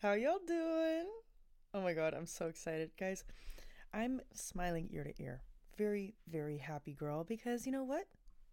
how 0.00 0.12
y'all 0.12 0.38
doing? 0.46 1.06
Oh 1.74 1.80
my 1.80 1.92
god, 1.92 2.14
I'm 2.14 2.26
so 2.26 2.46
excited, 2.46 2.90
guys. 2.98 3.24
I'm 3.92 4.20
smiling 4.32 4.88
ear 4.92 5.02
to 5.02 5.22
ear. 5.22 5.42
Very, 5.76 6.14
very 6.28 6.56
happy 6.56 6.92
girl 6.92 7.24
because 7.24 7.66
you 7.66 7.72
know 7.72 7.82
what? 7.82 8.04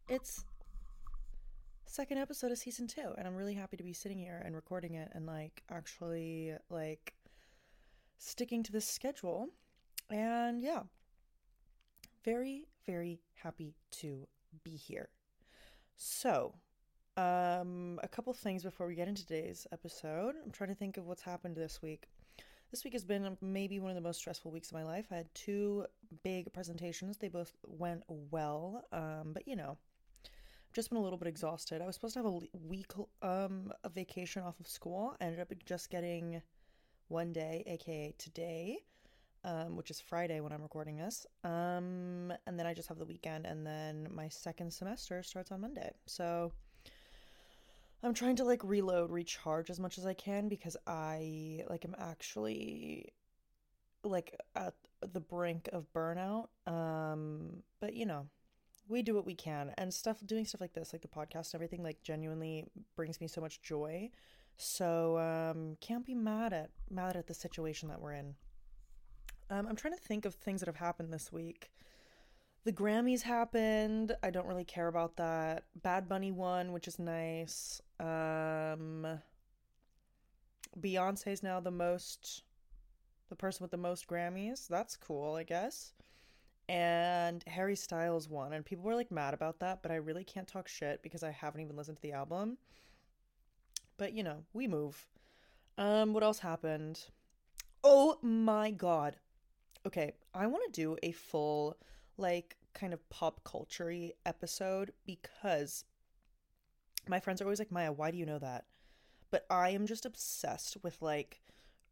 It's 0.09 0.43
second 1.85 2.17
episode 2.17 2.51
of 2.51 2.57
season 2.57 2.87
two, 2.87 3.13
and 3.15 3.27
I'm 3.27 3.35
really 3.35 3.53
happy 3.53 3.77
to 3.77 3.83
be 3.83 3.93
sitting 3.93 4.17
here 4.17 4.41
and 4.43 4.55
recording 4.55 4.95
it 4.95 5.11
and 5.13 5.27
like 5.27 5.61
actually 5.69 6.53
like 6.69 7.13
sticking 8.17 8.63
to 8.63 8.71
this 8.71 8.87
schedule. 8.87 9.49
And 10.09 10.63
yeah, 10.63 10.81
very, 12.23 12.65
very 12.87 13.19
happy 13.35 13.75
to 13.99 14.27
be 14.63 14.75
here. 14.75 15.09
So, 15.95 16.55
um, 17.17 17.99
a 18.03 18.07
couple 18.07 18.33
things 18.33 18.63
before 18.63 18.87
we 18.87 18.95
get 18.95 19.07
into 19.07 19.25
today's 19.25 19.65
episode. 19.71 20.35
I'm 20.43 20.51
trying 20.51 20.69
to 20.69 20.75
think 20.75 20.97
of 20.97 21.05
what's 21.05 21.21
happened 21.21 21.55
this 21.55 21.81
week. 21.81 22.07
This 22.71 22.83
week 22.83 22.93
has 22.93 23.05
been 23.05 23.37
maybe 23.41 23.79
one 23.79 23.89
of 23.89 23.95
the 23.95 24.01
most 24.01 24.17
stressful 24.17 24.51
weeks 24.51 24.69
of 24.69 24.73
my 24.73 24.83
life. 24.83 25.05
I 25.11 25.15
had 25.15 25.33
two 25.33 25.85
big 26.23 26.51
presentations. 26.51 27.17
They 27.17 27.29
both 27.29 27.53
went 27.63 28.03
well, 28.07 28.83
um, 28.91 29.31
but 29.33 29.47
you 29.47 29.55
know, 29.55 29.77
just 30.73 30.89
been 30.89 30.97
a 30.97 31.01
little 31.01 31.17
bit 31.17 31.29
exhausted. 31.29 31.81
I 31.81 31.85
was 31.85 31.95
supposed 31.95 32.15
to 32.15 32.19
have 32.19 32.25
a 32.25 32.39
week 32.67 32.91
um, 33.21 33.71
of 33.83 33.93
vacation 33.93 34.43
off 34.43 34.59
of 34.59 34.67
school. 34.67 35.15
I 35.21 35.25
ended 35.25 35.39
up 35.39 35.53
just 35.65 35.89
getting 35.89 36.41
one 37.07 37.31
day, 37.31 37.63
aka 37.65 38.13
today, 38.17 38.79
um, 39.45 39.77
which 39.77 39.89
is 39.89 40.01
Friday 40.01 40.41
when 40.41 40.51
I'm 40.51 40.63
recording 40.63 40.97
this. 40.97 41.25
Um, 41.45 42.33
and 42.45 42.59
then 42.59 42.65
I 42.65 42.73
just 42.73 42.89
have 42.89 42.97
the 42.97 43.05
weekend, 43.05 43.45
and 43.45 43.65
then 43.65 44.09
my 44.11 44.27
second 44.27 44.73
semester 44.73 45.23
starts 45.23 45.51
on 45.53 45.61
Monday. 45.61 45.91
So 46.07 46.51
I'm 48.03 48.13
trying 48.13 48.35
to 48.37 48.43
like 48.43 48.63
reload, 48.63 49.11
recharge 49.11 49.69
as 49.69 49.79
much 49.79 49.97
as 49.97 50.05
I 50.05 50.13
can 50.13 50.47
because 50.47 50.77
I 50.85 51.63
like 51.69 51.85
am 51.85 51.95
actually 51.97 53.13
like 54.03 54.39
at 54.55 54.73
the 55.01 55.19
brink 55.19 55.69
of 55.73 55.91
burnout. 55.93 56.47
Um, 56.67 57.63
but 57.79 57.95
you 57.95 58.05
know, 58.05 58.27
we 58.87 59.01
do 59.01 59.15
what 59.15 59.25
we 59.25 59.33
can 59.33 59.73
and 59.77 59.93
stuff 59.93 60.17
doing 60.25 60.45
stuff 60.45 60.61
like 60.61 60.73
this, 60.73 60.93
like 60.93 61.01
the 61.01 61.07
podcast 61.07 61.53
and 61.53 61.55
everything, 61.55 61.83
like 61.83 62.03
genuinely 62.03 62.65
brings 62.95 63.19
me 63.19 63.27
so 63.27 63.41
much 63.41 63.61
joy. 63.61 64.09
So 64.57 65.17
um 65.17 65.75
can't 65.81 66.05
be 66.05 66.15
mad 66.15 66.53
at 66.53 66.69
mad 66.89 67.17
at 67.17 67.27
the 67.27 67.33
situation 67.33 67.89
that 67.89 67.99
we're 68.01 68.13
in. 68.13 68.35
Um, 69.49 69.67
I'm 69.67 69.75
trying 69.75 69.93
to 69.93 69.99
think 69.99 70.25
of 70.25 70.33
things 70.33 70.61
that 70.61 70.67
have 70.67 70.77
happened 70.77 71.13
this 71.13 71.31
week. 71.31 71.71
The 72.65 72.73
Grammys 72.73 73.21
happened. 73.21 74.15
I 74.23 74.31
don't 74.31 74.47
really 74.47 74.65
care 74.65 74.87
about 74.87 75.17
that. 75.17 75.65
Bad 75.83 76.09
Bunny 76.09 76.31
won, 76.31 76.71
which 76.71 76.87
is 76.87 76.97
nice. 76.97 77.79
Um, 77.99 79.19
Beyonce's 80.79 81.43
now 81.43 81.59
the 81.59 81.69
most, 81.69 82.41
the 83.29 83.35
person 83.35 83.63
with 83.63 83.69
the 83.69 83.77
most 83.77 84.07
Grammys. 84.07 84.67
That's 84.67 84.97
cool, 84.97 85.35
I 85.35 85.43
guess. 85.43 85.93
And 86.67 87.43
Harry 87.45 87.75
Styles 87.75 88.27
won, 88.27 88.51
and 88.51 88.65
people 88.65 88.83
were 88.83 88.95
like 88.95 89.11
mad 89.11 89.35
about 89.35 89.59
that, 89.59 89.83
but 89.83 89.91
I 89.91 89.97
really 89.97 90.23
can't 90.23 90.47
talk 90.47 90.67
shit 90.67 91.03
because 91.03 91.21
I 91.21 91.29
haven't 91.29 91.61
even 91.61 91.75
listened 91.75 91.97
to 91.97 92.01
the 92.01 92.13
album. 92.13 92.57
But 93.97 94.13
you 94.13 94.23
know, 94.23 94.43
we 94.53 94.67
move. 94.67 95.05
Um, 95.77 96.13
what 96.13 96.23
else 96.23 96.39
happened? 96.39 97.09
Oh 97.83 98.17
my 98.23 98.71
god. 98.71 99.17
Okay, 99.85 100.13
I 100.33 100.47
want 100.47 100.63
to 100.65 100.81
do 100.81 100.97
a 101.03 101.11
full 101.11 101.77
like 102.17 102.55
kind 102.73 102.93
of 102.93 103.07
pop 103.09 103.43
culture 103.43 103.91
episode 104.25 104.91
because 105.05 105.85
my 107.07 107.19
friends 107.19 107.41
are 107.41 107.45
always 107.45 107.59
like, 107.59 107.71
Maya, 107.71 107.91
why 107.91 108.11
do 108.11 108.17
you 108.17 108.25
know 108.25 108.39
that? 108.39 108.65
But 109.31 109.45
I 109.49 109.69
am 109.69 109.85
just 109.85 110.05
obsessed 110.05 110.77
with 110.83 111.01
like 111.01 111.41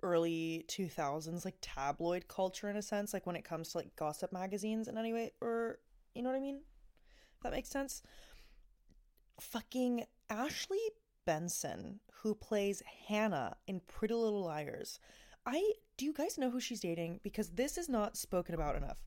early 0.01 0.65
2000s, 0.67 1.45
like 1.45 1.55
tabloid 1.61 2.27
culture 2.27 2.69
in 2.69 2.77
a 2.77 2.81
sense, 2.81 3.13
like 3.13 3.25
when 3.25 3.35
it 3.35 3.45
comes 3.45 3.69
to 3.69 3.77
like 3.77 3.95
gossip 3.95 4.31
magazines 4.31 4.87
in 4.87 4.97
any 4.97 5.13
way, 5.13 5.31
or 5.41 5.79
you 6.13 6.21
know 6.21 6.29
what 6.29 6.37
I 6.37 6.41
mean? 6.41 6.61
If 7.37 7.43
that 7.43 7.53
makes 7.53 7.69
sense. 7.69 8.01
Fucking 9.39 10.05
Ashley 10.29 10.79
Benson, 11.25 11.99
who 12.21 12.35
plays 12.35 12.83
Hannah 13.07 13.55
in 13.67 13.81
Pretty 13.81 14.13
Little 14.13 14.43
Liars. 14.43 14.99
I 15.45 15.73
do 15.97 16.05
you 16.05 16.13
guys 16.13 16.37
know 16.37 16.49
who 16.49 16.59
she's 16.59 16.79
dating? 16.79 17.19
Because 17.23 17.49
this 17.49 17.77
is 17.77 17.89
not 17.89 18.17
spoken 18.17 18.55
about 18.55 18.75
enough. 18.75 18.97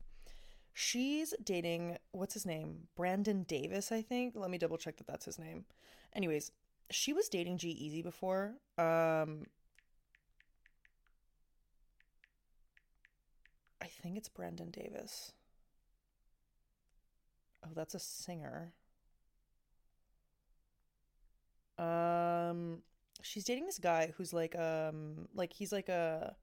She's 0.79 1.33
dating, 1.43 1.97
what's 2.11 2.35
his 2.35 2.45
name? 2.45 2.87
Brandon 2.95 3.41
Davis, 3.41 3.91
I 3.91 4.03
think. 4.03 4.35
Let 4.35 4.51
me 4.51 4.59
double 4.59 4.77
check 4.77 4.97
that 4.97 5.07
that's 5.07 5.25
his 5.25 5.39
name. 5.39 5.65
Anyways, 6.13 6.51
she 6.91 7.13
was 7.13 7.29
dating 7.29 7.57
G-Eazy 7.57 8.03
before. 8.03 8.53
Um, 8.77 9.45
I 13.81 13.87
think 13.87 14.17
it's 14.17 14.29
Brandon 14.29 14.69
Davis. 14.69 15.31
Oh, 17.65 17.71
that's 17.73 17.95
a 17.95 17.99
singer. 17.99 18.73
Um, 21.79 22.83
she's 23.23 23.45
dating 23.45 23.65
this 23.65 23.79
guy 23.79 24.13
who's 24.15 24.31
like 24.31 24.55
um 24.55 25.27
like 25.33 25.53
he's 25.53 25.71
like 25.71 25.89
a 25.89 26.35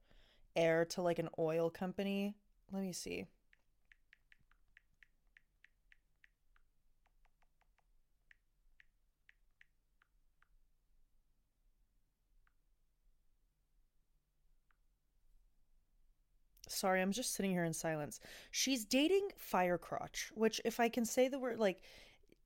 heir 0.57 0.83
to 0.85 1.01
like 1.01 1.19
an 1.19 1.29
oil 1.39 1.69
company. 1.69 2.35
Let 2.73 2.83
me 2.83 2.91
see. 2.91 3.27
Sorry, 16.75 17.01
I'm 17.01 17.11
just 17.11 17.33
sitting 17.33 17.51
here 17.51 17.63
in 17.63 17.73
silence. 17.73 18.19
She's 18.51 18.85
dating 18.85 19.29
Firecrotch, 19.51 20.27
which 20.33 20.59
if 20.65 20.79
I 20.79 20.89
can 20.89 21.05
say 21.05 21.27
the 21.27 21.39
word 21.39 21.59
like 21.59 21.81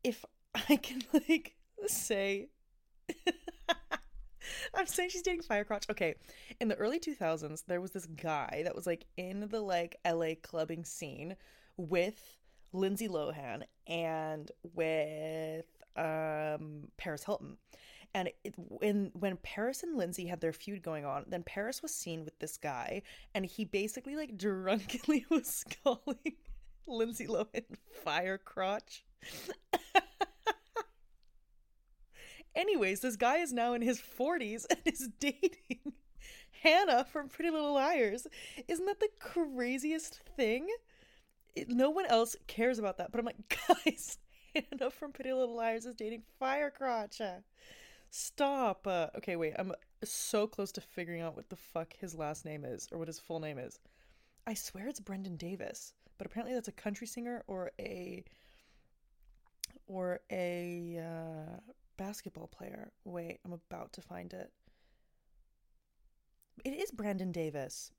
if 0.03 0.23
I 0.69 0.75
can 0.75 1.01
like 1.13 1.56
say 1.88 2.50
I'm 4.73 4.85
saying 4.85 5.09
she's 5.09 5.22
dating 5.22 5.41
Firecrotch. 5.41 5.90
Okay. 5.90 6.16
In 6.59 6.67
the 6.67 6.75
early 6.75 7.00
2000s, 7.00 7.63
there 7.67 7.81
was 7.81 7.91
this 7.91 8.06
guy 8.06 8.62
that 8.63 8.75
was 8.75 8.88
like 8.88 9.06
in 9.17 9.47
the 9.50 9.62
like 9.62 9.97
LA 10.06 10.34
clubbing 10.41 10.85
scene 10.85 11.35
with 11.78 12.38
Lindsay 12.73 13.07
Lohan 13.07 13.63
and 13.88 14.51
with 14.73 15.66
um 15.96 16.88
Paris 16.97 17.23
Hilton. 17.23 17.57
And 18.14 18.30
it, 18.44 18.56
when 18.58 19.12
when 19.14 19.38
Paris 19.38 19.84
and 19.84 19.97
Lindsay 19.97 20.25
had 20.25 20.42
their 20.42 20.53
feud 20.53 20.81
going 20.81 21.06
on, 21.06 21.25
then 21.28 21.44
Paris 21.44 21.84
was 21.84 21.94
seen 21.94 22.25
with 22.25 22.40
this 22.40 22.58
guy, 22.58 23.03
and 23.36 23.46
he 23.46 23.66
basically 23.66 24.16
like 24.16 24.38
drunkenly 24.38 25.25
was 25.30 25.64
calling 25.84 26.36
Lindsay 26.88 27.28
Lohan 27.28 27.66
fire 28.03 28.38
crotch. 28.38 29.03
Anyways, 32.56 33.02
this 33.02 33.16
guy 33.16 33.38
is 33.38 33.53
now 33.53 33.73
in 33.73 33.82
his 33.82 34.02
40s 34.02 34.66
and 34.70 34.79
is 34.85 35.08
dating 35.20 35.94
Hannah 36.64 37.06
from 37.06 37.29
Pretty 37.29 37.52
Little 37.52 37.73
Liars. 37.73 38.28
Isn't 38.67 38.85
that 38.85 39.00
the 39.00 39.09
craziest 39.20 40.20
thing? 40.35 40.67
It, 41.56 41.70
no 41.70 41.90
one 41.90 42.06
else 42.08 42.35
cares 42.47 42.79
about 42.79 42.97
that, 42.97 43.11
but 43.11 43.20
I'm 43.20 43.26
like, 43.26 43.58
guys, 43.85 44.17
Hannah 44.53 44.90
from 44.90 45.11
Pretty 45.11 45.32
Little 45.32 45.56
Liars 45.56 45.85
is 45.85 45.96
dating 45.96 46.23
Firecrotch. 46.41 47.22
Stop. 48.09 48.88
Uh, 48.88 49.08
okay, 49.17 49.35
wait. 49.35 49.53
I'm 49.58 49.73
so 50.03 50.47
close 50.47 50.72
to 50.73 50.82
figuring 50.82 51.22
out 51.22 51.35
what 51.35 51.50
the 51.50 51.56
fuck 51.56 51.94
his 52.00 52.16
last 52.16 52.46
name 52.46 52.66
is 52.66 52.88
or 52.91 52.97
what 52.97 53.08
his 53.08 53.20
full 53.20 53.40
name 53.40 53.58
is. 53.58 53.79
I 54.47 54.53
swear 54.53 54.88
it's 54.88 55.00
Brendan 55.00 55.38
Davis, 55.38 55.94
but 56.17 56.26
apparently 56.26 56.56
that's 56.56 56.67
a 56.67 56.73
country 56.73 57.06
singer 57.06 57.44
or 57.47 57.72
a 57.79 58.23
or 59.88 60.20
a 60.32 60.97
uh, 61.00 61.59
basketball 61.97 62.47
player. 62.47 62.91
Wait, 63.03 63.40
I'm 63.46 63.53
about 63.53 63.94
to 63.94 64.02
find 64.02 64.34
it. 64.34 64.52
It 66.64 66.72
is 66.72 66.91
Brandon 66.91 67.32
Davis. 67.32 67.91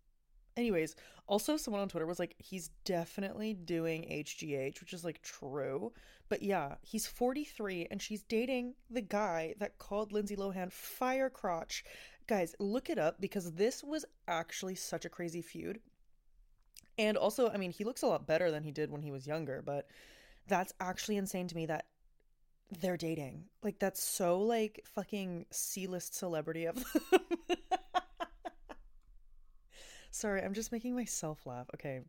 Anyways, 0.60 0.94
also 1.26 1.56
someone 1.56 1.80
on 1.80 1.88
Twitter 1.88 2.04
was 2.04 2.18
like, 2.18 2.34
he's 2.36 2.68
definitely 2.84 3.54
doing 3.54 4.02
HGH, 4.02 4.78
which 4.80 4.92
is 4.92 5.06
like 5.06 5.22
true. 5.22 5.90
But 6.28 6.42
yeah, 6.42 6.74
he's 6.82 7.06
43 7.06 7.88
and 7.90 8.00
she's 8.00 8.22
dating 8.24 8.74
the 8.90 9.00
guy 9.00 9.54
that 9.58 9.78
called 9.78 10.12
Lindsay 10.12 10.36
Lohan 10.36 10.70
fire 10.70 11.30
crotch. 11.30 11.82
Guys, 12.26 12.54
look 12.58 12.90
it 12.90 12.98
up 12.98 13.22
because 13.22 13.52
this 13.52 13.82
was 13.82 14.04
actually 14.28 14.74
such 14.74 15.06
a 15.06 15.08
crazy 15.08 15.40
feud. 15.40 15.80
And 16.98 17.16
also, 17.16 17.48
I 17.48 17.56
mean, 17.56 17.70
he 17.70 17.84
looks 17.84 18.02
a 18.02 18.06
lot 18.06 18.26
better 18.26 18.50
than 18.50 18.62
he 18.62 18.70
did 18.70 18.90
when 18.90 19.00
he 19.00 19.10
was 19.10 19.26
younger, 19.26 19.62
but 19.64 19.88
that's 20.46 20.74
actually 20.78 21.16
insane 21.16 21.48
to 21.48 21.56
me 21.56 21.64
that 21.66 21.86
they're 22.80 22.98
dating. 22.98 23.44
Like 23.62 23.78
that's 23.78 24.02
so 24.02 24.42
like 24.42 24.84
fucking 24.94 25.46
C-list 25.50 26.14
celebrity 26.14 26.66
of 26.66 26.74
them. 27.10 27.79
Sorry, 30.10 30.42
I'm 30.42 30.54
just 30.54 30.72
making 30.72 30.94
myself 30.94 31.46
laugh. 31.46 31.66
Okay. 31.74 32.00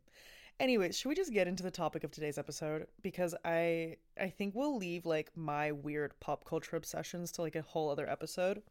Anyways, 0.60 0.96
should 0.96 1.08
we 1.08 1.14
just 1.14 1.32
get 1.32 1.48
into 1.48 1.62
the 1.62 1.70
topic 1.70 2.04
of 2.04 2.10
today's 2.10 2.38
episode 2.38 2.86
because 3.02 3.34
I 3.44 3.96
I 4.20 4.28
think 4.28 4.54
we'll 4.54 4.76
leave 4.76 5.06
like 5.06 5.30
my 5.36 5.72
weird 5.72 6.18
pop 6.20 6.44
culture 6.44 6.76
obsessions 6.76 7.32
to 7.32 7.42
like 7.42 7.56
a 7.56 7.62
whole 7.62 7.90
other 7.90 8.08
episode. 8.08 8.62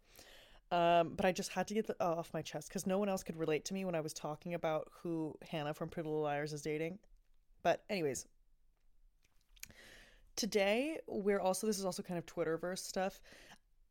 Um, 0.72 1.14
but 1.16 1.26
I 1.26 1.34
just 1.34 1.52
had 1.52 1.68
to 1.68 1.74
get 1.74 1.90
uh, 1.90 1.94
off 2.00 2.34
my 2.34 2.42
chest 2.42 2.70
because 2.70 2.88
no 2.88 2.98
one 2.98 3.10
else 3.10 3.24
could 3.24 3.36
relate 3.36 3.66
to 3.66 3.74
me 3.74 3.84
when 3.84 3.96
I 3.96 4.00
was 4.00 4.14
talking 4.14 4.54
about 4.54 4.90
who 5.02 5.36
Hannah 5.50 5.74
from 5.74 5.90
Pretty 5.90 6.08
Little 6.08 6.24
Liars 6.24 6.54
is 6.54 6.62
dating. 6.62 6.98
But 7.62 7.84
anyways, 7.90 8.26
today 10.36 11.00
we're 11.08 11.42
also 11.42 11.68
this 11.68 11.78
is 11.78 11.86
also 11.86 12.04
kind 12.04 12.18
of 12.18 12.26
Twitterverse 12.26 12.80
stuff. 12.80 13.22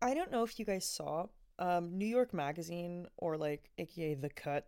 I 0.01 0.15
don't 0.15 0.33
know 0.33 0.43
if 0.43 0.59
you 0.59 0.65
guys 0.65 0.87
saw 0.87 1.27
um, 1.59 1.99
New 1.99 2.07
York 2.07 2.33
Magazine 2.33 3.07
or 3.19 3.37
like 3.37 3.69
AKA 3.77 4.15
The 4.15 4.31
Cut 4.31 4.67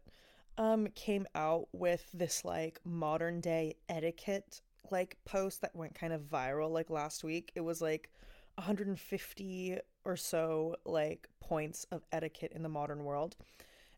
um 0.59 0.89
came 0.95 1.27
out 1.35 1.69
with 1.73 2.07
this 2.13 2.45
like 2.45 2.81
modern 2.85 3.41
day 3.41 3.75
etiquette 3.89 4.61
like 4.91 5.17
post 5.25 5.63
that 5.63 5.75
went 5.75 5.95
kind 5.95 6.13
of 6.13 6.23
viral 6.23 6.71
like 6.71 6.91
last 6.91 7.25
week. 7.25 7.51
It 7.55 7.63
was 7.63 7.81
like 7.81 8.11
150 8.57 9.79
or 10.05 10.17
so 10.17 10.77
like 10.85 11.29
points 11.41 11.87
of 11.91 12.05
etiquette 12.13 12.53
in 12.55 12.63
the 12.63 12.69
modern 12.69 13.05
world. 13.05 13.37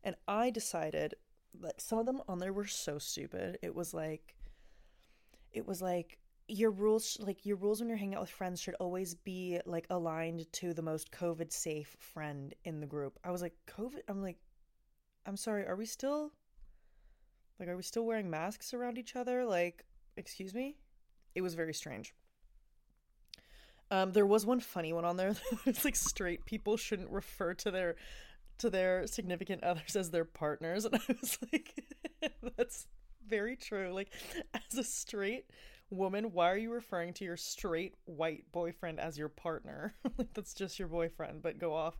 And 0.04 0.16
I 0.28 0.50
decided 0.50 1.14
that 1.60 1.80
some 1.80 1.98
of 1.98 2.06
them 2.06 2.22
on 2.28 2.38
there 2.38 2.52
were 2.52 2.66
so 2.66 2.98
stupid. 2.98 3.58
It 3.62 3.74
was 3.74 3.92
like 3.92 4.36
it 5.52 5.66
was 5.66 5.82
like 5.82 6.18
your 6.46 6.70
rules 6.70 7.16
like 7.20 7.46
your 7.46 7.56
rules 7.56 7.80
when 7.80 7.88
you're 7.88 7.96
hanging 7.96 8.14
out 8.14 8.20
with 8.20 8.30
friends 8.30 8.60
should 8.60 8.74
always 8.74 9.14
be 9.14 9.58
like 9.64 9.86
aligned 9.88 10.44
to 10.52 10.74
the 10.74 10.82
most 10.82 11.10
covid 11.10 11.50
safe 11.50 11.96
friend 11.98 12.54
in 12.64 12.80
the 12.80 12.86
group 12.86 13.18
i 13.24 13.30
was 13.30 13.40
like 13.40 13.54
covid 13.66 14.00
i'm 14.08 14.20
like 14.20 14.36
i'm 15.24 15.38
sorry 15.38 15.66
are 15.66 15.76
we 15.76 15.86
still 15.86 16.32
like 17.58 17.68
are 17.68 17.76
we 17.76 17.82
still 17.82 18.04
wearing 18.04 18.30
masks 18.30 18.74
around 18.74 18.98
each 18.98 19.16
other? 19.16 19.44
Like 19.44 19.84
excuse 20.16 20.54
me? 20.54 20.76
It 21.34 21.42
was 21.42 21.54
very 21.54 21.74
strange. 21.74 22.14
Um 23.90 24.12
there 24.12 24.26
was 24.26 24.46
one 24.46 24.60
funny 24.60 24.92
one 24.92 25.04
on 25.04 25.16
there 25.16 25.34
it's 25.66 25.84
like 25.84 25.96
straight 25.96 26.44
people 26.46 26.76
shouldn't 26.76 27.10
refer 27.10 27.54
to 27.54 27.70
their 27.70 27.96
to 28.58 28.70
their 28.70 29.06
significant 29.06 29.62
others 29.64 29.96
as 29.96 30.10
their 30.10 30.24
partners. 30.24 30.84
And 30.84 30.94
i 31.08 31.16
was 31.20 31.38
like 31.52 31.74
that's 32.56 32.86
very 33.26 33.56
true. 33.56 33.92
Like 33.92 34.10
as 34.54 34.78
a 34.78 34.84
straight 34.84 35.50
woman, 35.90 36.32
why 36.32 36.50
are 36.50 36.56
you 36.56 36.72
referring 36.72 37.12
to 37.14 37.24
your 37.24 37.36
straight 37.36 37.94
white 38.04 38.44
boyfriend 38.52 39.00
as 39.00 39.18
your 39.18 39.28
partner? 39.28 39.94
like 40.18 40.32
that's 40.34 40.54
just 40.54 40.78
your 40.78 40.88
boyfriend, 40.88 41.42
but 41.42 41.58
go 41.58 41.74
off. 41.74 41.96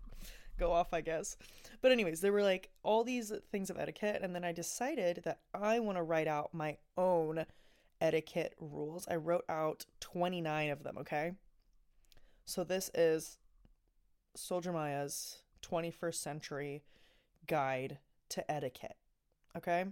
Go 0.58 0.72
off, 0.72 0.92
I 0.92 1.00
guess. 1.00 1.36
But 1.80 1.92
anyways, 1.92 2.20
there 2.20 2.32
were 2.32 2.42
like 2.42 2.70
all 2.82 3.04
these 3.04 3.32
things 3.50 3.70
of 3.70 3.78
etiquette 3.78 4.20
and 4.22 4.34
then 4.34 4.44
I 4.44 4.52
decided 4.52 5.22
that 5.24 5.40
I 5.52 5.80
want 5.80 5.98
to 5.98 6.02
write 6.02 6.28
out 6.28 6.54
my 6.54 6.76
own 6.96 7.44
etiquette 8.00 8.54
rules. 8.60 9.06
I 9.08 9.16
wrote 9.16 9.44
out 9.48 9.86
29 10.00 10.70
of 10.70 10.82
them, 10.82 10.98
okay? 10.98 11.32
So 12.44 12.62
this 12.62 12.90
is 12.94 13.38
Soldier 14.36 14.72
Maya's 14.72 15.38
21st 15.62 16.14
century 16.14 16.82
guide 17.46 17.98
to 18.30 18.50
etiquette. 18.50 18.96
Okay? 19.56 19.84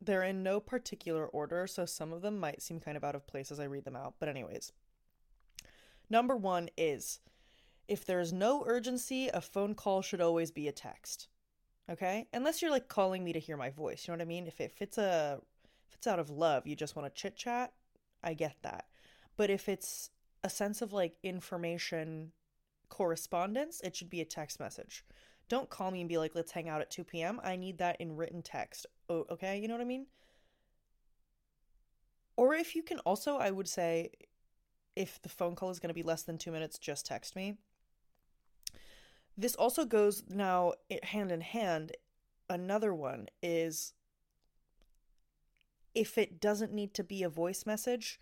They're 0.00 0.22
in 0.22 0.42
no 0.42 0.60
particular 0.60 1.26
order, 1.26 1.66
so 1.66 1.84
some 1.84 2.12
of 2.12 2.22
them 2.22 2.38
might 2.38 2.62
seem 2.62 2.80
kind 2.80 2.96
of 2.96 3.04
out 3.04 3.14
of 3.14 3.26
place 3.26 3.50
as 3.50 3.58
I 3.58 3.64
read 3.64 3.84
them 3.84 3.96
out. 3.96 4.14
But, 4.20 4.28
anyways, 4.28 4.72
number 6.08 6.36
one 6.36 6.68
is 6.76 7.18
if 7.88 8.04
there's 8.04 8.32
no 8.32 8.62
urgency, 8.66 9.28
a 9.28 9.40
phone 9.40 9.74
call 9.74 10.02
should 10.02 10.20
always 10.20 10.50
be 10.50 10.68
a 10.68 10.72
text. 10.72 11.28
Okay? 11.90 12.28
Unless 12.32 12.60
you're 12.60 12.70
like 12.70 12.88
calling 12.88 13.24
me 13.24 13.32
to 13.32 13.40
hear 13.40 13.56
my 13.56 13.70
voice. 13.70 14.06
You 14.06 14.12
know 14.12 14.18
what 14.18 14.22
I 14.22 14.28
mean? 14.28 14.46
If, 14.46 14.60
it's 14.60 14.98
a 14.98 15.40
if 15.88 15.94
it's 15.94 16.06
out 16.06 16.18
of 16.18 16.30
love, 16.30 16.66
you 16.66 16.76
just 16.76 16.94
want 16.94 17.12
to 17.12 17.20
chit 17.20 17.36
chat, 17.36 17.72
I 18.22 18.34
get 18.34 18.56
that. 18.62 18.84
But 19.36 19.50
if 19.50 19.68
it's 19.68 20.10
a 20.44 20.50
sense 20.50 20.82
of 20.82 20.92
like 20.92 21.16
information 21.22 22.32
correspondence, 22.90 23.80
it 23.82 23.96
should 23.96 24.10
be 24.10 24.20
a 24.20 24.26
text 24.26 24.60
message. 24.60 25.04
Don't 25.48 25.70
call 25.70 25.90
me 25.90 26.00
and 26.00 26.08
be 26.08 26.18
like, 26.18 26.34
let's 26.34 26.52
hang 26.52 26.68
out 26.68 26.82
at 26.82 26.90
2 26.90 27.04
p.m. 27.04 27.40
I 27.42 27.56
need 27.56 27.78
that 27.78 28.00
in 28.00 28.16
written 28.16 28.42
text. 28.42 28.86
Oh, 29.08 29.24
okay? 29.30 29.58
You 29.58 29.66
know 29.66 29.74
what 29.74 29.80
I 29.80 29.86
mean? 29.86 30.06
Or 32.36 32.54
if 32.54 32.76
you 32.76 32.82
can 32.82 32.98
also, 33.00 33.38
I 33.38 33.50
would 33.50 33.66
say, 33.66 34.10
if 34.94 35.20
the 35.22 35.28
phone 35.28 35.54
call 35.54 35.70
is 35.70 35.80
going 35.80 35.88
to 35.88 35.94
be 35.94 36.02
less 36.02 36.22
than 36.22 36.38
two 36.38 36.52
minutes, 36.52 36.78
just 36.78 37.06
text 37.06 37.34
me. 37.34 37.56
This 39.38 39.54
also 39.54 39.86
goes 39.86 40.24
now 40.28 40.72
hand 41.02 41.32
in 41.32 41.40
hand. 41.40 41.92
Another 42.50 42.92
one 42.92 43.28
is 43.42 43.94
if 45.94 46.18
it 46.18 46.40
doesn't 46.40 46.72
need 46.72 46.92
to 46.94 47.04
be 47.04 47.22
a 47.22 47.28
voice 47.28 47.64
message, 47.64 48.20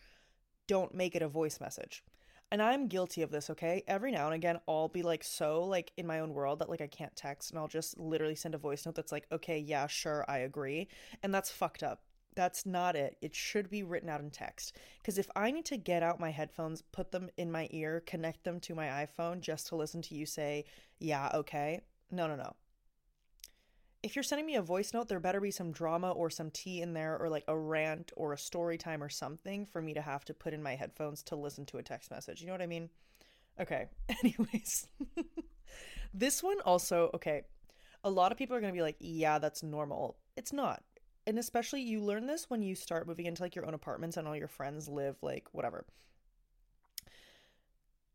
don't 0.68 0.94
make 0.94 1.16
it 1.16 1.22
a 1.22 1.28
voice 1.28 1.58
message 1.60 2.04
and 2.50 2.62
I'm 2.62 2.86
guilty 2.86 3.22
of 3.22 3.30
this, 3.30 3.50
okay? 3.50 3.82
Every 3.88 4.12
now 4.12 4.26
and 4.26 4.34
again, 4.34 4.60
I'll 4.68 4.88
be 4.88 5.02
like 5.02 5.24
so 5.24 5.64
like 5.64 5.92
in 5.96 6.06
my 6.06 6.20
own 6.20 6.32
world 6.32 6.60
that 6.60 6.70
like 6.70 6.80
I 6.80 6.86
can't 6.86 7.14
text 7.16 7.50
and 7.50 7.58
I'll 7.58 7.68
just 7.68 7.98
literally 7.98 8.36
send 8.36 8.54
a 8.54 8.58
voice 8.58 8.86
note 8.86 8.94
that's 8.94 9.12
like, 9.12 9.26
okay, 9.32 9.58
yeah, 9.58 9.86
sure, 9.86 10.24
I 10.28 10.38
agree. 10.38 10.88
And 11.22 11.34
that's 11.34 11.50
fucked 11.50 11.82
up. 11.82 12.02
That's 12.36 12.64
not 12.64 12.94
it. 12.94 13.16
It 13.20 13.34
should 13.34 13.68
be 13.68 13.82
written 13.82 14.08
out 14.08 14.20
in 14.20 14.30
text. 14.30 14.76
Because 14.98 15.18
if 15.18 15.28
I 15.34 15.50
need 15.50 15.64
to 15.66 15.76
get 15.76 16.04
out 16.04 16.20
my 16.20 16.30
headphones, 16.30 16.82
put 16.92 17.10
them 17.10 17.28
in 17.36 17.50
my 17.50 17.66
ear, 17.72 18.02
connect 18.06 18.44
them 18.44 18.60
to 18.60 18.74
my 18.74 18.86
iPhone 18.86 19.40
just 19.40 19.66
to 19.68 19.76
listen 19.76 20.02
to 20.02 20.14
you 20.14 20.26
say, 20.26 20.66
yeah, 21.00 21.30
okay, 21.34 21.80
no, 22.10 22.28
no, 22.28 22.36
no 22.36 22.54
if 24.06 24.14
you're 24.14 24.22
sending 24.22 24.46
me 24.46 24.54
a 24.54 24.62
voice 24.62 24.94
note, 24.94 25.08
there 25.08 25.18
better 25.18 25.40
be 25.40 25.50
some 25.50 25.72
drama 25.72 26.12
or 26.12 26.30
some 26.30 26.50
tea 26.50 26.80
in 26.80 26.92
there, 26.92 27.18
or 27.18 27.28
like 27.28 27.42
a 27.48 27.58
rant 27.58 28.12
or 28.16 28.32
a 28.32 28.38
story 28.38 28.78
time 28.78 29.02
or 29.02 29.08
something 29.08 29.66
for 29.66 29.82
me 29.82 29.94
to 29.94 30.00
have 30.00 30.24
to 30.26 30.32
put 30.32 30.54
in 30.54 30.62
my 30.62 30.76
headphones 30.76 31.24
to 31.24 31.34
listen 31.34 31.66
to 31.66 31.78
a 31.78 31.82
text 31.82 32.10
message. 32.12 32.40
You 32.40 32.46
know 32.46 32.52
what 32.52 32.62
I 32.62 32.66
mean? 32.66 32.88
Okay. 33.60 33.86
Anyways, 34.22 34.86
this 36.14 36.40
one 36.40 36.60
also, 36.60 37.10
okay. 37.14 37.42
A 38.04 38.10
lot 38.10 38.30
of 38.30 38.38
people 38.38 38.54
are 38.54 38.60
going 38.60 38.72
to 38.72 38.76
be 38.76 38.82
like, 38.82 38.96
yeah, 39.00 39.40
that's 39.40 39.64
normal. 39.64 40.16
It's 40.36 40.52
not. 40.52 40.84
And 41.26 41.38
especially 41.38 41.82
you 41.82 42.00
learn 42.00 42.26
this 42.26 42.48
when 42.48 42.62
you 42.62 42.74
start 42.74 43.08
moving 43.08 43.26
into 43.26 43.42
like 43.42 43.56
your 43.56 43.66
own 43.66 43.74
apartments 43.74 44.16
and 44.16 44.28
all 44.28 44.36
your 44.36 44.46
friends 44.46 44.88
live 44.88 45.16
like 45.22 45.48
whatever. 45.52 45.84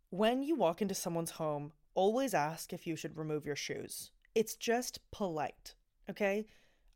When 0.10 0.44
you 0.44 0.56
walk 0.56 0.82
into 0.82 0.96
someone's 0.96 1.32
home, 1.32 1.74
always 1.94 2.34
ask 2.34 2.72
if 2.72 2.88
you 2.88 2.96
should 2.96 3.18
remove 3.18 3.46
your 3.46 3.56
shoes. 3.56 4.12
It's 4.34 4.56
just 4.56 5.00
polite. 5.12 5.76
Okay? 6.10 6.46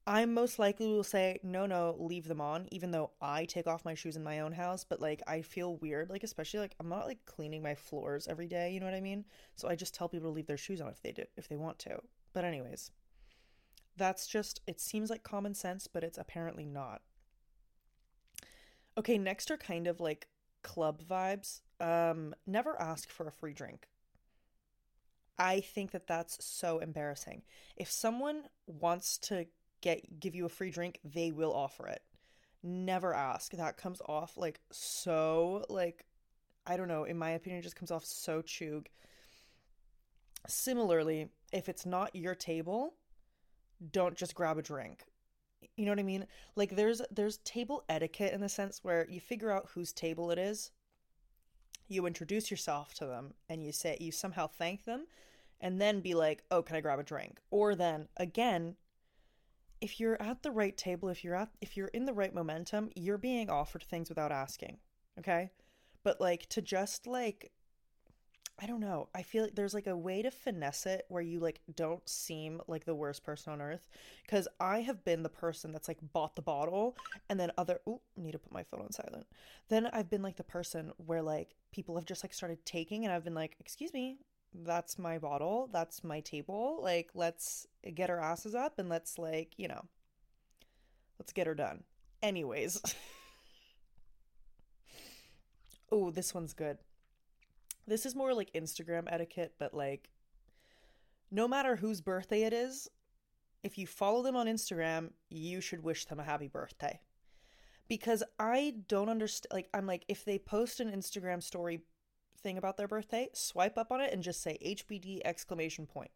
I 0.07 0.25
most 0.25 0.59
likely 0.59 0.87
will 0.87 1.03
say, 1.03 1.39
no, 1.41 1.65
no, 1.65 1.95
leave 1.97 2.27
them 2.27 2.39
on, 2.39 2.67
even 2.71 2.91
though 2.91 3.11
I 3.19 3.45
take 3.45 3.65
off 3.65 3.85
my 3.85 3.95
shoes 3.95 4.15
in 4.15 4.23
my 4.23 4.41
own 4.41 4.51
house. 4.51 4.85
But 4.87 5.01
like, 5.01 5.21
I 5.25 5.41
feel 5.41 5.77
weird, 5.77 6.11
like, 6.11 6.23
especially 6.23 6.59
like, 6.59 6.75
I'm 6.79 6.89
not 6.89 7.07
like 7.07 7.25
cleaning 7.25 7.63
my 7.63 7.73
floors 7.73 8.27
every 8.27 8.47
day, 8.47 8.71
you 8.71 8.79
know 8.79 8.85
what 8.85 8.93
I 8.95 9.01
mean? 9.01 9.25
So 9.55 9.67
I 9.67 9.75
just 9.75 9.95
tell 9.95 10.07
people 10.07 10.29
to 10.29 10.35
leave 10.35 10.45
their 10.45 10.57
shoes 10.57 10.79
on 10.79 10.89
if 10.89 11.01
they 11.01 11.11
do, 11.11 11.23
if 11.37 11.47
they 11.47 11.55
want 11.55 11.79
to. 11.79 11.99
But, 12.33 12.45
anyways, 12.45 12.91
that's 13.97 14.27
just, 14.27 14.61
it 14.67 14.79
seems 14.79 15.09
like 15.09 15.23
common 15.23 15.53
sense, 15.53 15.87
but 15.87 16.03
it's 16.03 16.17
apparently 16.17 16.65
not. 16.65 17.01
Okay, 18.97 19.17
next 19.17 19.51
are 19.51 19.57
kind 19.57 19.87
of 19.87 19.99
like 19.99 20.27
club 20.63 21.01
vibes. 21.03 21.61
Um, 21.79 22.33
never 22.47 22.79
ask 22.81 23.09
for 23.09 23.27
a 23.27 23.31
free 23.31 23.53
drink. 23.53 23.87
I 25.37 25.59
think 25.59 25.91
that 25.91 26.07
that's 26.07 26.43
so 26.43 26.79
embarrassing. 26.79 27.43
If 27.75 27.91
someone 27.91 28.43
wants 28.67 29.17
to 29.19 29.47
get 29.81 30.19
give 30.19 30.33
you 30.33 30.45
a 30.45 30.49
free 30.49 30.71
drink, 30.71 30.99
they 31.03 31.31
will 31.31 31.53
offer 31.53 31.87
it. 31.87 32.01
Never 32.63 33.13
ask. 33.13 33.51
That 33.51 33.77
comes 33.77 34.01
off 34.07 34.37
like 34.37 34.61
so 34.71 35.65
like 35.69 36.05
I 36.65 36.77
don't 36.77 36.87
know, 36.87 37.03
in 37.03 37.17
my 37.17 37.31
opinion 37.31 37.61
just 37.61 37.75
comes 37.75 37.91
off 37.91 38.05
so 38.05 38.41
chug. 38.41 38.87
Similarly, 40.47 41.29
if 41.51 41.69
it's 41.69 41.85
not 41.85 42.15
your 42.15 42.35
table, 42.35 42.93
don't 43.91 44.15
just 44.15 44.35
grab 44.35 44.57
a 44.57 44.61
drink. 44.61 45.03
You 45.75 45.85
know 45.85 45.91
what 45.91 45.99
I 45.99 46.03
mean? 46.03 46.25
Like 46.55 46.75
there's 46.75 47.01
there's 47.11 47.37
table 47.37 47.83
etiquette 47.89 48.33
in 48.33 48.41
the 48.41 48.49
sense 48.49 48.83
where 48.83 49.07
you 49.09 49.19
figure 49.19 49.51
out 49.51 49.69
whose 49.73 49.91
table 49.91 50.31
it 50.31 50.37
is 50.37 50.71
you 51.87 52.05
introduce 52.05 52.49
yourself 52.49 52.93
to 52.95 53.05
them 53.05 53.33
and 53.49 53.63
you 53.63 53.71
say 53.71 53.97
you 53.99 54.11
somehow 54.11 54.47
thank 54.47 54.85
them 54.85 55.05
and 55.61 55.79
then 55.79 56.01
be 56.01 56.13
like, 56.13 56.43
"Oh, 56.51 56.61
can 56.61 56.75
I 56.75 56.81
grab 56.81 56.99
a 56.99 57.03
drink?" 57.03 57.39
Or 57.49 57.75
then 57.75 58.07
again, 58.17 58.75
if 59.81 59.99
you're 59.99 60.21
at 60.21 60.43
the 60.43 60.51
right 60.51 60.75
table, 60.75 61.09
if 61.09 61.23
you're 61.23 61.35
at 61.35 61.49
if 61.61 61.77
you're 61.77 61.87
in 61.87 62.05
the 62.05 62.13
right 62.13 62.33
momentum, 62.33 62.89
you're 62.95 63.17
being 63.17 63.49
offered 63.49 63.83
things 63.83 64.09
without 64.09 64.31
asking. 64.31 64.79
Okay? 65.19 65.51
But 66.03 66.19
like 66.21 66.47
to 66.49 66.61
just 66.61 67.07
like 67.07 67.51
I 68.57 68.67
don't 68.67 68.79
know. 68.79 69.09
I 69.13 69.21
feel 69.21 69.43
like 69.43 69.55
there's 69.55 69.73
like 69.73 69.87
a 69.87 69.97
way 69.97 70.21
to 70.21 70.31
finesse 70.31 70.85
it 70.85 71.05
where 71.09 71.21
you 71.21 71.41
like 71.41 71.59
don't 71.75 72.07
seem 72.07 72.61
like 72.67 72.85
the 72.85 72.95
worst 72.95 73.23
person 73.25 73.51
on 73.51 73.61
earth. 73.61 73.85
Cause 74.29 74.47
I 74.61 74.79
have 74.79 75.03
been 75.03 75.23
the 75.23 75.29
person 75.29 75.73
that's 75.73 75.89
like 75.89 75.97
bought 76.13 76.37
the 76.37 76.41
bottle 76.41 76.95
and 77.29 77.37
then 77.37 77.51
other 77.57 77.81
oh, 77.85 77.99
need 78.15 78.31
to 78.31 78.39
put 78.39 78.53
my 78.53 78.63
phone 78.63 78.81
on 78.81 78.93
silent. 78.93 79.27
Then 79.67 79.87
I've 79.87 80.09
been 80.09 80.21
like 80.21 80.37
the 80.37 80.43
person 80.43 80.93
where 80.97 81.21
like 81.21 81.55
people 81.73 81.95
have 81.95 82.05
just 82.05 82.23
like 82.23 82.33
started 82.33 82.65
taking 82.65 83.03
and 83.03 83.13
I've 83.13 83.25
been 83.25 83.35
like, 83.35 83.57
excuse 83.59 83.91
me, 83.93 84.19
that's 84.63 84.97
my 84.97 85.17
bottle, 85.17 85.69
that's 85.71 86.03
my 86.03 86.21
table. 86.21 86.79
Like, 86.81 87.09
let's 87.13 87.67
get 87.93 88.09
our 88.09 88.19
asses 88.19 88.55
up 88.55 88.79
and 88.79 88.89
let's 88.89 89.17
like, 89.17 89.53
you 89.57 89.67
know, 89.67 89.83
let's 91.19 91.33
get 91.33 91.47
her 91.47 91.55
done. 91.55 91.83
Anyways. 92.23 92.81
oh, 95.91 96.11
this 96.11 96.33
one's 96.33 96.53
good. 96.53 96.77
This 97.87 98.05
is 98.05 98.15
more 98.15 98.33
like 98.33 98.53
Instagram 98.53 99.05
etiquette, 99.07 99.53
but 99.59 99.73
like 99.73 100.09
no 101.31 101.47
matter 101.47 101.75
whose 101.75 102.01
birthday 102.01 102.43
it 102.43 102.53
is, 102.53 102.87
if 103.63 103.77
you 103.77 103.87
follow 103.87 104.21
them 104.21 104.35
on 104.35 104.47
Instagram, 104.47 105.11
you 105.29 105.59
should 105.61 105.83
wish 105.83 106.05
them 106.05 106.19
a 106.19 106.23
happy 106.23 106.47
birthday. 106.47 106.99
Because 107.87 108.23
I 108.39 108.75
don't 108.87 109.09
understand 109.09 109.51
like 109.51 109.69
I'm 109.73 109.85
like 109.85 110.05
if 110.07 110.25
they 110.25 110.39
post 110.39 110.79
an 110.79 110.91
Instagram 110.91 111.41
story 111.41 111.81
thing 112.41 112.57
about 112.57 112.77
their 112.77 112.87
birthday, 112.87 113.29
swipe 113.33 113.77
up 113.77 113.91
on 113.91 114.01
it 114.01 114.13
and 114.13 114.23
just 114.23 114.41
say 114.41 114.57
HBD 114.63 115.21
exclamation 115.25 115.85
point. 115.85 116.11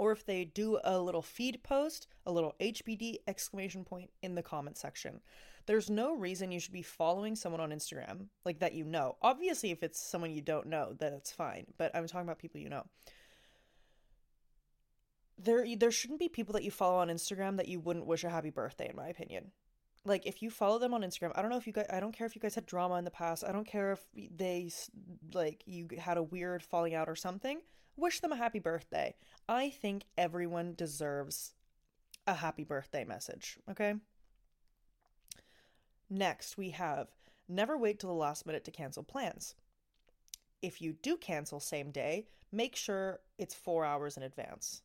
Or 0.00 0.12
if 0.12 0.24
they 0.24 0.46
do 0.46 0.80
a 0.82 0.98
little 0.98 1.20
feed 1.20 1.62
post, 1.62 2.06
a 2.24 2.32
little 2.32 2.54
HBD 2.58 3.16
exclamation 3.28 3.84
point 3.84 4.08
in 4.22 4.34
the 4.34 4.42
comment 4.42 4.78
section. 4.78 5.20
There's 5.66 5.90
no 5.90 6.14
reason 6.14 6.50
you 6.50 6.58
should 6.58 6.72
be 6.72 6.80
following 6.80 7.36
someone 7.36 7.60
on 7.60 7.68
Instagram 7.68 8.28
like 8.46 8.60
that 8.60 8.72
you 8.72 8.82
know. 8.82 9.16
Obviously, 9.20 9.72
if 9.72 9.82
it's 9.82 10.00
someone 10.00 10.30
you 10.30 10.40
don't 10.40 10.68
know, 10.68 10.94
then 10.98 11.12
it's 11.12 11.30
fine. 11.30 11.66
But 11.76 11.94
I'm 11.94 12.06
talking 12.06 12.26
about 12.26 12.38
people 12.38 12.62
you 12.62 12.70
know. 12.70 12.86
There, 15.36 15.66
there 15.76 15.90
shouldn't 15.90 16.18
be 16.18 16.30
people 16.30 16.54
that 16.54 16.64
you 16.64 16.70
follow 16.70 16.96
on 16.96 17.08
Instagram 17.08 17.58
that 17.58 17.68
you 17.68 17.78
wouldn't 17.78 18.06
wish 18.06 18.24
a 18.24 18.30
happy 18.30 18.48
birthday, 18.48 18.88
in 18.88 18.96
my 18.96 19.08
opinion 19.08 19.50
like 20.06 20.24
if 20.24 20.40
you 20.40 20.48
follow 20.48 20.78
them 20.78 20.94
on 20.94 21.02
Instagram, 21.02 21.32
I 21.34 21.42
don't 21.42 21.50
know 21.50 21.58
if 21.58 21.66
you 21.66 21.74
guys 21.74 21.84
I 21.90 22.00
don't 22.00 22.16
care 22.16 22.26
if 22.26 22.34
you 22.34 22.40
guys 22.40 22.54
had 22.54 22.64
drama 22.64 22.94
in 22.94 23.04
the 23.04 23.10
past. 23.10 23.44
I 23.46 23.52
don't 23.52 23.66
care 23.66 23.92
if 23.92 24.00
they 24.14 24.70
like 25.34 25.62
you 25.66 25.88
had 25.98 26.16
a 26.16 26.22
weird 26.22 26.62
falling 26.62 26.94
out 26.94 27.06
or 27.06 27.16
something. 27.16 27.60
Wish 28.00 28.20
them 28.20 28.32
a 28.32 28.36
happy 28.36 28.60
birthday. 28.60 29.14
I 29.46 29.68
think 29.68 30.06
everyone 30.16 30.72
deserves 30.74 31.52
a 32.26 32.32
happy 32.32 32.64
birthday 32.64 33.04
message, 33.04 33.58
okay? 33.70 33.94
Next, 36.08 36.56
we 36.56 36.70
have 36.70 37.08
never 37.46 37.76
wait 37.76 37.98
till 37.98 38.08
the 38.08 38.16
last 38.16 38.46
minute 38.46 38.64
to 38.64 38.70
cancel 38.70 39.02
plans. 39.02 39.54
If 40.62 40.80
you 40.80 40.94
do 40.94 41.18
cancel 41.18 41.60
same 41.60 41.90
day, 41.90 42.24
make 42.50 42.74
sure 42.74 43.20
it's 43.36 43.54
4 43.54 43.84
hours 43.84 44.16
in 44.16 44.22
advance. 44.22 44.80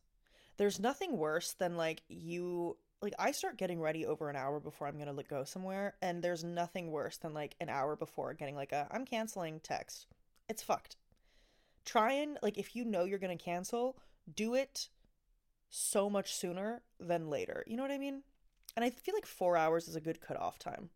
There's 0.58 0.78
nothing 0.78 1.16
worse 1.16 1.52
than 1.54 1.78
like 1.78 2.02
you 2.08 2.76
like 3.00 3.14
I 3.18 3.32
start 3.32 3.56
getting 3.56 3.80
ready 3.80 4.04
over 4.04 4.28
an 4.28 4.36
hour 4.36 4.60
before 4.60 4.88
I'm 4.88 4.98
gonna 4.98 5.22
go 5.22 5.44
somewhere, 5.44 5.94
and 6.02 6.22
there's 6.22 6.44
nothing 6.44 6.90
worse 6.90 7.16
than 7.16 7.32
like 7.32 7.54
an 7.60 7.70
hour 7.70 7.96
before 7.96 8.34
getting 8.34 8.56
like 8.56 8.72
a 8.72 8.88
I'm 8.90 9.06
canceling 9.06 9.60
text. 9.60 10.06
It's 10.50 10.62
fucked. 10.62 10.96
Try 11.86 12.12
and 12.12 12.38
like 12.42 12.58
if 12.58 12.76
you 12.76 12.84
know 12.84 13.04
you're 13.04 13.18
gonna 13.18 13.36
cancel, 13.36 13.96
do 14.34 14.54
it 14.54 14.90
so 15.70 16.10
much 16.10 16.34
sooner 16.34 16.82
than 17.00 17.30
later. 17.30 17.64
You 17.66 17.76
know 17.76 17.82
what 17.82 17.92
I 17.92 17.98
mean? 17.98 18.22
And 18.76 18.84
I 18.84 18.90
feel 18.90 19.14
like 19.14 19.24
four 19.24 19.56
hours 19.56 19.88
is 19.88 19.96
a 19.96 20.00
good 20.00 20.20
cutoff 20.20 20.58
time. 20.58 20.90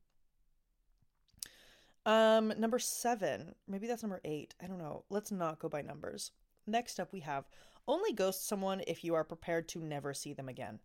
Um, 2.05 2.53
number 2.59 2.79
seven, 2.79 3.55
maybe 3.67 3.87
that's 3.87 4.03
number 4.03 4.21
eight. 4.25 4.55
I 4.63 4.67
don't 4.67 4.79
know. 4.79 5.05
Let's 5.09 5.33
not 5.33 5.59
go 5.59 5.69
by 5.71 5.81
numbers. 5.81 6.33
Next 6.67 7.01
up, 7.01 7.13
we 7.13 7.21
have 7.21 7.49
only 7.89 8.13
ghost 8.13 8.47
someone 8.47 8.83
if 8.87 9.03
you 9.03 9.15
are 9.15 9.25
prepared 9.25 9.69
to 9.69 9.81
never 9.81 10.13
see 10.13 10.35
them 10.35 10.49
again 10.49 10.81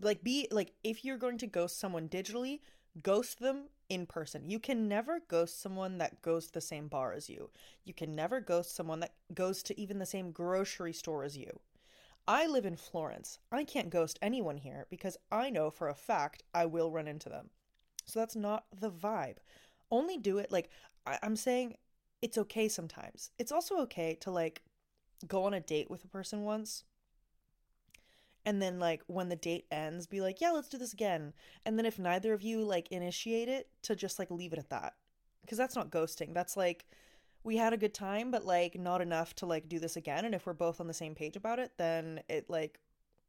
like 0.00 0.22
be 0.22 0.48
like 0.50 0.72
if 0.82 1.04
you're 1.04 1.18
going 1.18 1.38
to 1.38 1.46
ghost 1.46 1.78
someone 1.78 2.08
digitally 2.08 2.60
ghost 3.00 3.40
them 3.40 3.68
in 3.88 4.06
person. 4.06 4.48
You 4.48 4.58
can 4.58 4.88
never 4.88 5.20
ghost 5.28 5.60
someone 5.60 5.98
that 5.98 6.22
goes 6.22 6.46
to 6.46 6.52
the 6.52 6.60
same 6.60 6.88
bar 6.88 7.12
as 7.12 7.28
you. 7.28 7.50
You 7.84 7.94
can 7.94 8.14
never 8.14 8.40
ghost 8.40 8.74
someone 8.74 9.00
that 9.00 9.14
goes 9.34 9.62
to 9.64 9.80
even 9.80 9.98
the 9.98 10.06
same 10.06 10.32
grocery 10.32 10.92
store 10.92 11.24
as 11.24 11.36
you. 11.36 11.60
I 12.26 12.46
live 12.46 12.66
in 12.66 12.76
florence. 12.76 13.38
I 13.50 13.64
can't 13.64 13.90
ghost 13.90 14.18
anyone 14.22 14.56
here 14.58 14.86
because 14.90 15.16
i 15.30 15.50
know 15.50 15.70
for 15.70 15.88
a 15.88 15.94
fact 15.94 16.42
i 16.54 16.66
will 16.66 16.90
run 16.90 17.08
into 17.08 17.28
them. 17.28 17.50
So 18.06 18.20
that's 18.20 18.36
not 18.36 18.66
the 18.72 18.90
vibe. 18.90 19.38
Only 19.90 20.18
do 20.18 20.38
it 20.38 20.50
like 20.52 20.70
I- 21.06 21.18
i'm 21.22 21.36
saying 21.36 21.76
it's 22.22 22.38
okay 22.38 22.68
sometimes. 22.68 23.30
It's 23.38 23.52
also 23.52 23.78
okay 23.80 24.14
to 24.20 24.30
like 24.30 24.62
go 25.26 25.44
on 25.44 25.54
a 25.54 25.60
date 25.60 25.90
with 25.90 26.04
a 26.04 26.08
person 26.08 26.42
once 26.42 26.84
and 28.44 28.60
then 28.60 28.78
like 28.78 29.02
when 29.06 29.28
the 29.28 29.36
date 29.36 29.66
ends 29.70 30.06
be 30.06 30.20
like 30.20 30.40
yeah 30.40 30.50
let's 30.50 30.68
do 30.68 30.78
this 30.78 30.92
again. 30.92 31.32
And 31.64 31.78
then 31.78 31.86
if 31.86 31.98
neither 31.98 32.32
of 32.32 32.42
you 32.42 32.64
like 32.64 32.90
initiate 32.90 33.48
it 33.48 33.68
to 33.82 33.96
just 33.96 34.18
like 34.18 34.30
leave 34.30 34.52
it 34.52 34.58
at 34.58 34.70
that. 34.70 34.94
Because 35.42 35.58
that's 35.58 35.76
not 35.76 35.90
ghosting. 35.90 36.34
That's 36.34 36.56
like 36.56 36.86
we 37.44 37.56
had 37.56 37.72
a 37.72 37.78
good 37.78 37.94
time 37.94 38.30
but 38.30 38.44
like 38.44 38.78
not 38.78 39.00
enough 39.00 39.34
to 39.36 39.46
like 39.46 39.68
do 39.68 39.78
this 39.78 39.96
again. 39.96 40.24
And 40.24 40.34
if 40.34 40.46
we're 40.46 40.52
both 40.52 40.80
on 40.80 40.88
the 40.88 40.94
same 40.94 41.14
page 41.14 41.36
about 41.36 41.58
it 41.58 41.72
then 41.78 42.20
it 42.28 42.48
like 42.48 42.80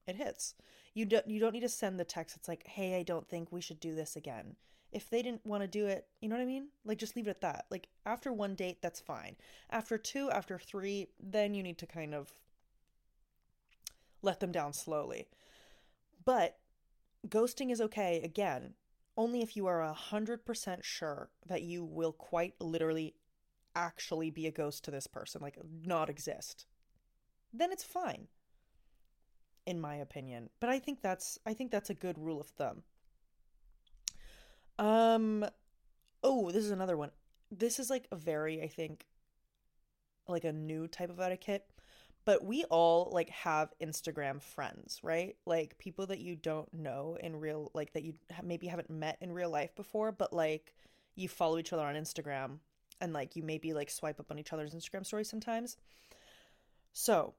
it 0.07 0.15
hits. 0.15 0.55
You 0.93 1.05
don't 1.05 1.27
you 1.27 1.39
don't 1.39 1.53
need 1.53 1.61
to 1.61 1.69
send 1.69 1.99
the 1.99 2.05
text 2.05 2.35
it's 2.35 2.47
like 2.47 2.67
hey 2.67 2.97
i 2.97 3.03
don't 3.03 3.27
think 3.27 3.51
we 3.51 3.61
should 3.61 3.79
do 3.79 3.95
this 3.95 4.15
again. 4.15 4.55
If 4.91 5.09
they 5.09 5.23
didn't 5.23 5.45
want 5.45 5.61
to 5.61 5.67
do 5.67 5.87
it 5.87 6.07
you 6.21 6.29
know 6.29 6.35
what 6.35 6.43
i 6.43 6.45
mean? 6.45 6.69
Like 6.85 6.97
just 6.97 7.15
leave 7.15 7.27
it 7.27 7.31
at 7.31 7.41
that. 7.41 7.65
Like 7.69 7.87
after 8.05 8.33
one 8.33 8.55
date 8.55 8.81
that's 8.81 8.99
fine. 8.99 9.35
After 9.69 9.97
two 9.97 10.31
after 10.31 10.57
three 10.57 11.09
then 11.19 11.53
you 11.53 11.61
need 11.61 11.77
to 11.79 11.85
kind 11.85 12.15
of 12.15 12.33
let 14.23 14.39
them 14.39 14.51
down 14.51 14.73
slowly. 14.73 15.27
But 16.25 16.57
ghosting 17.27 17.71
is 17.71 17.79
okay, 17.81 18.21
again, 18.23 18.73
only 19.15 19.41
if 19.41 19.55
you 19.55 19.67
are 19.67 19.83
a 19.83 19.95
100% 20.11 20.83
sure 20.83 21.29
that 21.45 21.61
you 21.61 21.83
will 21.83 22.13
quite 22.13 22.55
literally 22.59 23.13
actually 23.75 24.31
be 24.31 24.47
a 24.47 24.51
ghost 24.51 24.83
to 24.85 24.91
this 24.91 25.05
person, 25.05 25.41
like 25.41 25.57
not 25.85 26.09
exist. 26.09 26.65
Then 27.53 27.71
it's 27.71 27.83
fine 27.83 28.27
in 29.65 29.79
my 29.79 29.95
opinion. 29.95 30.49
But 30.59 30.69
I 30.69 30.79
think 30.79 31.01
that's 31.01 31.39
I 31.45 31.53
think 31.53 31.71
that's 31.71 31.89
a 31.89 31.95
good 31.95 32.17
rule 32.17 32.41
of 32.41 32.47
thumb. 32.47 32.83
Um 34.79 35.45
oh, 36.23 36.51
this 36.51 36.65
is 36.65 36.71
another 36.71 36.97
one. 36.97 37.11
This 37.51 37.79
is 37.79 37.89
like 37.89 38.07
a 38.11 38.15
very 38.15 38.61
I 38.61 38.67
think 38.67 39.05
like 40.27 40.43
a 40.43 40.53
new 40.53 40.87
type 40.87 41.09
of 41.09 41.19
etiquette 41.19 41.65
but 42.25 42.43
we 42.43 42.63
all 42.65 43.09
like 43.11 43.29
have 43.29 43.73
Instagram 43.81 44.41
friends, 44.41 44.99
right? 45.03 45.35
Like 45.45 45.77
people 45.77 46.07
that 46.07 46.19
you 46.19 46.35
don't 46.35 46.71
know 46.73 47.17
in 47.21 47.35
real 47.35 47.71
like 47.73 47.93
that 47.93 48.03
you 48.03 48.13
maybe 48.43 48.67
haven't 48.67 48.89
met 48.89 49.17
in 49.21 49.31
real 49.31 49.49
life 49.49 49.75
before, 49.75 50.11
but 50.11 50.31
like 50.31 50.73
you 51.15 51.27
follow 51.27 51.57
each 51.57 51.73
other 51.73 51.83
on 51.83 51.95
Instagram 51.95 52.59
and 53.01 53.13
like 53.13 53.35
you 53.35 53.43
maybe 53.43 53.73
like 53.73 53.89
swipe 53.89 54.19
up 54.19 54.31
on 54.31 54.39
each 54.39 54.53
other's 54.53 54.73
Instagram 54.73 55.05
stories 55.05 55.29
sometimes. 55.29 55.77
So, 56.93 57.33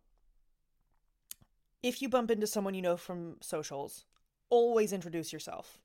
if 1.82 2.02
you 2.02 2.08
bump 2.08 2.30
into 2.30 2.46
someone 2.46 2.74
you 2.74 2.82
know 2.82 2.96
from 2.96 3.36
socials, 3.40 4.04
always 4.50 4.92
introduce 4.92 5.32
yourself 5.32 5.78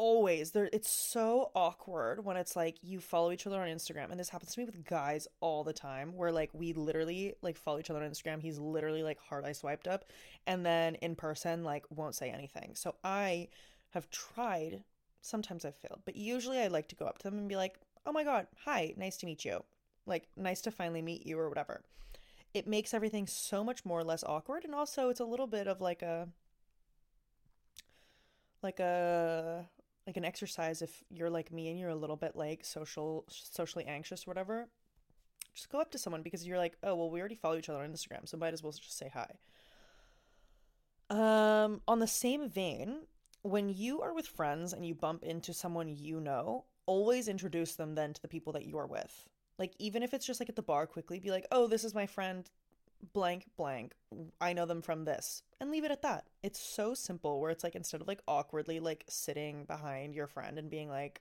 always 0.00 0.52
there 0.52 0.70
it's 0.72 0.88
so 0.88 1.50
awkward 1.54 2.24
when 2.24 2.34
it's 2.34 2.56
like 2.56 2.78
you 2.80 2.98
follow 2.98 3.30
each 3.32 3.46
other 3.46 3.60
on 3.60 3.68
Instagram 3.68 4.10
and 4.10 4.18
this 4.18 4.30
happens 4.30 4.54
to 4.54 4.58
me 4.58 4.64
with 4.64 4.82
guys 4.82 5.28
all 5.40 5.62
the 5.62 5.74
time 5.74 6.16
where 6.16 6.32
like 6.32 6.48
we 6.54 6.72
literally 6.72 7.34
like 7.42 7.54
follow 7.54 7.78
each 7.78 7.90
other 7.90 8.02
on 8.02 8.10
Instagram 8.10 8.40
he's 8.40 8.58
literally 8.58 9.02
like 9.02 9.18
hard 9.20 9.44
eye 9.44 9.52
swiped 9.52 9.86
up 9.86 10.06
and 10.46 10.64
then 10.64 10.94
in 10.96 11.14
person 11.14 11.64
like 11.64 11.84
won't 11.90 12.14
say 12.14 12.30
anything. 12.30 12.70
So 12.74 12.94
I 13.04 13.48
have 13.90 14.08
tried 14.08 14.84
sometimes 15.20 15.66
I've 15.66 15.76
failed 15.76 16.00
but 16.06 16.16
usually 16.16 16.58
I 16.58 16.68
like 16.68 16.88
to 16.88 16.96
go 16.96 17.04
up 17.04 17.18
to 17.18 17.24
them 17.24 17.38
and 17.38 17.46
be 17.46 17.56
like 17.56 17.78
oh 18.06 18.12
my 18.12 18.24
god 18.24 18.46
hi 18.64 18.94
nice 18.96 19.18
to 19.18 19.26
meet 19.26 19.44
you 19.44 19.62
like 20.06 20.28
nice 20.34 20.62
to 20.62 20.70
finally 20.70 21.02
meet 21.02 21.26
you 21.26 21.38
or 21.38 21.50
whatever. 21.50 21.82
It 22.54 22.66
makes 22.66 22.94
everything 22.94 23.26
so 23.26 23.62
much 23.62 23.84
more 23.84 24.02
less 24.02 24.24
awkward 24.24 24.64
and 24.64 24.74
also 24.74 25.10
it's 25.10 25.20
a 25.20 25.26
little 25.26 25.46
bit 25.46 25.68
of 25.68 25.82
like 25.82 26.00
a 26.00 26.28
like 28.62 28.80
a 28.80 29.68
like 30.10 30.16
an 30.16 30.24
exercise 30.24 30.82
if 30.82 31.04
you're 31.08 31.30
like 31.30 31.52
me 31.52 31.68
and 31.68 31.78
you're 31.78 31.88
a 31.88 31.94
little 31.94 32.16
bit 32.16 32.34
like 32.34 32.64
social 32.64 33.24
socially 33.28 33.84
anxious 33.86 34.26
or 34.26 34.30
whatever 34.30 34.68
just 35.54 35.70
go 35.70 35.80
up 35.80 35.92
to 35.92 35.98
someone 35.98 36.22
because 36.22 36.44
you're 36.44 36.58
like 36.58 36.76
oh 36.82 36.96
well 36.96 37.10
we 37.10 37.20
already 37.20 37.36
follow 37.36 37.56
each 37.56 37.68
other 37.68 37.78
on 37.78 37.92
instagram 37.92 38.28
so 38.28 38.36
might 38.36 38.52
as 38.52 38.60
well 38.62 38.72
just 38.72 38.98
say 38.98 39.08
hi. 39.14 39.38
Um 41.10 41.80
on 41.86 42.00
the 42.00 42.08
same 42.08 42.48
vein 42.48 43.02
when 43.42 43.68
you 43.68 44.00
are 44.00 44.12
with 44.12 44.26
friends 44.26 44.72
and 44.72 44.84
you 44.84 44.96
bump 44.96 45.22
into 45.22 45.54
someone 45.54 45.88
you 45.88 46.20
know 46.20 46.64
always 46.86 47.28
introduce 47.28 47.76
them 47.76 47.94
then 47.94 48.12
to 48.12 48.20
the 48.20 48.28
people 48.28 48.52
that 48.54 48.66
you 48.66 48.78
are 48.78 48.88
with. 48.88 49.28
Like 49.58 49.74
even 49.78 50.02
if 50.02 50.12
it's 50.12 50.26
just 50.26 50.40
like 50.40 50.48
at 50.48 50.56
the 50.56 50.62
bar 50.62 50.88
quickly 50.88 51.20
be 51.20 51.30
like 51.30 51.46
oh 51.52 51.68
this 51.68 51.84
is 51.84 51.94
my 51.94 52.06
friend 52.06 52.50
blank 53.12 53.46
blank. 53.56 53.94
I 54.40 54.52
know 54.52 54.66
them 54.66 54.82
from 54.82 55.04
this. 55.04 55.42
And 55.60 55.70
leave 55.70 55.84
it 55.84 55.90
at 55.90 56.02
that. 56.02 56.24
It's 56.42 56.60
so 56.60 56.94
simple 56.94 57.40
where 57.40 57.50
it's 57.50 57.64
like 57.64 57.74
instead 57.74 58.00
of 58.00 58.08
like 58.08 58.20
awkwardly 58.26 58.80
like 58.80 59.04
sitting 59.08 59.64
behind 59.64 60.14
your 60.14 60.26
friend 60.26 60.58
and 60.58 60.70
being 60.70 60.88
like 60.88 61.20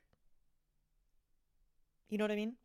You 2.09 2.17
know 2.17 2.23
what 2.23 2.31
I 2.31 2.35
mean? 2.35 2.55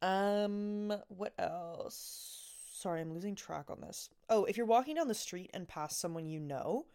Um 0.00 0.94
what 1.08 1.34
else? 1.38 2.38
Sorry, 2.72 3.00
I'm 3.00 3.12
losing 3.12 3.36
track 3.36 3.70
on 3.70 3.80
this. 3.80 4.10
Oh, 4.28 4.44
if 4.44 4.56
you're 4.56 4.66
walking 4.66 4.96
down 4.96 5.08
the 5.08 5.14
street 5.14 5.50
and 5.54 5.68
pass 5.68 5.96
someone 5.96 6.26
you 6.26 6.40
know, 6.40 6.86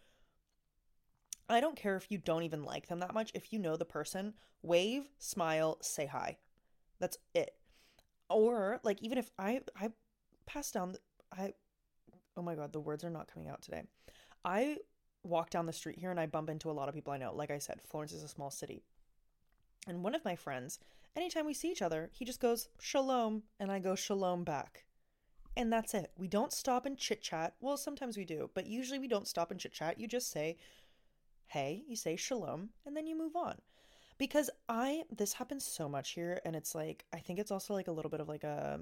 I 1.48 1.60
don't 1.60 1.76
care 1.76 1.96
if 1.96 2.10
you 2.10 2.18
don't 2.18 2.42
even 2.42 2.62
like 2.62 2.88
them 2.88 2.98
that 3.00 3.14
much. 3.14 3.30
If 3.34 3.52
you 3.52 3.58
know 3.58 3.76
the 3.76 3.86
person, 3.86 4.34
wave, 4.62 5.08
smile, 5.18 5.78
say 5.80 6.04
hi. 6.06 6.36
That's 6.98 7.16
it. 7.34 7.54
Or 8.28 8.80
like 8.82 9.02
even 9.02 9.16
if 9.16 9.30
I 9.38 9.62
I 9.80 9.90
pass 10.46 10.70
down 10.70 10.96
I 11.32 11.54
oh 12.36 12.42
my 12.42 12.54
god, 12.54 12.72
the 12.72 12.80
words 12.80 13.04
are 13.04 13.10
not 13.10 13.32
coming 13.32 13.48
out 13.48 13.62
today. 13.62 13.82
I 14.44 14.78
walk 15.24 15.50
down 15.50 15.66
the 15.66 15.72
street 15.72 15.98
here 15.98 16.10
and 16.10 16.20
I 16.20 16.26
bump 16.26 16.48
into 16.48 16.70
a 16.70 16.72
lot 16.72 16.88
of 16.88 16.94
people 16.94 17.12
I 17.12 17.18
know. 17.18 17.34
Like 17.34 17.50
I 17.50 17.58
said, 17.58 17.80
Florence 17.88 18.12
is 18.12 18.22
a 18.22 18.28
small 18.28 18.50
city. 18.50 18.82
And 19.86 20.02
one 20.04 20.14
of 20.14 20.24
my 20.24 20.36
friends, 20.36 20.78
anytime 21.16 21.46
we 21.46 21.54
see 21.54 21.70
each 21.70 21.82
other, 21.82 22.10
he 22.12 22.24
just 22.24 22.40
goes, 22.40 22.68
Shalom, 22.80 23.42
and 23.58 23.72
I 23.72 23.78
go, 23.78 23.94
Shalom 23.94 24.44
back. 24.44 24.84
And 25.56 25.72
that's 25.72 25.92
it. 25.92 26.12
We 26.16 26.28
don't 26.28 26.52
stop 26.52 26.86
and 26.86 26.96
chit 26.96 27.20
chat. 27.20 27.54
Well, 27.60 27.76
sometimes 27.76 28.16
we 28.16 28.24
do, 28.24 28.48
but 28.54 28.68
usually 28.68 29.00
we 29.00 29.08
don't 29.08 29.26
stop 29.26 29.50
and 29.50 29.58
chit 29.58 29.72
chat. 29.72 29.98
You 29.98 30.06
just 30.06 30.30
say, 30.30 30.56
hey, 31.48 31.82
you 31.88 31.96
say 31.96 32.14
shalom, 32.14 32.68
and 32.86 32.96
then 32.96 33.06
you 33.06 33.18
move 33.18 33.34
on. 33.34 33.56
Because 34.18 34.50
I, 34.68 35.02
this 35.10 35.32
happens 35.32 35.64
so 35.64 35.88
much 35.88 36.10
here, 36.10 36.40
and 36.44 36.54
it's 36.54 36.74
like, 36.74 37.06
I 37.12 37.18
think 37.18 37.38
it's 37.38 37.50
also 37.50 37.74
like 37.74 37.88
a 37.88 37.92
little 37.92 38.10
bit 38.10 38.20
of 38.20 38.28
like 38.28 38.44
a, 38.44 38.80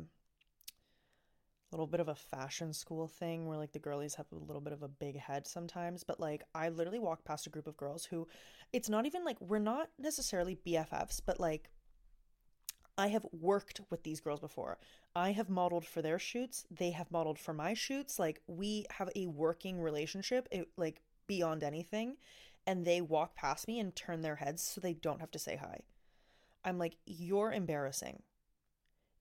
little 1.73 1.87
bit 1.87 2.01
of 2.01 2.09
a 2.09 2.15
fashion 2.15 2.73
school 2.73 3.09
thing 3.09 3.47
where 3.47 3.59
like 3.59 3.73
the 3.73 3.79
girlies 3.79 4.15
have 4.15 4.27
a 4.33 4.37
little 4.37 4.61
bit 4.61 4.73
of 4.73 4.83
a 4.83 4.89
big 4.89 5.19
head 5.19 5.47
sometimes 5.47 6.05
but 6.05 6.21
like 6.21 6.43
i 6.55 6.69
literally 6.69 6.99
walk 6.99 7.25
past 7.25 7.47
a 7.47 7.51
group 7.51 7.67
of 7.67 7.77
girls 7.77 8.05
who 8.05 8.27
it's 8.73 8.89
not 8.89 9.05
even 9.05 9.25
like 9.25 9.41
we're 9.41 9.59
not 9.59 9.89
necessarily 9.99 10.59
bffs 10.67 11.21
but 11.25 11.41
like 11.41 11.69
i 12.99 13.09
have 13.09 13.27
worked 13.33 13.81
with 13.91 14.03
these 14.03 14.21
girls 14.21 14.41
before. 14.41 14.79
I 15.15 15.33
have 15.33 15.49
modeled 15.49 15.87
for 15.87 16.03
their 16.03 16.19
shoots. 16.19 16.67
They 16.71 16.91
have 16.91 17.11
modeled 17.11 17.39
for 17.39 17.55
my 17.55 17.73
shoots. 17.73 18.19
Like 18.19 18.43
we 18.47 18.85
have 18.91 19.09
a 19.17 19.27
working 19.27 19.81
relationship 19.81 20.47
it, 20.51 20.69
like 20.77 21.01
beyond 21.27 21.63
anything 21.63 22.17
and 22.67 22.85
they 22.85 23.01
walk 23.01 23.35
past 23.35 23.69
me 23.69 23.79
and 23.81 23.95
turn 23.95 24.23
their 24.23 24.37
heads 24.37 24.63
so 24.63 24.81
they 24.81 24.95
don't 24.95 25.21
have 25.21 25.31
to 25.33 25.39
say 25.39 25.57
hi. 25.57 25.81
I'm 26.65 26.79
like 26.79 26.97
you're 27.07 27.53
embarrassing. 27.53 28.23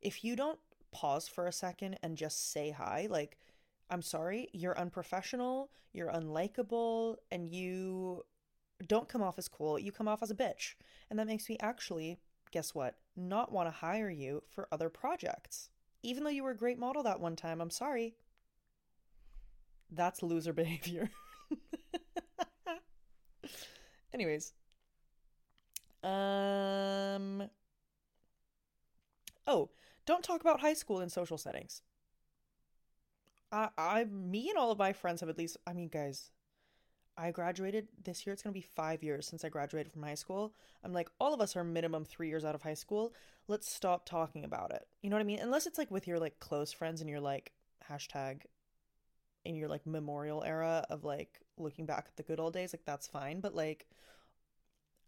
If 0.01 0.23
you 0.23 0.35
don't 0.35 0.59
pause 0.95 1.27
for 1.27 1.45
a 1.45 1.51
second 1.51 1.97
and 2.01 2.15
just 2.15 2.53
say 2.53 2.71
hi. 2.71 3.07
Like, 3.09 3.37
I'm 3.89 4.01
sorry, 4.01 4.47
you're 4.53 4.79
unprofessional, 4.79 5.69
you're 5.91 6.09
unlikable, 6.09 7.17
and 7.31 7.49
you 7.51 8.23
don't 8.87 9.09
come 9.09 9.21
off 9.21 9.37
as 9.37 9.49
cool. 9.49 9.77
You 9.77 9.91
come 9.91 10.07
off 10.07 10.23
as 10.23 10.31
a 10.31 10.35
bitch. 10.35 10.75
And 11.09 11.19
that 11.19 11.27
makes 11.27 11.49
me 11.49 11.57
actually, 11.59 12.17
guess 12.51 12.73
what, 12.73 12.95
not 13.17 13.51
want 13.51 13.67
to 13.67 13.71
hire 13.71 14.09
you 14.09 14.41
for 14.49 14.69
other 14.71 14.89
projects. 14.89 15.69
Even 16.01 16.23
though 16.23 16.29
you 16.29 16.43
were 16.43 16.51
a 16.51 16.57
great 16.57 16.79
model 16.79 17.03
that 17.03 17.19
one 17.19 17.35
time, 17.35 17.59
I'm 17.59 17.69
sorry. 17.69 18.15
That's 19.91 20.23
loser 20.23 20.53
behavior. 20.63 21.09
Anyways. 24.13 24.53
Um 26.03 27.49
Oh, 29.47 29.69
don't 30.05 30.23
talk 30.23 30.41
about 30.41 30.61
high 30.61 30.73
school 30.73 31.01
in 31.01 31.09
social 31.09 31.37
settings. 31.37 31.81
I, 33.51 33.69
I, 33.77 34.03
me 34.05 34.49
and 34.49 34.57
all 34.57 34.71
of 34.71 34.79
my 34.79 34.93
friends 34.93 35.21
have 35.21 35.29
at 35.29 35.37
least, 35.37 35.57
I 35.65 35.73
mean, 35.73 35.87
guys, 35.87 36.31
I 37.17 37.31
graduated 37.31 37.87
this 38.03 38.25
year. 38.25 38.33
It's 38.33 38.43
going 38.43 38.53
to 38.53 38.59
be 38.59 38.65
five 38.75 39.01
years 39.01 39.27
since 39.27 39.45
I 39.45 39.49
graduated 39.49 39.91
from 39.91 40.03
high 40.03 40.15
school. 40.15 40.53
I'm 40.83 40.93
like, 40.93 41.09
all 41.19 41.33
of 41.33 41.39
us 41.41 41.55
are 41.55 41.63
minimum 41.63 42.03
three 42.03 42.27
years 42.27 42.43
out 42.43 42.55
of 42.55 42.61
high 42.61 42.73
school. 42.73 43.13
Let's 43.47 43.71
stop 43.71 44.05
talking 44.05 44.43
about 44.43 44.71
it. 44.71 44.85
You 45.01 45.09
know 45.09 45.15
what 45.15 45.21
I 45.21 45.25
mean? 45.25 45.39
Unless 45.39 45.67
it's 45.67 45.77
like 45.77 45.91
with 45.91 46.07
your 46.07 46.19
like 46.19 46.39
close 46.39 46.73
friends 46.73 46.99
and 47.01 47.09
you're 47.09 47.21
like, 47.21 47.53
hashtag 47.89 48.41
in 49.45 49.55
your 49.55 49.69
like 49.69 49.85
memorial 49.85 50.43
era 50.43 50.85
of 50.89 51.03
like 51.03 51.39
looking 51.57 51.85
back 51.85 52.05
at 52.07 52.17
the 52.17 52.23
good 52.23 52.39
old 52.39 52.53
days, 52.53 52.73
like 52.73 52.85
that's 52.85 53.07
fine. 53.07 53.39
But 53.39 53.55
like, 53.55 53.87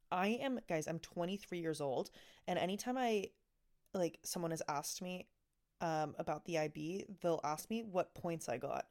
I 0.10 0.28
am, 0.28 0.60
guys, 0.70 0.88
I'm 0.88 1.00
23 1.00 1.60
years 1.60 1.82
old. 1.82 2.10
And 2.48 2.58
anytime 2.58 2.98
I 2.98 3.32
like 3.94 4.20
someone 4.24 4.52
has 4.52 4.62
asked 4.68 5.02
me 5.02 5.28
um 5.82 6.16
about 6.18 6.46
the 6.46 6.58
IB, 6.58 7.06
they'll 7.22 7.42
ask 7.44 7.70
me 7.70 7.84
what 7.84 8.14
points 8.14 8.50
I 8.50 8.58
got. 8.58 8.86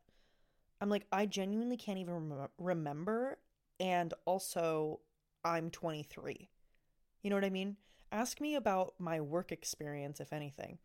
I'm 0.81 0.89
like 0.89 1.07
I 1.13 1.27
genuinely 1.27 1.77
can't 1.77 1.99
even 1.99 2.31
rem- 2.31 2.49
remember 2.59 3.39
and 3.81 4.13
also 4.25 5.01
I'm 5.45 5.71
23. 5.71 6.49
You 7.23 7.31
know 7.31 7.37
what 7.37 7.45
I 7.45 7.51
mean? 7.51 7.77
Ask 8.13 8.41
me 8.41 8.55
about 8.55 8.95
my 8.99 9.21
work 9.21 9.53
experience 9.53 10.21
if 10.21 10.33
anything. 10.33 10.79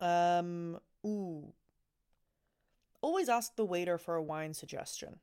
Um 0.00 0.78
ooh. 1.06 1.52
Always 3.00 3.28
ask 3.28 3.54
the 3.56 3.66
waiter 3.66 3.98
for 3.98 4.14
a 4.14 4.22
wine 4.22 4.54
suggestion. 4.54 5.18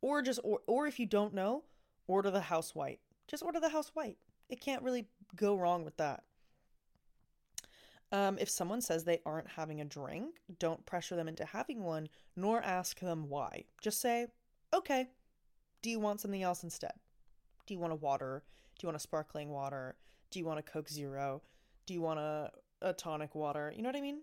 Or 0.00 0.22
just 0.22 0.40
or, 0.42 0.60
or 0.66 0.86
if 0.86 0.98
you 0.98 1.06
don't 1.06 1.34
know, 1.34 1.64
order 2.06 2.30
the 2.30 2.40
house 2.40 2.74
white. 2.74 3.00
Just 3.28 3.42
order 3.42 3.60
the 3.60 3.68
house 3.68 3.90
white. 3.94 4.16
It 4.50 4.60
can't 4.60 4.82
really 4.82 5.06
go 5.36 5.56
wrong 5.56 5.84
with 5.84 5.96
that. 5.96 6.24
Um, 8.12 8.38
if 8.38 8.50
someone 8.50 8.80
says 8.80 9.04
they 9.04 9.20
aren't 9.24 9.48
having 9.48 9.80
a 9.80 9.84
drink, 9.84 10.40
don't 10.58 10.84
pressure 10.84 11.14
them 11.14 11.28
into 11.28 11.44
having 11.44 11.84
one, 11.84 12.08
nor 12.34 12.60
ask 12.60 12.98
them 12.98 13.28
why. 13.28 13.64
Just 13.80 14.00
say, 14.00 14.26
okay, 14.74 15.08
do 15.80 15.90
you 15.90 16.00
want 16.00 16.20
something 16.20 16.42
else 16.42 16.64
instead? 16.64 16.92
Do 17.66 17.74
you 17.74 17.80
want 17.80 17.92
a 17.92 17.96
water? 17.96 18.42
Do 18.76 18.84
you 18.84 18.88
want 18.88 18.96
a 18.96 19.00
sparkling 19.00 19.50
water? 19.50 19.94
Do 20.32 20.40
you 20.40 20.44
want 20.44 20.58
a 20.58 20.62
Coke 20.62 20.88
Zero? 20.88 21.42
Do 21.86 21.94
you 21.94 22.00
want 22.00 22.18
a, 22.18 22.50
a 22.82 22.92
tonic 22.92 23.36
water? 23.36 23.72
You 23.74 23.82
know 23.82 23.88
what 23.88 23.96
I 23.96 24.00
mean? 24.00 24.22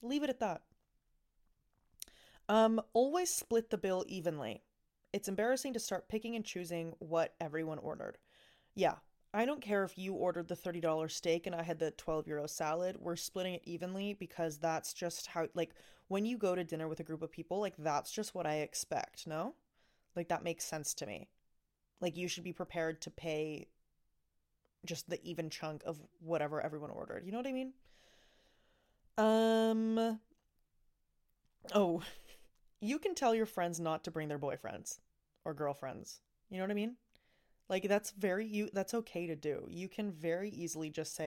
Leave 0.00 0.22
it 0.22 0.30
at 0.30 0.40
that. 0.40 0.62
Um, 2.48 2.80
always 2.94 3.28
split 3.28 3.68
the 3.68 3.76
bill 3.76 4.06
evenly. 4.08 4.62
It's 5.12 5.28
embarrassing 5.28 5.74
to 5.74 5.80
start 5.80 6.08
picking 6.08 6.34
and 6.34 6.44
choosing 6.44 6.94
what 6.98 7.34
everyone 7.40 7.78
ordered. 7.78 8.16
Yeah, 8.74 8.94
I 9.38 9.44
don't 9.44 9.60
care 9.60 9.84
if 9.84 9.96
you 9.96 10.14
ordered 10.14 10.48
the 10.48 10.56
$30 10.56 11.12
steak 11.12 11.46
and 11.46 11.54
I 11.54 11.62
had 11.62 11.78
the 11.78 11.92
12 11.92 12.26
euro 12.26 12.48
salad. 12.48 12.96
We're 12.98 13.14
splitting 13.14 13.54
it 13.54 13.62
evenly 13.62 14.12
because 14.12 14.58
that's 14.58 14.92
just 14.92 15.28
how, 15.28 15.46
like, 15.54 15.76
when 16.08 16.26
you 16.26 16.36
go 16.36 16.56
to 16.56 16.64
dinner 16.64 16.88
with 16.88 16.98
a 16.98 17.04
group 17.04 17.22
of 17.22 17.30
people, 17.30 17.60
like, 17.60 17.74
that's 17.78 18.10
just 18.10 18.34
what 18.34 18.48
I 18.48 18.56
expect, 18.56 19.28
no? 19.28 19.54
Like, 20.16 20.26
that 20.26 20.42
makes 20.42 20.64
sense 20.64 20.92
to 20.94 21.06
me. 21.06 21.28
Like, 22.00 22.16
you 22.16 22.26
should 22.26 22.42
be 22.42 22.52
prepared 22.52 23.00
to 23.02 23.12
pay 23.12 23.68
just 24.84 25.08
the 25.08 25.22
even 25.22 25.50
chunk 25.50 25.84
of 25.86 26.00
whatever 26.18 26.60
everyone 26.60 26.90
ordered. 26.90 27.24
You 27.24 27.30
know 27.30 27.38
what 27.38 27.46
I 27.46 27.52
mean? 27.52 27.74
Um, 29.18 30.18
oh, 31.72 32.02
you 32.80 32.98
can 32.98 33.14
tell 33.14 33.36
your 33.36 33.46
friends 33.46 33.78
not 33.78 34.02
to 34.02 34.10
bring 34.10 34.26
their 34.26 34.36
boyfriends 34.36 34.98
or 35.44 35.54
girlfriends. 35.54 36.22
You 36.50 36.56
know 36.56 36.64
what 36.64 36.72
I 36.72 36.74
mean? 36.74 36.96
Like 37.68 37.88
that's 37.88 38.10
very 38.12 38.46
you 38.46 38.70
that's 38.72 38.94
okay 38.94 39.26
to 39.26 39.36
do. 39.36 39.66
You 39.68 39.88
can 39.88 40.12
very 40.12 40.50
easily 40.50 40.90
just 40.90 41.14
say 41.14 41.26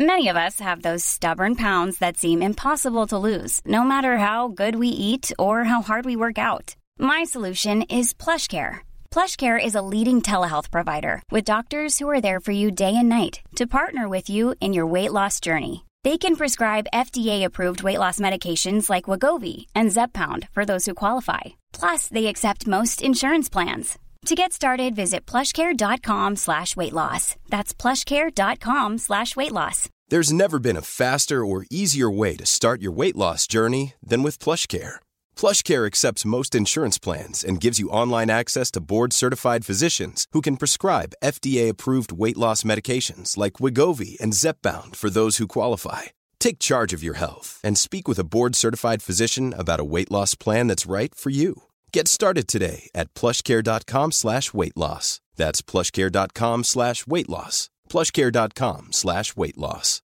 Many 0.00 0.26
of 0.26 0.36
us 0.36 0.58
have 0.58 0.82
those 0.82 1.04
stubborn 1.04 1.54
pounds 1.54 1.98
that 1.98 2.16
seem 2.16 2.42
impossible 2.42 3.06
to 3.06 3.16
lose, 3.16 3.60
no 3.64 3.84
matter 3.84 4.18
how 4.18 4.48
good 4.48 4.74
we 4.74 4.88
eat 4.88 5.30
or 5.38 5.62
how 5.62 5.82
hard 5.82 6.04
we 6.04 6.16
work 6.16 6.36
out. 6.36 6.74
My 6.98 7.22
solution 7.22 7.82
is 7.82 8.12
PlushCare. 8.12 8.78
PlushCare 9.12 9.64
is 9.64 9.76
a 9.76 9.86
leading 9.92 10.20
telehealth 10.20 10.72
provider 10.72 11.22
with 11.30 11.44
doctors 11.44 12.00
who 12.00 12.10
are 12.10 12.20
there 12.20 12.40
for 12.40 12.50
you 12.50 12.72
day 12.72 12.96
and 12.96 13.08
night 13.08 13.40
to 13.54 13.68
partner 13.68 14.08
with 14.08 14.28
you 14.28 14.56
in 14.60 14.72
your 14.72 14.86
weight 14.88 15.12
loss 15.12 15.38
journey. 15.38 15.84
They 16.02 16.18
can 16.18 16.34
prescribe 16.34 16.90
FDA-approved 16.92 17.84
weight 17.84 18.00
loss 18.00 18.18
medications 18.18 18.90
like 18.90 19.08
Wegovy 19.08 19.66
and 19.76 19.92
Zepbound 19.92 20.48
for 20.50 20.64
those 20.64 20.86
who 20.86 20.94
qualify. 20.94 21.54
Plus, 21.74 22.08
they 22.08 22.26
accept 22.26 22.66
most 22.66 23.02
insurance 23.02 23.48
plans. 23.48 23.98
To 24.26 24.34
get 24.34 24.54
started, 24.54 24.96
visit 24.96 25.26
plushcare.com 25.26 26.36
slash 26.36 26.76
weight 26.76 26.94
loss. 26.94 27.36
That's 27.50 27.74
plushcare.com 27.74 28.98
slash 28.98 29.36
weight 29.36 29.52
loss. 29.52 29.90
There's 30.08 30.32
never 30.32 30.58
been 30.58 30.76
a 30.76 30.82
faster 30.82 31.44
or 31.44 31.66
easier 31.70 32.10
way 32.10 32.36
to 32.36 32.46
start 32.46 32.80
your 32.80 32.92
weight 32.92 33.16
loss 33.16 33.46
journey 33.46 33.94
than 34.02 34.22
with 34.22 34.38
PlushCare. 34.38 34.96
PlushCare 35.36 35.86
accepts 35.86 36.24
most 36.24 36.54
insurance 36.54 36.98
plans 36.98 37.42
and 37.42 37.60
gives 37.60 37.78
you 37.78 37.88
online 37.90 38.30
access 38.30 38.70
to 38.72 38.80
board-certified 38.80 39.66
physicians 39.66 40.26
who 40.32 40.40
can 40.42 40.56
prescribe 40.58 41.14
FDA-approved 41.22 42.12
weight 42.12 42.38
loss 42.38 42.62
medications 42.62 43.36
like 43.36 43.54
Wegovy 43.54 44.20
and 44.20 44.34
Zepbound 44.34 44.94
for 44.94 45.10
those 45.10 45.38
who 45.38 45.48
qualify. 45.48 46.02
Take 46.44 46.58
charge 46.58 46.92
of 46.92 47.02
your 47.02 47.14
health 47.14 47.58
and 47.64 47.78
speak 47.78 48.06
with 48.06 48.18
a 48.18 48.22
board-certified 48.22 49.00
physician 49.00 49.54
about 49.56 49.80
a 49.80 49.84
weight 49.94 50.10
loss 50.10 50.34
plan 50.34 50.66
that's 50.66 50.84
right 50.84 51.14
for 51.14 51.30
you. 51.30 51.62
Get 51.90 52.06
started 52.06 52.46
today 52.48 52.90
at 52.94 53.14
plushcare.com 53.14 54.12
slash 54.12 54.52
weight 54.52 54.76
loss. 54.76 55.22
That's 55.36 55.62
plushcare.com 55.62 56.64
slash 56.64 57.06
weight 57.06 57.30
loss. 57.30 57.70
Plushcare.com 57.88 58.92
slash 58.92 59.34
weight 59.34 59.56
loss. 59.56 60.02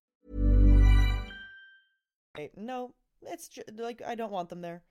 No, 2.57 2.95
it's 3.21 3.47
just, 3.47 3.77
like 3.77 4.01
I 4.01 4.15
don't 4.15 4.31
want 4.31 4.49
them 4.49 4.61
there. 4.61 4.81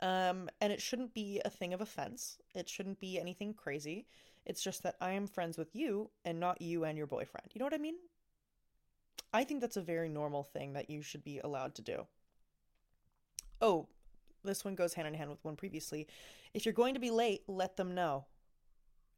Um, 0.00 0.48
and 0.62 0.72
it 0.72 0.80
shouldn't 0.80 1.12
be 1.12 1.42
a 1.44 1.50
thing 1.50 1.74
of 1.74 1.82
offense. 1.82 2.38
It 2.54 2.70
shouldn't 2.70 3.00
be 3.00 3.20
anything 3.20 3.52
crazy. 3.52 4.06
It's 4.46 4.62
just 4.62 4.82
that 4.84 4.96
I 5.02 5.10
am 5.10 5.26
friends 5.26 5.58
with 5.58 5.76
you 5.76 6.08
and 6.24 6.40
not 6.40 6.62
you 6.62 6.84
and 6.84 6.96
your 6.96 7.06
boyfriend. 7.06 7.48
You 7.52 7.58
know 7.58 7.66
what 7.66 7.74
I 7.74 7.78
mean? 7.78 7.96
I 9.32 9.44
think 9.44 9.60
that's 9.60 9.76
a 9.76 9.82
very 9.82 10.08
normal 10.08 10.42
thing 10.42 10.72
that 10.74 10.90
you 10.90 11.02
should 11.02 11.24
be 11.24 11.38
allowed 11.38 11.74
to 11.76 11.82
do. 11.82 12.06
Oh, 13.60 13.88
this 14.44 14.64
one 14.64 14.74
goes 14.74 14.94
hand 14.94 15.08
in 15.08 15.14
hand 15.14 15.30
with 15.30 15.44
one 15.44 15.56
previously. 15.56 16.06
If 16.54 16.64
you're 16.64 16.72
going 16.72 16.94
to 16.94 17.00
be 17.00 17.10
late, 17.10 17.42
let 17.46 17.76
them 17.76 17.94
know. 17.94 18.26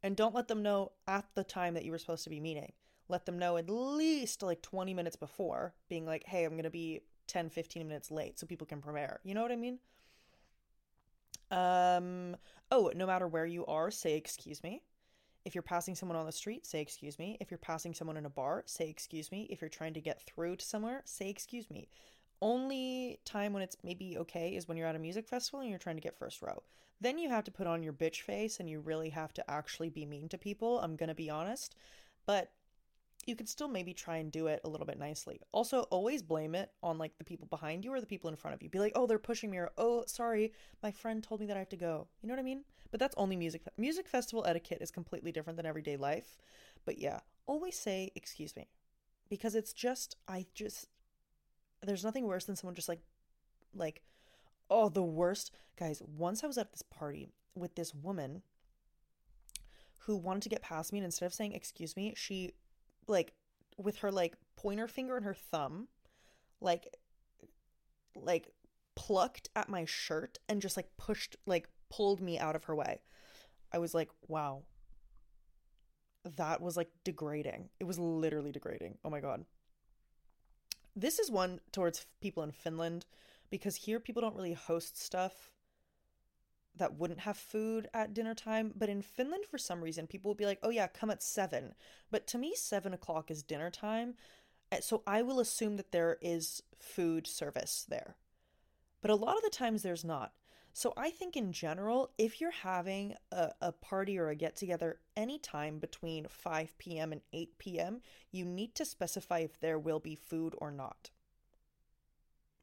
And 0.02 0.16
don't 0.16 0.34
let 0.34 0.48
them 0.48 0.62
know 0.62 0.92
at 1.06 1.26
the 1.34 1.44
time 1.44 1.74
that 1.74 1.84
you 1.84 1.90
were 1.90 1.98
supposed 1.98 2.24
to 2.24 2.30
be 2.30 2.40
meeting. 2.40 2.72
Let 3.08 3.26
them 3.26 3.38
know 3.38 3.56
at 3.56 3.70
least 3.70 4.42
like 4.42 4.62
20 4.62 4.94
minutes 4.94 5.16
before, 5.16 5.74
being 5.88 6.06
like, 6.06 6.24
hey, 6.24 6.44
I'm 6.44 6.52
going 6.52 6.64
to 6.64 6.70
be 6.70 7.00
10, 7.26 7.50
15 7.50 7.86
minutes 7.86 8.10
late 8.10 8.38
so 8.38 8.46
people 8.46 8.66
can 8.66 8.80
prepare. 8.80 9.20
You 9.24 9.34
know 9.34 9.42
what 9.42 9.52
I 9.52 9.56
mean? 9.56 9.78
Um, 11.50 12.36
oh, 12.70 12.92
no 12.94 13.06
matter 13.06 13.26
where 13.26 13.46
you 13.46 13.64
are, 13.66 13.90
say 13.90 14.14
excuse 14.14 14.62
me. 14.62 14.82
If 15.48 15.54
you're 15.54 15.62
passing 15.62 15.94
someone 15.94 16.18
on 16.18 16.26
the 16.26 16.32
street, 16.32 16.66
say 16.66 16.82
excuse 16.82 17.18
me. 17.18 17.38
If 17.40 17.50
you're 17.50 17.56
passing 17.56 17.94
someone 17.94 18.18
in 18.18 18.26
a 18.26 18.28
bar, 18.28 18.64
say 18.66 18.90
excuse 18.90 19.32
me. 19.32 19.46
If 19.48 19.62
you're 19.62 19.70
trying 19.70 19.94
to 19.94 20.00
get 20.02 20.20
through 20.20 20.56
to 20.56 20.66
somewhere, 20.66 21.00
say 21.06 21.30
excuse 21.30 21.70
me. 21.70 21.88
Only 22.42 23.18
time 23.24 23.54
when 23.54 23.62
it's 23.62 23.78
maybe 23.82 24.18
okay 24.18 24.54
is 24.54 24.68
when 24.68 24.76
you're 24.76 24.86
at 24.86 24.94
a 24.94 24.98
music 24.98 25.26
festival 25.26 25.60
and 25.60 25.70
you're 25.70 25.78
trying 25.78 25.96
to 25.96 26.02
get 26.02 26.18
first 26.18 26.42
row. 26.42 26.62
Then 27.00 27.16
you 27.16 27.30
have 27.30 27.44
to 27.44 27.50
put 27.50 27.66
on 27.66 27.82
your 27.82 27.94
bitch 27.94 28.20
face 28.20 28.60
and 28.60 28.68
you 28.68 28.80
really 28.80 29.08
have 29.08 29.32
to 29.32 29.50
actually 29.50 29.88
be 29.88 30.04
mean 30.04 30.28
to 30.28 30.36
people. 30.36 30.80
I'm 30.80 30.96
going 30.96 31.08
to 31.08 31.14
be 31.14 31.30
honest. 31.30 31.74
But 32.26 32.52
you 33.24 33.34
could 33.34 33.48
still 33.48 33.68
maybe 33.68 33.94
try 33.94 34.18
and 34.18 34.30
do 34.30 34.48
it 34.48 34.60
a 34.64 34.68
little 34.68 34.86
bit 34.86 34.98
nicely. 34.98 35.40
Also, 35.52 35.84
always 35.84 36.22
blame 36.22 36.54
it 36.54 36.72
on 36.82 36.98
like 36.98 37.16
the 37.16 37.24
people 37.24 37.46
behind 37.46 37.86
you 37.86 37.94
or 37.94 38.02
the 38.02 38.06
people 38.06 38.28
in 38.28 38.36
front 38.36 38.54
of 38.54 38.62
you. 38.62 38.68
Be 38.68 38.80
like, 38.80 38.92
"Oh, 38.94 39.06
they're 39.06 39.18
pushing 39.18 39.50
me," 39.50 39.56
or 39.56 39.70
"Oh, 39.78 40.04
sorry, 40.06 40.52
my 40.82 40.90
friend 40.90 41.24
told 41.24 41.40
me 41.40 41.46
that 41.46 41.56
I 41.56 41.60
have 41.60 41.68
to 41.70 41.76
go." 41.76 42.08
You 42.20 42.28
know 42.28 42.34
what 42.34 42.40
I 42.40 42.44
mean? 42.44 42.64
But 42.90 43.00
that's 43.00 43.14
only 43.16 43.36
music. 43.36 43.62
Music 43.76 44.08
festival 44.08 44.44
etiquette 44.46 44.78
is 44.80 44.90
completely 44.90 45.32
different 45.32 45.56
than 45.56 45.66
everyday 45.66 45.96
life. 45.96 46.36
But 46.84 46.98
yeah, 46.98 47.20
always 47.46 47.78
say 47.78 48.10
"excuse 48.14 48.56
me," 48.56 48.68
because 49.28 49.54
it's 49.54 49.72
just 49.72 50.16
I 50.26 50.46
just 50.54 50.88
there's 51.82 52.04
nothing 52.04 52.26
worse 52.26 52.44
than 52.44 52.56
someone 52.56 52.74
just 52.74 52.88
like 52.88 53.02
like 53.74 54.02
oh 54.70 54.88
the 54.88 55.02
worst 55.02 55.50
guys. 55.78 56.02
Once 56.02 56.42
I 56.42 56.46
was 56.46 56.58
at 56.58 56.72
this 56.72 56.82
party 56.82 57.28
with 57.54 57.74
this 57.74 57.94
woman 57.94 58.42
who 59.98 60.16
wanted 60.16 60.42
to 60.42 60.48
get 60.48 60.62
past 60.62 60.92
me 60.92 60.98
and 60.98 61.04
instead 61.04 61.26
of 61.26 61.34
saying 61.34 61.52
excuse 61.52 61.96
me, 61.96 62.14
she 62.16 62.52
like 63.06 63.34
with 63.76 63.98
her 63.98 64.10
like 64.10 64.34
pointer 64.56 64.88
finger 64.88 65.16
and 65.16 65.24
her 65.24 65.34
thumb 65.34 65.88
like 66.60 66.96
like 68.14 68.48
plucked 68.94 69.48
at 69.54 69.68
my 69.68 69.84
shirt 69.84 70.38
and 70.48 70.60
just 70.60 70.76
like 70.76 70.88
pushed 70.96 71.36
like 71.46 71.68
pulled 71.90 72.20
me 72.20 72.38
out 72.38 72.56
of 72.56 72.64
her 72.64 72.74
way. 72.74 73.00
I 73.72 73.78
was 73.78 73.94
like, 73.94 74.10
wow. 74.26 74.62
That 76.36 76.60
was 76.60 76.76
like 76.76 76.90
degrading. 77.04 77.70
It 77.80 77.84
was 77.84 77.98
literally 77.98 78.52
degrading. 78.52 78.98
Oh 79.04 79.10
my 79.10 79.20
god. 79.20 79.44
This 80.94 81.18
is 81.18 81.30
one 81.30 81.60
towards 81.72 82.06
people 82.20 82.42
in 82.42 82.50
Finland 82.50 83.06
because 83.50 83.76
here 83.76 84.00
people 84.00 84.20
don't 84.20 84.36
really 84.36 84.52
host 84.52 85.00
stuff 85.00 85.50
that 86.78 86.98
wouldn't 86.98 87.20
have 87.20 87.36
food 87.36 87.88
at 87.92 88.14
dinner 88.14 88.34
time. 88.34 88.72
But 88.76 88.88
in 88.88 89.02
Finland, 89.02 89.44
for 89.44 89.58
some 89.58 89.82
reason, 89.82 90.06
people 90.06 90.30
would 90.30 90.38
be 90.38 90.46
like, 90.46 90.60
oh, 90.62 90.70
yeah, 90.70 90.86
come 90.86 91.10
at 91.10 91.22
seven. 91.22 91.74
But 92.10 92.26
to 92.28 92.38
me, 92.38 92.54
seven 92.56 92.92
o'clock 92.92 93.30
is 93.30 93.42
dinner 93.42 93.70
time. 93.70 94.14
Eh, 94.72 94.80
so 94.80 95.02
I 95.06 95.22
will 95.22 95.40
assume 95.40 95.76
that 95.76 95.92
there 95.92 96.18
is 96.20 96.62
food 96.78 97.26
service 97.26 97.84
there. 97.88 98.16
But 99.00 99.10
a 99.10 99.16
lot 99.16 99.36
of 99.36 99.42
the 99.42 99.50
times 99.50 99.82
there's 99.82 100.04
not. 100.04 100.32
So 100.78 100.92
I 100.96 101.10
think 101.10 101.36
in 101.36 101.52
general, 101.52 102.12
if 102.18 102.40
you're 102.40 102.52
having 102.52 103.16
a, 103.32 103.50
a 103.60 103.72
party 103.72 104.16
or 104.16 104.28
a 104.28 104.36
get 104.36 104.54
together 104.54 105.00
anytime 105.16 105.80
between 105.80 106.28
5 106.30 106.78
p.m. 106.78 107.10
and 107.10 107.20
8 107.32 107.58
p.m., 107.58 108.00
you 108.30 108.44
need 108.44 108.76
to 108.76 108.84
specify 108.84 109.40
if 109.40 109.58
there 109.58 109.76
will 109.76 109.98
be 109.98 110.14
food 110.14 110.54
or 110.58 110.70
not 110.70 111.10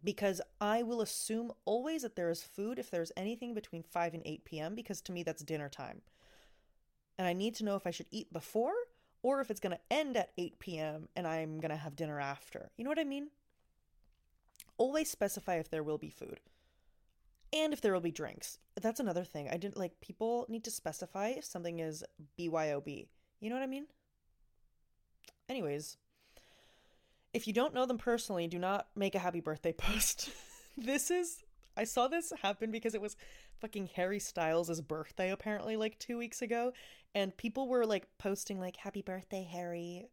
because 0.01 0.39
I 0.61 0.81
will 0.81 1.01
assume 1.01 1.51
always 1.65 2.03
that 2.03 2.15
there 2.15 2.29
is 2.29 2.41
food 2.41 2.79
if 2.79 2.89
there's 2.89 3.11
anything 3.17 3.53
between 3.53 3.83
5 3.83 4.13
and 4.13 4.23
8 4.23 4.45
p.m. 4.45 4.75
because 4.75 5.01
to 5.01 5.11
me 5.11 5.21
that's 5.23 5.43
dinner 5.43 5.67
time. 5.67 6.01
And 7.17 7.27
I 7.27 7.33
need 7.33 7.53
to 7.55 7.65
know 7.65 7.75
if 7.75 7.85
I 7.85 7.91
should 7.91 8.07
eat 8.11 8.31
before 8.31 8.75
or 9.23 9.41
if 9.41 9.51
it's 9.51 9.59
going 9.59 9.75
to 9.75 9.93
end 9.93 10.15
at 10.15 10.31
8 10.37 10.59
p.m. 10.59 11.09
and 11.17 11.27
I'm 11.27 11.59
going 11.59 11.71
to 11.71 11.75
have 11.75 11.97
dinner 11.97 12.21
after. 12.21 12.71
You 12.77 12.85
know 12.85 12.91
what 12.91 12.99
I 12.99 13.03
mean? 13.03 13.31
Always 14.77 15.11
specify 15.11 15.55
if 15.55 15.69
there 15.69 15.83
will 15.83 15.97
be 15.97 16.09
food 16.09 16.39
and 17.53 17.73
if 17.73 17.81
there 17.81 17.93
will 17.93 18.01
be 18.01 18.11
drinks. 18.11 18.59
That's 18.81 18.99
another 18.99 19.23
thing. 19.23 19.49
I 19.49 19.57
didn't 19.57 19.77
like 19.77 20.01
people 20.01 20.45
need 20.49 20.63
to 20.65 20.71
specify 20.71 21.29
if 21.29 21.45
something 21.45 21.79
is 21.79 22.03
BYOB. 22.37 23.07
You 23.39 23.49
know 23.49 23.55
what 23.55 23.63
I 23.63 23.67
mean? 23.67 23.87
Anyways, 25.47 25.97
if 27.33 27.47
you 27.47 27.53
don't 27.53 27.73
know 27.73 27.85
them 27.85 27.97
personally, 27.97 28.47
do 28.47 28.59
not 28.59 28.87
make 28.95 29.15
a 29.15 29.19
happy 29.19 29.39
birthday 29.39 29.73
post. 29.77 30.29
this 30.77 31.11
is 31.11 31.43
I 31.77 31.83
saw 31.83 32.07
this 32.07 32.31
happen 32.41 32.71
because 32.71 32.95
it 32.95 33.01
was 33.01 33.17
fucking 33.59 33.89
Harry 33.95 34.19
Styles' 34.19 34.81
birthday 34.81 35.31
apparently 35.31 35.75
like 35.75 35.99
2 35.99 36.17
weeks 36.17 36.41
ago 36.41 36.71
and 37.13 37.35
people 37.35 37.67
were 37.67 37.85
like 37.85 38.07
posting 38.17 38.59
like 38.59 38.77
happy 38.77 39.01
birthday 39.01 39.47
Harry. 39.49 40.07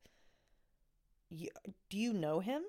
You, 1.30 1.48
do 1.88 1.98
you 1.98 2.12
know 2.12 2.40
him? 2.40 2.62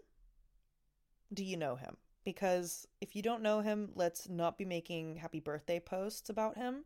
Do 1.33 1.43
you 1.43 1.57
know 1.57 1.75
him? 1.75 1.97
Because 2.23 2.87
if 3.01 3.15
you 3.15 3.21
don't 3.21 3.41
know 3.41 3.61
him, 3.61 3.89
let's 3.95 4.29
not 4.29 4.57
be 4.57 4.65
making 4.65 5.17
happy 5.17 5.39
birthday 5.39 5.79
posts 5.79 6.29
about 6.29 6.57
him. 6.57 6.85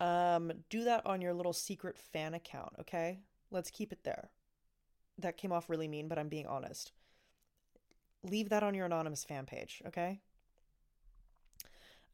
Um 0.00 0.52
do 0.70 0.84
that 0.84 1.04
on 1.04 1.20
your 1.20 1.34
little 1.34 1.52
secret 1.52 1.98
fan 1.98 2.34
account, 2.34 2.72
okay? 2.80 3.20
Let's 3.50 3.70
keep 3.70 3.92
it 3.92 4.04
there. 4.04 4.30
That 5.18 5.36
came 5.36 5.52
off 5.52 5.68
really 5.68 5.88
mean, 5.88 6.08
but 6.08 6.18
I'm 6.18 6.28
being 6.28 6.46
honest 6.46 6.92
leave 8.22 8.50
that 8.50 8.62
on 8.62 8.74
your 8.74 8.86
anonymous 8.86 9.24
fan 9.24 9.46
page, 9.46 9.82
okay? 9.86 10.20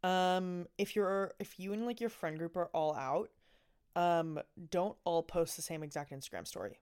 Um, 0.03 0.67
if 0.79 0.95
you're 0.95 1.35
if 1.39 1.59
you 1.59 1.73
and 1.73 1.87
like 1.87 2.01
your 2.01 2.11
friend 2.11 2.39
group 2.39 2.57
are 2.57 2.71
all 2.73 2.95
out, 2.95 3.31
um, 3.97 4.39
don't 4.71 4.97
all 5.05 5.23
post 5.23 5.57
the 5.57 5.63
same 5.63 5.83
exact 5.83 6.13
Instagram 6.13 6.47
story. 6.47 6.79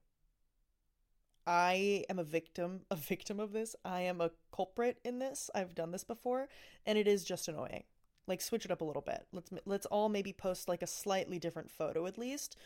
I 1.47 2.05
am 2.09 2.19
a 2.19 2.25
victim, 2.25 2.83
a 2.91 2.97
victim 2.97 3.39
of 3.39 3.53
this. 3.53 3.77
I 3.85 4.01
am 4.01 4.21
a 4.21 4.31
culprit 4.55 4.99
in 5.05 5.19
this. 5.19 5.51
I've 5.55 5.75
done 5.75 5.91
this 5.91 6.05
before, 6.05 6.49
and 6.87 6.97
it 6.97 7.07
is 7.07 7.25
just 7.25 7.49
annoying. 7.49 7.85
Like 8.27 8.41
switch 8.41 8.65
it 8.65 8.71
up 8.71 8.81
a 8.81 8.85
little 8.85 9.03
bit. 9.03 9.27
Let's 9.33 9.51
let's 9.67 9.87
all 9.87 10.09
maybe 10.09 10.33
post 10.33 10.69
like 10.69 10.83
a 10.83 10.87
slightly 10.87 11.39
different 11.39 11.71
photo 11.71 12.07
at 12.07 12.19
least. 12.19 12.57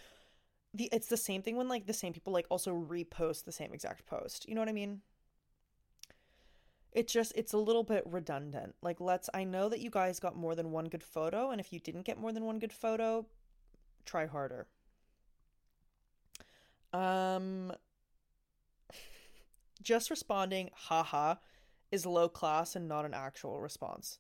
The 0.75 0.89
it's 0.93 1.09
the 1.09 1.17
same 1.17 1.43
thing 1.43 1.57
when 1.57 1.69
like 1.69 1.87
the 1.87 1.93
same 1.93 2.13
people 2.13 2.33
like 2.33 2.47
also 2.51 2.73
repost 2.73 3.45
the 3.45 3.53
same 3.53 3.73
exact 3.75 4.07
post. 4.07 4.49
You 4.49 4.55
know 4.55 4.61
what 4.61 4.69
I 4.69 4.73
mean? 4.73 5.01
it 6.93 7.07
just 7.07 7.33
it's 7.37 7.53
a 7.53 7.59
little 7.59 7.83
bit 7.83 8.03
redundant 8.07 8.75
like 8.83 9.01
let's 9.01 9.29
i 9.35 9.45
know 9.45 9.69
that 9.69 9.81
you 9.81 9.91
guys 9.91 10.19
got 10.19 10.37
more 10.37 10.55
than 10.55 10.71
one 10.71 10.87
good 10.87 11.03
photo 11.03 11.51
and 11.51 11.61
if 11.61 11.73
you 11.73 11.79
didn't 11.79 12.03
get 12.03 12.19
more 12.19 12.33
than 12.33 12.45
one 12.45 12.59
good 12.59 12.73
photo 12.73 13.25
try 14.05 14.27
harder 14.27 14.67
um 16.93 17.73
just 19.83 20.11
responding 20.11 20.71
haha 20.75 21.37
is 21.91 22.05
low 22.07 22.29
class 22.29 22.77
and 22.77 22.89
not 22.89 23.05
an 23.05 23.15
actual 23.15 23.61
response. 23.61 24.19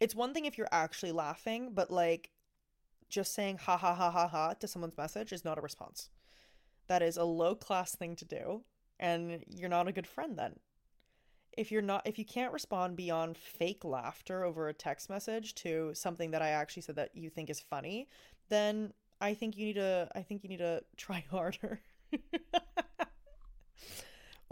It's 0.00 0.14
one 0.14 0.34
thing 0.34 0.44
if 0.44 0.58
you're 0.58 0.68
actually 0.72 1.12
laughing 1.12 1.70
but 1.72 1.90
like 1.90 2.30
just 3.08 3.34
saying 3.34 3.58
ha 3.58 3.76
ha 3.76 3.94
ha 3.94 4.10
ha 4.10 4.28
ha 4.28 4.54
to 4.54 4.68
someone's 4.68 4.98
message 4.98 5.32
is 5.32 5.44
not 5.44 5.58
a 5.58 5.62
response. 5.62 6.10
That 6.88 7.02
is 7.02 7.16
a 7.16 7.24
low 7.24 7.54
class 7.54 7.94
thing 7.94 8.16
to 8.16 8.24
do 8.24 8.64
and 9.00 9.44
you're 9.48 9.68
not 9.68 9.88
a 9.88 9.92
good 9.92 10.06
friend 10.06 10.38
then. 10.38 10.58
If 11.56 11.70
you're 11.70 11.82
not 11.82 12.02
if 12.06 12.18
you 12.18 12.24
can't 12.24 12.52
respond 12.52 12.96
beyond 12.96 13.38
fake 13.38 13.84
laughter 13.84 14.44
over 14.44 14.68
a 14.68 14.74
text 14.74 15.08
message 15.08 15.54
to 15.56 15.92
something 15.94 16.32
that 16.32 16.42
I 16.42 16.50
actually 16.50 16.82
said 16.82 16.96
that 16.96 17.14
you 17.14 17.30
think 17.30 17.48
is 17.48 17.60
funny, 17.60 18.08
then 18.48 18.92
I 19.20 19.34
think 19.34 19.56
you 19.56 19.66
need 19.66 19.74
to 19.74 20.08
I 20.14 20.22
think 20.22 20.42
you 20.42 20.48
need 20.48 20.58
to 20.58 20.82
try 20.96 21.24
harder. 21.30 21.80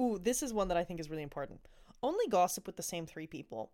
Ooh, 0.00 0.18
this 0.18 0.42
is 0.42 0.52
one 0.52 0.68
that 0.68 0.76
I 0.76 0.85
think 0.85 1.00
is 1.00 1.11
really 1.11 1.22
important. 1.22 1.61
Only 2.02 2.26
gossip 2.28 2.66
with 2.66 2.76
the 2.76 2.83
same 2.83 3.07
3 3.07 3.26
people. 3.26 3.70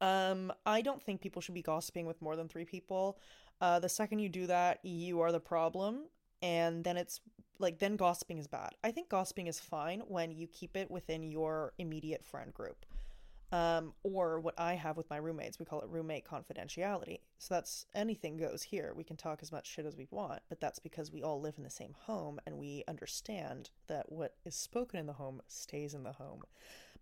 Um, 0.00 0.52
I 0.66 0.82
don't 0.82 1.02
think 1.02 1.20
people 1.20 1.40
should 1.40 1.54
be 1.54 1.62
gossiping 1.62 2.06
with 2.06 2.20
more 2.20 2.36
than 2.36 2.48
3 2.48 2.64
people. 2.64 3.18
Uh, 3.60 3.78
the 3.78 3.88
second 3.88 4.18
you 4.18 4.28
do 4.28 4.46
that, 4.46 4.84
you 4.84 5.20
are 5.20 5.32
the 5.32 5.40
problem 5.40 6.04
and 6.44 6.84
then 6.84 6.98
it's 6.98 7.20
like 7.58 7.78
then 7.78 7.96
gossiping 7.96 8.38
is 8.38 8.46
bad. 8.46 8.70
I 8.84 8.90
think 8.90 9.08
gossiping 9.08 9.46
is 9.46 9.58
fine 9.58 10.00
when 10.06 10.30
you 10.30 10.46
keep 10.46 10.76
it 10.76 10.90
within 10.90 11.22
your 11.22 11.72
immediate 11.78 12.22
friend 12.22 12.52
group. 12.52 12.84
Um, 13.54 13.94
or 14.02 14.40
what 14.40 14.58
I 14.58 14.74
have 14.74 14.96
with 14.96 15.08
my 15.08 15.16
roommates, 15.16 15.60
we 15.60 15.64
call 15.64 15.80
it 15.80 15.88
roommate 15.88 16.26
confidentiality. 16.26 17.20
So 17.38 17.54
that's 17.54 17.86
anything 17.94 18.36
goes 18.36 18.64
here. 18.64 18.92
We 18.96 19.04
can 19.04 19.16
talk 19.16 19.38
as 19.42 19.52
much 19.52 19.68
shit 19.68 19.86
as 19.86 19.96
we 19.96 20.08
want, 20.10 20.40
but 20.48 20.60
that's 20.60 20.80
because 20.80 21.12
we 21.12 21.22
all 21.22 21.40
live 21.40 21.54
in 21.56 21.62
the 21.62 21.70
same 21.70 21.94
home 21.96 22.40
and 22.46 22.58
we 22.58 22.82
understand 22.88 23.70
that 23.86 24.10
what 24.10 24.34
is 24.44 24.56
spoken 24.56 24.98
in 24.98 25.06
the 25.06 25.12
home 25.12 25.40
stays 25.46 25.94
in 25.94 26.02
the 26.02 26.10
home. 26.10 26.42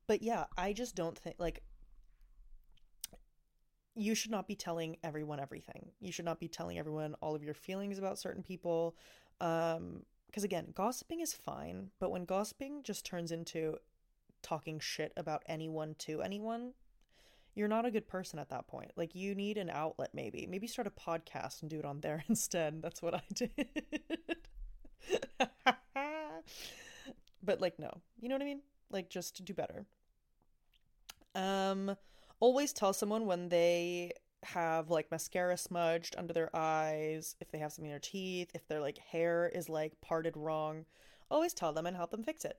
but 0.07 0.21
yeah, 0.21 0.45
I 0.59 0.75
just 0.75 0.95
don't 0.95 1.19
think 1.19 1.37
like 1.38 1.62
you 3.95 4.15
should 4.15 4.31
not 4.31 4.47
be 4.47 4.55
telling 4.55 4.99
everyone 5.03 5.41
everything. 5.41 5.93
You 6.01 6.12
should 6.12 6.27
not 6.27 6.38
be 6.38 6.49
telling 6.49 6.79
everyone 6.79 7.15
all 7.23 7.35
of 7.35 7.43
your 7.43 7.55
feelings 7.55 7.99
about 7.99 8.19
certain 8.19 8.43
people. 8.43 8.95
Um, 9.41 10.03
because 10.27 10.45
again, 10.45 10.73
gossiping 10.75 11.21
is 11.21 11.33
fine, 11.33 11.93
but 11.99 12.11
when 12.11 12.27
gossiping 12.27 12.83
just 12.83 13.07
turns 13.07 13.33
into 13.33 13.79
talking 14.42 14.81
shit 14.81 15.12
about 15.16 15.42
anyone 15.46 15.94
to 16.00 16.22
anyone, 16.22 16.72
you're 17.55 17.68
not 17.68 17.85
a 17.85 17.90
good 17.90 18.09
person 18.09 18.38
at 18.38 18.50
that 18.50 18.66
point. 18.66 18.92
Like 18.96 19.14
you 19.14 19.35
need 19.35 19.59
an 19.59 19.70
outlet 19.70 20.11
maybe. 20.14 20.46
Maybe 20.48 20.66
start 20.66 20.87
a 20.87 20.90
podcast 20.90 21.62
and 21.62 21.70
do 21.70 21.78
it 21.78 21.85
on 21.85 22.00
there 22.00 22.24
instead. 22.28 22.83
That's 22.83 23.02
what 23.02 23.14
I 23.14 23.22
did. 23.35 23.50
but 27.42 27.61
like 27.61 27.78
no. 27.78 27.90
You 28.20 28.28
know 28.28 28.35
what 28.35 28.42
I 28.42 28.46
mean? 28.46 28.62
Like 28.90 29.11
just 29.11 29.44
do 29.44 29.55
better. 29.55 29.87
Um 31.35 31.96
always 32.40 32.72
tell 32.72 32.92
someone 32.92 33.26
when 33.26 33.48
they 33.48 34.12
have 34.44 34.90
like 34.90 35.11
mascara 35.11 35.57
smudged 35.57 36.16
under 36.18 36.33
their 36.33 36.55
eyes, 36.55 37.37
if 37.40 37.50
they 37.50 37.59
have 37.59 37.72
something 37.72 37.90
in 37.90 37.92
their 37.92 38.00
teeth, 38.00 38.50
if 38.55 38.66
their 38.66 38.81
like 38.81 38.98
hair 38.98 39.50
is 39.55 39.68
like 39.68 40.00
parted 40.00 40.37
wrong, 40.37 40.85
always 41.31 41.55
tell 41.55 41.72
them 41.72 41.87
and 41.87 41.96
help 41.96 42.11
them 42.11 42.24
fix 42.24 42.44
it. 42.44 42.59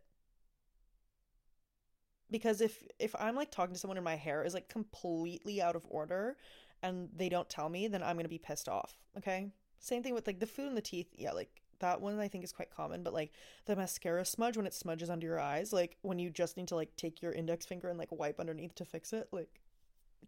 Because 2.34 2.62
if 2.62 2.82
if 2.98 3.14
I'm 3.20 3.36
like 3.36 3.52
talking 3.52 3.76
to 3.76 3.80
someone 3.80 3.98
and 3.98 4.04
my 4.04 4.16
hair 4.16 4.44
is 4.44 4.56
like 4.56 4.68
completely 4.68 5.62
out 5.62 5.76
of 5.76 5.86
order 5.88 6.36
and 6.82 7.10
they 7.16 7.30
don't 7.30 7.48
tell 7.48 7.70
me, 7.70 7.88
then 7.88 8.02
I'm 8.02 8.18
to 8.18 8.28
be 8.28 8.40
pissed 8.40 8.68
off, 8.68 8.96
okay? 9.20 9.52
Same 9.78 10.02
thing 10.02 10.16
with 10.16 10.26
like 10.26 10.40
the 10.40 10.48
food 10.48 10.68
and 10.68 10.76
the 10.76 10.82
teeth. 10.82 11.10
Yeah, 11.16 11.34
like 11.34 11.62
that 11.78 12.02
one 12.02 12.18
I 12.18 12.28
think 12.28 12.44
is 12.44 12.52
quite 12.52 12.72
common, 12.76 13.04
but 13.04 13.14
like 13.14 13.34
the 13.66 13.76
mascara 13.76 14.26
smudge 14.26 14.58
when 14.58 14.66
it 14.66 14.74
smudges 14.74 15.12
under 15.12 15.28
your 15.28 15.40
eyes, 15.40 15.72
like 15.72 15.98
when 16.02 16.18
you 16.18 16.32
just 16.32 16.58
need 16.58 16.70
to 16.70 16.76
like 16.76 16.96
take 16.96 17.22
your 17.22 17.34
index 17.34 17.68
finger 17.68 17.90
and 17.90 18.00
like 18.00 18.12
wipe 18.12 18.40
underneath 18.40 18.74
to 18.76 18.86
fix 18.86 19.14
it, 19.14 19.28
like 19.32 19.62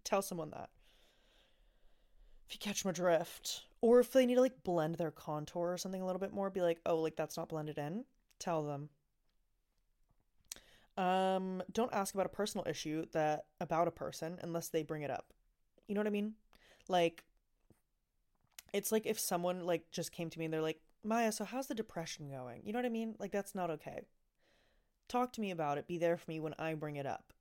tell 0.03 0.21
someone 0.21 0.51
that 0.51 0.69
if 2.47 2.53
you 2.53 2.59
catch 2.59 2.85
my 2.85 2.91
drift. 2.91 3.63
Or 3.81 3.99
if 3.99 4.11
they 4.11 4.27
need 4.27 4.35
to 4.35 4.41
like 4.41 4.63
blend 4.63 4.95
their 4.95 5.09
contour 5.09 5.73
or 5.73 5.77
something 5.77 6.01
a 6.01 6.05
little 6.05 6.19
bit 6.19 6.33
more, 6.33 6.51
be 6.51 6.61
like, 6.61 6.81
oh, 6.85 6.97
like 6.97 7.15
that's 7.15 7.37
not 7.37 7.49
blended 7.49 7.79
in. 7.79 8.05
Tell 8.39 8.63
them. 8.63 8.89
Um, 10.97 11.62
don't 11.71 11.93
ask 11.93 12.13
about 12.13 12.25
a 12.25 12.29
personal 12.29 12.65
issue 12.67 13.05
that 13.12 13.45
about 13.60 13.88
a 13.88 13.91
person 13.91 14.39
unless 14.41 14.69
they 14.69 14.84
bring 14.84 15.01
it 15.01 15.12
up. 15.12 15.34
You 15.88 15.95
know 15.95 15.99
what 15.99 16.08
I 16.08 16.12
mean? 16.12 16.34
Like 16.88 17.23
it's 18.73 18.91
like 18.91 19.05
if 19.05 19.19
someone 19.19 19.65
like 19.65 19.91
just 19.91 20.12
came 20.12 20.29
to 20.29 20.39
me 20.39 20.45
and 20.45 20.53
they're 20.53 20.62
like, 20.62 20.79
Maya, 21.03 21.31
so 21.31 21.45
how's 21.45 21.67
the 21.67 21.75
depression 21.75 22.29
going? 22.29 22.62
You 22.63 22.73
know 22.73 22.79
what 22.79 22.86
I 22.86 22.89
mean? 22.89 23.15
Like 23.19 23.31
that's 23.31 23.55
not 23.55 23.69
okay. 23.71 24.01
Talk 25.08 25.34
to 25.34 25.41
me 25.41 25.51
about 25.51 25.77
it. 25.77 25.88
Be 25.88 25.97
there 25.97 26.17
for 26.17 26.29
me 26.31 26.39
when 26.39 26.55
I 26.58 26.73
bring 26.73 26.95
it 26.95 27.05
up. 27.05 27.34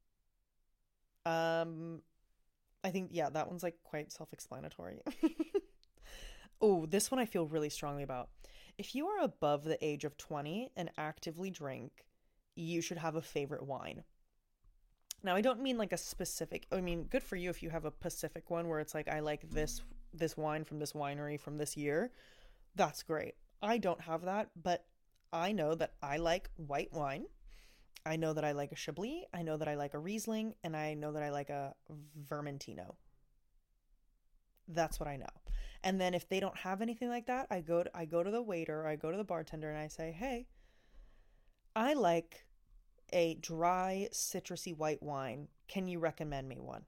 Um 1.25 2.03
I 2.83 2.91
think 2.91 3.11
yeah, 3.13 3.31
that 3.31 3.49
one's 3.49 3.63
like 3.63 3.77
quite 3.85 4.13
self-explanatory. 4.13 5.01
oh, 6.61 6.87
this 6.87 7.11
one 7.11 7.21
I 7.21 7.25
feel 7.25 7.47
really 7.47 7.71
strongly 7.71 8.03
about. 8.03 8.29
If 8.77 8.95
you 8.95 9.07
are 9.07 9.23
above 9.23 9.65
the 9.65 9.83
age 9.85 10.05
of 10.05 10.17
20 10.17 10.73
and 10.77 10.91
actively 10.99 11.49
drink, 11.49 12.05
you 12.55 12.81
should 12.81 12.99
have 12.99 13.17
a 13.17 13.23
favorite 13.23 13.65
wine. 13.65 14.05
Now, 15.23 15.35
I 15.35 15.41
don't 15.41 15.63
mean 15.63 15.79
like 15.79 15.93
a 15.93 15.97
specific. 15.97 16.67
I 16.71 16.81
mean, 16.81 17.05
good 17.05 17.23
for 17.23 17.37
you 17.37 17.51
if 17.51 17.63
you 17.63 17.71
have 17.71 17.85
a 17.85 17.91
Pacific 17.91 18.51
one 18.51 18.69
where 18.69 18.81
it's 18.81 18.95
like 18.95 19.09
I 19.09 19.21
like 19.21 19.49
this 19.51 19.81
this 20.13 20.37
wine 20.37 20.65
from 20.65 20.79
this 20.79 20.93
winery 20.93 21.41
from 21.41 21.59
this 21.59 21.77
year. 21.77 22.13
That's 22.77 23.03
great. 23.03 23.35
I 23.63 23.79
don't 23.79 24.01
have 24.03 24.23
that, 24.23 24.51
but 24.61 24.85
I 25.33 25.53
know 25.53 25.75
that 25.75 25.95
I 26.03 26.19
like 26.19 26.51
white 26.57 26.93
wine 26.93 27.27
I 28.07 28.17
know 28.17 28.35
that 28.35 28.45
I 28.45 28.53
like 28.53 28.73
a 28.73 28.77
Chablis, 28.77 29.25
I 29.33 29.43
know 29.43 29.57
that 29.57 29.69
I 29.69 29.77
like 29.77 29.95
a 29.95 29.99
Riesling, 29.99 30.55
and 30.63 30.77
I 30.77 30.95
know 30.95 31.13
that 31.13 31.23
I 31.23 31.31
like 31.31 31.49
a 31.49 31.75
Vermentino. 32.29 32.97
That's 34.69 35.01
what 35.01 35.09
I 35.09 35.17
know. 35.17 35.27
And 35.83 36.01
then 36.01 36.15
if 36.15 36.29
they 36.29 36.41
don't 36.41 36.57
have 36.59 36.83
anything 36.83 37.09
like 37.09 37.27
that, 37.27 37.47
I 37.51 37.61
go 37.61 37.83
to, 37.83 37.91
I 37.97 38.05
go 38.05 38.23
to 38.23 38.31
the 38.31 38.43
waiter, 38.43 38.87
I 38.87 38.97
go 38.97 39.11
to 39.11 39.17
the 39.17 39.25
bartender 39.25 39.71
and 39.71 39.79
I 39.79 39.89
say, 39.89 40.13
"Hey, 40.13 40.47
I 41.77 41.95
like 41.95 42.47
a 43.13 43.35
dry 43.35 44.09
citrusy 44.13 44.77
white 44.77 45.03
wine. 45.03 45.49
Can 45.69 45.89
you 45.89 45.99
recommend 45.99 46.49
me 46.49 46.59
one?" 46.61 46.87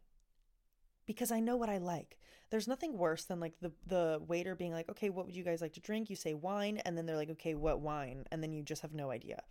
Because 1.07 1.31
I 1.31 1.41
know 1.41 1.57
what 1.57 1.71
I 1.71 1.79
like. 1.79 2.19
There's 2.51 2.69
nothing 2.69 2.97
worse 2.97 3.25
than 3.25 3.41
like 3.41 3.59
the 3.61 3.73
the 3.87 4.21
waiter 4.27 4.55
being 4.55 4.73
like, 4.73 4.89
"Okay, 4.89 5.11
what 5.11 5.27
would 5.27 5.37
you 5.37 5.45
guys 5.45 5.61
like 5.61 5.73
to 5.75 5.81
drink?" 5.81 6.11
You 6.11 6.17
say 6.17 6.35
wine 6.35 6.79
and 6.79 6.97
then 6.97 7.07
they're 7.07 7.17
like, 7.17 7.31
"Okay, 7.31 7.55
what 7.55 7.81
wine?" 7.81 8.27
and 8.31 8.43
then 8.43 8.53
you 8.53 8.63
just 8.63 8.83
have 8.83 8.95
no 8.95 9.11
idea. 9.11 9.43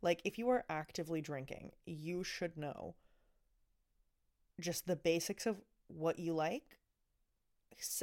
Like, 0.00 0.20
if 0.24 0.38
you 0.38 0.48
are 0.48 0.64
actively 0.68 1.20
drinking, 1.20 1.72
you 1.84 2.22
should 2.22 2.56
know 2.56 2.94
just 4.60 4.86
the 4.86 4.96
basics 4.96 5.46
of 5.46 5.60
what 5.88 6.18
you 6.18 6.32
like. 6.32 6.78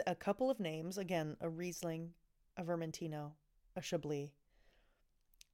A 0.07 0.15
couple 0.15 0.49
of 0.49 0.59
names 0.59 0.97
again, 0.97 1.37
a 1.41 1.49
Riesling, 1.49 2.13
a 2.57 2.63
Vermentino, 2.63 3.33
a 3.75 3.81
Chablis, 3.81 4.29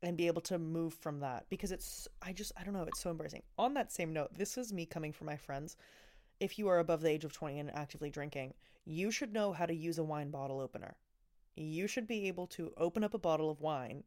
and 0.03 0.17
be 0.17 0.27
able 0.27 0.41
to 0.41 0.57
move 0.57 0.93
from 0.95 1.19
that 1.19 1.45
because 1.49 1.71
it's, 1.71 2.07
I 2.21 2.33
just, 2.33 2.51
I 2.57 2.63
don't 2.63 2.73
know, 2.73 2.83
it's 2.83 3.01
so 3.01 3.11
embarrassing. 3.11 3.43
On 3.57 3.73
that 3.75 3.91
same 3.91 4.13
note, 4.13 4.33
this 4.33 4.57
is 4.57 4.73
me 4.73 4.85
coming 4.85 5.13
from 5.13 5.27
my 5.27 5.37
friends. 5.37 5.77
If 6.39 6.57
you 6.57 6.67
are 6.69 6.79
above 6.79 7.01
the 7.01 7.09
age 7.09 7.23
of 7.23 7.33
20 7.33 7.59
and 7.59 7.75
actively 7.75 8.09
drinking, 8.09 8.53
you 8.85 9.11
should 9.11 9.33
know 9.33 9.53
how 9.53 9.65
to 9.65 9.75
use 9.75 9.99
a 9.99 10.03
wine 10.03 10.31
bottle 10.31 10.59
opener. 10.59 10.95
You 11.55 11.87
should 11.87 12.07
be 12.07 12.27
able 12.27 12.47
to 12.47 12.73
open 12.77 13.03
up 13.03 13.13
a 13.13 13.19
bottle 13.19 13.49
of 13.49 13.61
wine 13.61 14.03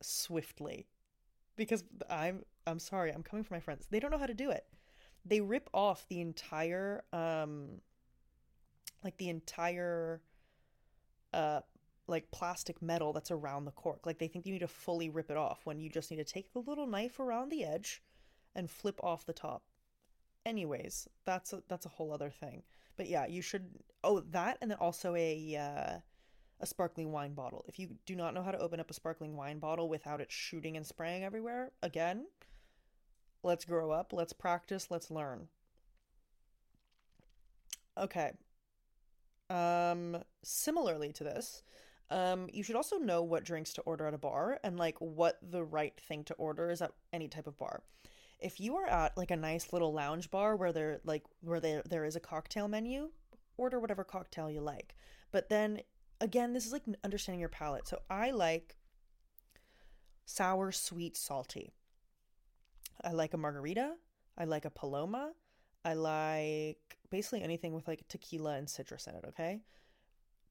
swiftly 0.00 0.86
because 1.56 1.84
I'm 2.08 2.44
I'm 2.66 2.78
sorry, 2.78 3.10
I'm 3.10 3.22
coming 3.22 3.44
from 3.44 3.56
my 3.56 3.60
friends. 3.60 3.86
They 3.90 3.98
don't 3.98 4.10
know 4.10 4.18
how 4.18 4.26
to 4.26 4.34
do 4.34 4.50
it. 4.50 4.64
They 5.24 5.40
rip 5.40 5.68
off 5.72 6.06
the 6.08 6.20
entire 6.20 7.02
um 7.12 7.80
like 9.02 9.16
the 9.16 9.28
entire 9.28 10.20
uh 11.32 11.60
like 12.06 12.30
plastic 12.30 12.82
metal 12.82 13.12
that's 13.12 13.30
around 13.30 13.64
the 13.64 13.70
cork. 13.70 14.06
Like 14.06 14.18
they 14.18 14.28
think 14.28 14.46
you 14.46 14.52
need 14.52 14.60
to 14.60 14.68
fully 14.68 15.08
rip 15.08 15.30
it 15.30 15.36
off 15.36 15.60
when 15.64 15.80
you 15.80 15.88
just 15.88 16.10
need 16.10 16.18
to 16.18 16.24
take 16.24 16.52
the 16.52 16.58
little 16.58 16.86
knife 16.86 17.20
around 17.20 17.50
the 17.50 17.64
edge 17.64 18.02
and 18.54 18.70
flip 18.70 19.00
off 19.02 19.26
the 19.26 19.32
top. 19.32 19.62
Anyways, 20.44 21.08
that's 21.24 21.52
a, 21.52 21.62
that's 21.68 21.86
a 21.86 21.90
whole 21.90 22.12
other 22.12 22.30
thing. 22.30 22.62
But 22.96 23.08
yeah, 23.08 23.26
you 23.26 23.42
should 23.42 23.66
oh 24.04 24.20
that 24.30 24.58
and 24.60 24.70
then 24.70 24.78
also 24.78 25.14
a 25.14 25.56
uh 25.56 25.98
a 26.60 26.66
sparkling 26.66 27.10
wine 27.10 27.34
bottle. 27.34 27.64
If 27.66 27.78
you 27.78 27.96
do 28.06 28.14
not 28.14 28.34
know 28.34 28.42
how 28.42 28.52
to 28.52 28.58
open 28.58 28.80
up 28.80 28.90
a 28.90 28.94
sparkling 28.94 29.36
wine 29.36 29.58
bottle 29.58 29.88
without 29.88 30.20
it 30.20 30.30
shooting 30.30 30.76
and 30.76 30.86
spraying 30.86 31.24
everywhere, 31.24 31.72
again, 31.82 32.26
let's 33.42 33.64
grow 33.64 33.90
up, 33.90 34.12
let's 34.12 34.32
practice, 34.32 34.88
let's 34.90 35.10
learn. 35.10 35.48
Okay. 37.96 38.32
Um 39.48 40.18
similarly 40.42 41.12
to 41.12 41.24
this, 41.24 41.62
um 42.10 42.48
you 42.52 42.62
should 42.62 42.76
also 42.76 42.98
know 42.98 43.22
what 43.22 43.44
drinks 43.44 43.72
to 43.74 43.82
order 43.82 44.06
at 44.06 44.14
a 44.14 44.18
bar 44.18 44.58
and 44.62 44.78
like 44.78 44.96
what 45.00 45.38
the 45.42 45.64
right 45.64 45.98
thing 46.00 46.24
to 46.24 46.34
order 46.34 46.70
is 46.70 46.82
at 46.82 46.92
any 47.12 47.28
type 47.28 47.46
of 47.46 47.58
bar. 47.58 47.82
If 48.40 48.60
you 48.60 48.76
are 48.76 48.86
at 48.86 49.16
like 49.16 49.30
a 49.30 49.36
nice 49.36 49.72
little 49.72 49.92
lounge 49.92 50.30
bar 50.30 50.56
where 50.56 50.72
there 50.72 51.00
like 51.04 51.24
where 51.40 51.60
there 51.60 51.82
there 51.88 52.04
is 52.04 52.16
a 52.16 52.20
cocktail 52.20 52.68
menu, 52.68 53.10
order 53.56 53.78
whatever 53.80 54.04
cocktail 54.04 54.50
you 54.50 54.60
like. 54.60 54.94
But 55.30 55.48
then 55.48 55.80
again, 56.20 56.52
this 56.52 56.66
is 56.66 56.72
like 56.72 56.84
understanding 57.04 57.40
your 57.40 57.48
palate. 57.48 57.88
So 57.88 58.00
I 58.08 58.30
like 58.30 58.76
sour, 60.24 60.72
sweet, 60.72 61.16
salty. 61.16 61.72
I 63.04 63.12
like 63.12 63.34
a 63.34 63.38
margarita. 63.38 63.94
I 64.38 64.44
like 64.44 64.64
a 64.64 64.70
paloma. 64.70 65.32
I 65.84 65.94
like 65.94 66.98
basically 67.10 67.42
anything 67.42 67.74
with 67.74 67.88
like 67.88 68.06
tequila 68.08 68.54
and 68.54 68.70
citrus 68.70 69.06
in 69.06 69.14
it, 69.14 69.24
okay? 69.28 69.60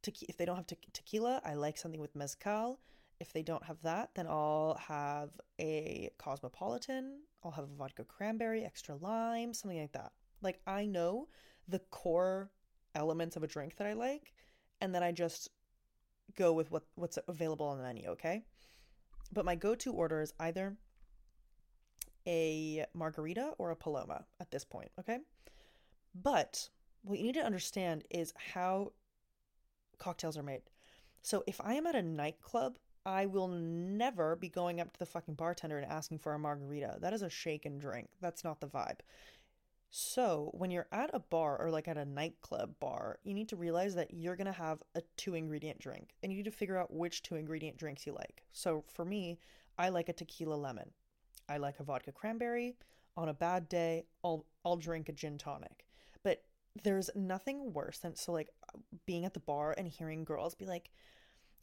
Te- 0.01 0.25
if 0.27 0.37
they 0.37 0.45
don't 0.45 0.55
have 0.55 0.67
te- 0.67 0.77
tequila, 0.93 1.41
I 1.45 1.53
like 1.53 1.77
something 1.77 2.01
with 2.01 2.15
mezcal. 2.15 2.79
If 3.19 3.33
they 3.33 3.43
don't 3.43 3.63
have 3.63 3.81
that, 3.83 4.09
then 4.15 4.25
I'll 4.27 4.79
have 4.87 5.39
a 5.59 6.09
cosmopolitan. 6.17 7.19
I'll 7.43 7.51
have 7.51 7.65
a 7.65 7.75
vodka 7.77 8.03
cranberry, 8.03 8.63
extra 8.63 8.95
lime, 8.95 9.53
something 9.53 9.79
like 9.79 9.91
that. 9.93 10.11
Like 10.41 10.59
I 10.65 10.85
know 10.85 11.27
the 11.67 11.79
core 11.91 12.51
elements 12.95 13.35
of 13.35 13.43
a 13.43 13.47
drink 13.47 13.77
that 13.77 13.87
I 13.87 13.93
like, 13.93 14.33
and 14.81 14.93
then 14.93 15.03
I 15.03 15.11
just 15.11 15.49
go 16.35 16.53
with 16.53 16.71
what 16.71 16.83
what's 16.95 17.17
available 17.27 17.67
on 17.67 17.77
the 17.77 17.83
menu, 17.83 18.07
okay? 18.09 18.43
But 19.31 19.45
my 19.45 19.55
go-to 19.55 19.93
order 19.93 20.21
is 20.21 20.33
either 20.39 20.75
a 22.27 22.85
margarita 22.93 23.53
or 23.57 23.71
a 23.71 23.75
paloma 23.75 24.25
at 24.39 24.51
this 24.51 24.65
point, 24.65 24.91
okay? 24.99 25.19
But 26.13 26.69
what 27.03 27.17
you 27.17 27.25
need 27.25 27.35
to 27.35 27.45
understand 27.45 28.03
is 28.09 28.33
how 28.53 28.93
cocktails 30.01 30.37
are 30.37 30.43
made. 30.43 30.63
So 31.21 31.43
if 31.47 31.61
I 31.61 31.75
am 31.75 31.87
at 31.87 31.95
a 31.95 32.01
nightclub, 32.01 32.77
I 33.05 33.25
will 33.25 33.47
never 33.47 34.35
be 34.35 34.49
going 34.49 34.81
up 34.81 34.91
to 34.93 34.99
the 34.99 35.05
fucking 35.05 35.35
bartender 35.35 35.77
and 35.77 35.91
asking 35.91 36.19
for 36.19 36.33
a 36.33 36.39
margarita. 36.39 36.97
That 36.99 37.13
is 37.13 37.21
a 37.21 37.29
shake 37.29 37.65
and 37.65 37.79
drink. 37.79 38.09
That's 38.19 38.43
not 38.43 38.59
the 38.59 38.67
vibe. 38.67 38.99
So, 39.93 40.51
when 40.53 40.71
you're 40.71 40.87
at 40.93 41.09
a 41.13 41.19
bar 41.19 41.59
or 41.59 41.69
like 41.69 41.89
at 41.89 41.97
a 41.97 42.05
nightclub 42.05 42.79
bar, 42.79 43.19
you 43.23 43.33
need 43.33 43.49
to 43.49 43.57
realize 43.57 43.93
that 43.95 44.13
you're 44.13 44.37
going 44.37 44.45
to 44.45 44.53
have 44.53 44.81
a 44.95 45.01
two 45.17 45.35
ingredient 45.35 45.79
drink 45.79 46.13
and 46.23 46.31
you 46.31 46.37
need 46.37 46.45
to 46.45 46.51
figure 46.51 46.77
out 46.77 46.93
which 46.93 47.23
two 47.23 47.35
ingredient 47.35 47.77
drinks 47.77 48.07
you 48.07 48.13
like. 48.13 48.43
So, 48.53 48.85
for 48.87 49.03
me, 49.03 49.37
I 49.77 49.89
like 49.89 50.07
a 50.07 50.13
tequila 50.13 50.55
lemon. 50.55 50.91
I 51.49 51.57
like 51.57 51.79
a 51.79 51.83
vodka 51.83 52.13
cranberry. 52.13 52.77
On 53.17 53.27
a 53.27 53.33
bad 53.33 53.67
day, 53.67 54.05
I'll 54.23 54.45
I'll 54.63 54.77
drink 54.77 55.09
a 55.09 55.11
gin 55.11 55.37
tonic. 55.37 55.85
There's 56.83 57.09
nothing 57.15 57.73
worse 57.73 57.99
than 57.99 58.15
so 58.15 58.31
like 58.31 58.49
being 59.05 59.25
at 59.25 59.33
the 59.33 59.39
bar 59.39 59.75
and 59.77 59.87
hearing 59.87 60.23
girls 60.23 60.55
be 60.55 60.65
like, 60.65 60.89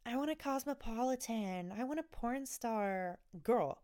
I 0.04 0.16
want 0.16 0.30
a 0.30 0.34
cosmopolitan, 0.34 1.72
I 1.76 1.84
want 1.84 2.00
a 2.00 2.04
porn 2.04 2.46
star. 2.46 3.18
Girl, 3.42 3.82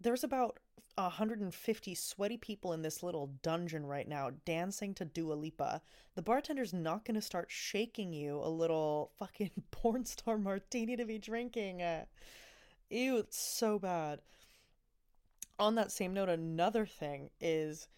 there's 0.00 0.24
about 0.24 0.58
150 0.96 1.94
sweaty 1.94 2.36
people 2.36 2.72
in 2.72 2.82
this 2.82 3.02
little 3.02 3.32
dungeon 3.42 3.86
right 3.86 4.06
now 4.06 4.30
dancing 4.44 4.94
to 4.94 5.04
Dua 5.04 5.34
Lipa. 5.34 5.82
The 6.14 6.22
bartender's 6.22 6.72
not 6.72 7.04
going 7.04 7.16
to 7.16 7.22
start 7.22 7.46
shaking 7.50 8.12
you 8.12 8.38
a 8.38 8.48
little 8.48 9.12
fucking 9.18 9.50
porn 9.70 10.04
star 10.04 10.38
martini 10.38 10.96
to 10.96 11.04
be 11.04 11.18
drinking. 11.18 11.80
Ew, 12.90 13.16
it's 13.16 13.38
so 13.38 13.78
bad. 13.78 14.20
On 15.58 15.74
that 15.76 15.92
same 15.92 16.14
note, 16.14 16.28
another 16.28 16.86
thing 16.86 17.30
is 17.40 17.88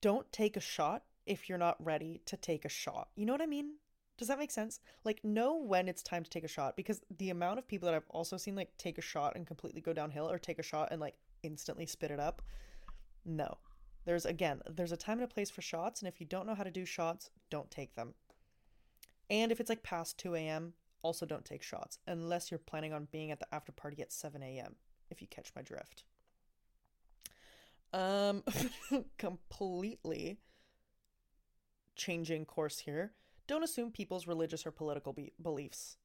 don't 0.00 0.30
take 0.32 0.56
a 0.56 0.60
shot 0.60 1.04
if 1.26 1.48
you're 1.48 1.58
not 1.58 1.76
ready 1.84 2.20
to 2.26 2.36
take 2.36 2.64
a 2.64 2.68
shot. 2.68 3.08
You 3.16 3.26
know 3.26 3.32
what 3.32 3.42
I 3.42 3.46
mean? 3.46 3.74
Does 4.18 4.28
that 4.28 4.38
make 4.38 4.50
sense? 4.50 4.80
Like, 5.04 5.22
know 5.24 5.56
when 5.56 5.88
it's 5.88 6.02
time 6.02 6.24
to 6.24 6.30
take 6.30 6.44
a 6.44 6.48
shot 6.48 6.76
because 6.76 7.02
the 7.18 7.30
amount 7.30 7.58
of 7.58 7.68
people 7.68 7.86
that 7.86 7.94
I've 7.94 8.08
also 8.08 8.36
seen 8.36 8.54
like 8.54 8.70
take 8.78 8.98
a 8.98 9.02
shot 9.02 9.36
and 9.36 9.46
completely 9.46 9.80
go 9.80 9.92
downhill 9.92 10.30
or 10.30 10.38
take 10.38 10.58
a 10.58 10.62
shot 10.62 10.88
and 10.90 11.00
like 11.00 11.16
instantly 11.42 11.86
spit 11.86 12.10
it 12.10 12.20
up. 12.20 12.40
No. 13.24 13.58
There's 14.06 14.24
again, 14.24 14.62
there's 14.70 14.92
a 14.92 14.96
time 14.96 15.18
and 15.18 15.24
a 15.24 15.34
place 15.34 15.50
for 15.50 15.62
shots, 15.62 16.00
and 16.00 16.08
if 16.08 16.20
you 16.20 16.26
don't 16.26 16.46
know 16.46 16.54
how 16.54 16.62
to 16.62 16.70
do 16.70 16.84
shots, 16.84 17.30
don't 17.50 17.70
take 17.70 17.94
them. 17.94 18.14
And 19.28 19.50
if 19.50 19.60
it's 19.60 19.68
like 19.68 19.82
past 19.82 20.16
2 20.18 20.34
a.m., 20.36 20.74
also 21.02 21.26
don't 21.26 21.44
take 21.44 21.62
shots 21.62 21.98
unless 22.06 22.50
you're 22.50 22.58
planning 22.58 22.92
on 22.92 23.08
being 23.12 23.30
at 23.30 23.38
the 23.38 23.54
after 23.54 23.72
party 23.72 24.00
at 24.00 24.12
7 24.12 24.42
a.m., 24.42 24.76
if 25.10 25.20
you 25.20 25.28
catch 25.28 25.52
my 25.54 25.62
drift. 25.62 26.04
Um, 27.92 28.42
completely 29.18 30.38
changing 31.94 32.44
course 32.44 32.78
here 32.80 33.12
don't 33.46 33.62
assume 33.62 33.90
people's 33.90 34.26
religious 34.26 34.66
or 34.66 34.70
political 34.70 35.12
be- 35.12 35.32
beliefs. 35.40 35.96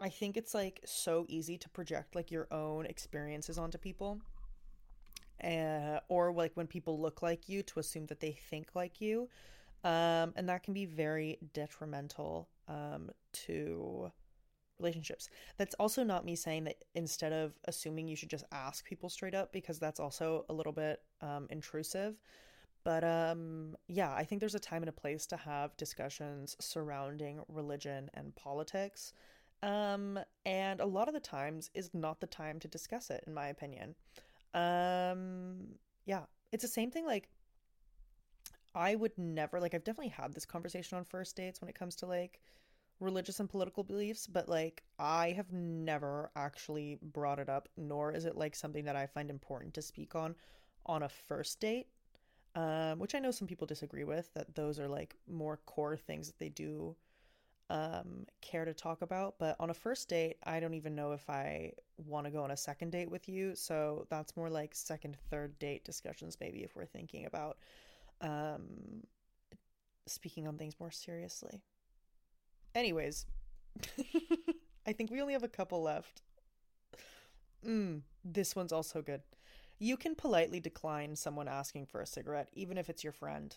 I 0.00 0.08
think 0.08 0.36
it's 0.36 0.54
like 0.54 0.80
so 0.84 1.26
easy 1.28 1.56
to 1.58 1.68
project 1.70 2.14
like 2.14 2.30
your 2.30 2.46
own 2.50 2.86
experiences 2.86 3.58
onto 3.58 3.78
people. 3.78 4.20
Uh, 5.42 6.00
or 6.08 6.32
like 6.32 6.52
when 6.54 6.66
people 6.66 6.98
look 6.98 7.20
like 7.22 7.48
you 7.48 7.62
to 7.62 7.78
assume 7.78 8.06
that 8.06 8.20
they 8.20 8.32
think 8.32 8.74
like 8.74 9.00
you. 9.00 9.28
Um, 9.84 10.32
and 10.36 10.48
that 10.48 10.62
can 10.62 10.74
be 10.74 10.86
very 10.86 11.38
detrimental 11.52 12.48
um, 12.68 13.10
to 13.44 14.10
relationships. 14.78 15.28
That's 15.56 15.74
also 15.74 16.04
not 16.04 16.24
me 16.24 16.36
saying 16.36 16.64
that 16.64 16.84
instead 16.94 17.32
of 17.32 17.52
assuming 17.66 18.08
you 18.08 18.16
should 18.16 18.30
just 18.30 18.44
ask 18.52 18.84
people 18.84 19.08
straight 19.08 19.34
up 19.34 19.52
because 19.52 19.78
that's 19.78 20.00
also 20.00 20.44
a 20.48 20.52
little 20.52 20.72
bit 20.72 21.00
um, 21.20 21.46
intrusive. 21.50 22.16
But 22.84 23.02
um, 23.02 23.76
yeah, 23.88 24.12
I 24.12 24.24
think 24.24 24.40
there's 24.40 24.54
a 24.54 24.60
time 24.60 24.82
and 24.82 24.88
a 24.88 24.92
place 24.92 25.26
to 25.26 25.36
have 25.36 25.76
discussions 25.76 26.56
surrounding 26.60 27.40
religion 27.48 28.10
and 28.14 28.34
politics. 28.36 29.12
Um, 29.62 30.20
and 30.44 30.80
a 30.80 30.86
lot 30.86 31.08
of 31.08 31.14
the 31.14 31.20
times 31.20 31.70
is 31.74 31.90
not 31.92 32.20
the 32.20 32.26
time 32.26 32.60
to 32.60 32.68
discuss 32.68 33.10
it, 33.10 33.24
in 33.26 33.34
my 33.34 33.48
opinion. 33.48 33.96
Um, 34.54 35.78
yeah, 36.04 36.22
it's 36.52 36.62
the 36.62 36.68
same 36.68 36.90
thing. 36.90 37.04
Like, 37.04 37.28
I 38.74 38.94
would 38.94 39.16
never, 39.16 39.58
like, 39.58 39.74
I've 39.74 39.82
definitely 39.82 40.12
had 40.12 40.34
this 40.34 40.44
conversation 40.44 40.96
on 40.96 41.04
first 41.04 41.34
dates 41.34 41.60
when 41.60 41.68
it 41.68 41.74
comes 41.74 41.96
to 41.96 42.06
like 42.06 42.40
religious 43.00 43.40
and 43.40 43.48
political 43.48 43.84
beliefs, 43.84 44.26
but 44.26 44.48
like, 44.48 44.82
I 44.98 45.32
have 45.32 45.52
never 45.52 46.30
actually 46.34 46.98
brought 47.02 47.38
it 47.38 47.48
up, 47.48 47.68
nor 47.76 48.12
is 48.12 48.24
it 48.24 48.36
like 48.36 48.54
something 48.54 48.84
that 48.86 48.96
I 48.96 49.06
find 49.06 49.30
important 49.30 49.74
to 49.74 49.82
speak 49.82 50.14
on 50.14 50.34
on 50.86 51.02
a 51.02 51.08
first 51.08 51.60
date 51.60 51.88
um, 52.56 52.98
which 52.98 53.14
I 53.14 53.18
know 53.18 53.30
some 53.30 53.46
people 53.46 53.66
disagree 53.66 54.04
with, 54.04 54.32
that 54.32 54.54
those 54.54 54.80
are 54.80 54.88
like 54.88 55.14
more 55.28 55.58
core 55.66 55.96
things 55.96 56.26
that 56.26 56.38
they 56.38 56.48
do 56.48 56.96
um, 57.68 58.26
care 58.40 58.64
to 58.64 58.72
talk 58.72 59.02
about. 59.02 59.34
But 59.38 59.56
on 59.60 59.68
a 59.68 59.74
first 59.74 60.08
date, 60.08 60.38
I 60.42 60.58
don't 60.58 60.72
even 60.72 60.94
know 60.94 61.12
if 61.12 61.28
I 61.28 61.72
want 61.98 62.24
to 62.24 62.32
go 62.32 62.42
on 62.42 62.50
a 62.50 62.56
second 62.56 62.92
date 62.92 63.10
with 63.10 63.28
you. 63.28 63.54
So 63.54 64.06
that's 64.08 64.36
more 64.38 64.48
like 64.48 64.74
second, 64.74 65.18
third 65.30 65.58
date 65.58 65.84
discussions, 65.84 66.38
maybe 66.40 66.60
if 66.60 66.74
we're 66.74 66.86
thinking 66.86 67.26
about 67.26 67.58
um, 68.22 68.62
speaking 70.06 70.48
on 70.48 70.56
things 70.56 70.74
more 70.80 70.90
seriously. 70.90 71.60
Anyways, 72.76 73.24
I 74.86 74.92
think 74.92 75.10
we 75.10 75.22
only 75.22 75.32
have 75.32 75.42
a 75.42 75.48
couple 75.48 75.82
left. 75.82 76.20
Mm, 77.66 78.02
this 78.22 78.54
one's 78.54 78.70
also 78.70 79.00
good. 79.00 79.22
You 79.78 79.96
can 79.96 80.14
politely 80.14 80.60
decline 80.60 81.16
someone 81.16 81.48
asking 81.48 81.86
for 81.86 82.02
a 82.02 82.06
cigarette, 82.06 82.50
even 82.52 82.76
if 82.76 82.90
it's 82.90 83.02
your 83.02 83.14
friend. 83.14 83.56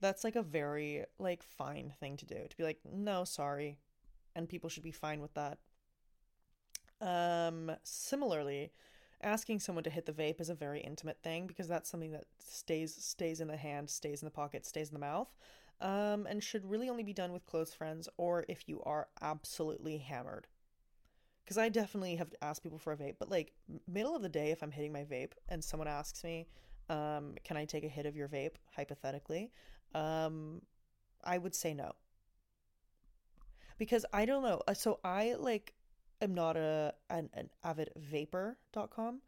That's 0.00 0.24
like 0.24 0.36
a 0.36 0.42
very 0.42 1.04
like 1.18 1.42
fine 1.42 1.92
thing 2.00 2.16
to 2.16 2.24
do. 2.24 2.46
To 2.48 2.56
be 2.56 2.64
like, 2.64 2.80
no, 2.90 3.24
sorry. 3.24 3.76
And 4.34 4.48
people 4.48 4.70
should 4.70 4.82
be 4.82 4.90
fine 4.90 5.20
with 5.20 5.34
that. 5.34 5.58
Um, 7.02 7.72
similarly, 7.82 8.72
asking 9.22 9.60
someone 9.60 9.84
to 9.84 9.90
hit 9.90 10.06
the 10.06 10.12
vape 10.12 10.40
is 10.40 10.48
a 10.48 10.54
very 10.54 10.80
intimate 10.80 11.18
thing 11.22 11.46
because 11.46 11.68
that's 11.68 11.90
something 11.90 12.12
that 12.12 12.24
stays 12.38 12.94
stays 12.94 13.42
in 13.42 13.48
the 13.48 13.56
hand, 13.58 13.90
stays 13.90 14.22
in 14.22 14.26
the 14.26 14.30
pocket, 14.30 14.64
stays 14.64 14.88
in 14.88 14.94
the 14.94 15.00
mouth. 15.00 15.28
Um, 15.78 16.26
and 16.26 16.42
should 16.42 16.64
really 16.64 16.88
only 16.88 17.02
be 17.02 17.12
done 17.12 17.34
with 17.34 17.44
close 17.44 17.74
friends 17.74 18.08
or 18.16 18.46
if 18.48 18.66
you 18.66 18.82
are 18.84 19.08
absolutely 19.20 19.98
hammered 19.98 20.46
because 21.44 21.58
I 21.58 21.68
definitely 21.68 22.16
have 22.16 22.32
asked 22.42 22.62
people 22.62 22.78
for 22.78 22.92
a 22.92 22.96
vape, 22.96 23.16
but 23.20 23.30
like 23.30 23.52
middle 23.86 24.16
of 24.16 24.22
the 24.22 24.28
day, 24.28 24.50
if 24.50 24.62
I'm 24.62 24.72
hitting 24.72 24.92
my 24.92 25.04
vape 25.04 25.32
and 25.48 25.62
someone 25.62 25.86
asks 25.86 26.24
me, 26.24 26.48
um, 26.88 27.34
"Can 27.44 27.56
I 27.56 27.64
take 27.66 27.84
a 27.84 27.88
hit 27.88 28.04
of 28.04 28.16
your 28.16 28.26
vape?" 28.26 28.56
Hypothetically, 28.74 29.52
um, 29.94 30.62
I 31.22 31.38
would 31.38 31.54
say 31.54 31.72
no 31.72 31.92
because 33.78 34.04
I 34.12 34.24
don't 34.24 34.42
know. 34.42 34.62
Uh, 34.66 34.74
so 34.74 34.98
I 35.04 35.34
like 35.38 35.74
am 36.20 36.34
not 36.34 36.56
a 36.56 36.94
an, 37.10 37.30
an 37.34 37.50
avid 37.64 37.90
vapor.com. 37.96 39.20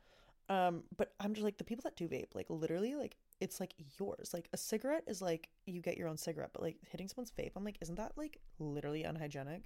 Um, 0.50 0.84
but 0.96 1.12
I'm 1.20 1.34
just 1.34 1.44
like 1.44 1.58
the 1.58 1.64
people 1.64 1.82
that 1.84 1.96
do 1.96 2.08
vape, 2.08 2.34
like 2.34 2.46
literally, 2.48 2.94
like 2.94 3.16
it's 3.40 3.60
like 3.60 3.74
yours. 3.98 4.30
Like 4.32 4.48
a 4.52 4.56
cigarette 4.56 5.04
is 5.06 5.22
like 5.22 5.48
you 5.66 5.80
get 5.80 5.96
your 5.96 6.08
own 6.08 6.16
cigarette, 6.16 6.50
but 6.52 6.62
like 6.62 6.76
hitting 6.90 7.08
someone's 7.08 7.32
vape, 7.32 7.52
I'm 7.56 7.64
like, 7.64 7.78
isn't 7.80 7.96
that 7.96 8.12
like 8.16 8.40
literally 8.58 9.04
unhygienic? 9.04 9.64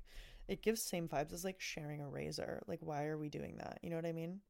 it 0.49 0.63
gives 0.63 0.83
same 0.83 1.09
vibes 1.09 1.33
as 1.33 1.45
like 1.45 1.61
sharing 1.61 2.01
a 2.01 2.09
razor. 2.09 2.63
Like 2.67 2.81
why 2.83 3.05
are 3.07 3.19
we 3.19 3.29
doing 3.29 3.57
that? 3.59 3.79
You 3.83 3.91
know 3.91 3.97
what 3.97 4.07
I 4.07 4.13
mean? 4.13 4.41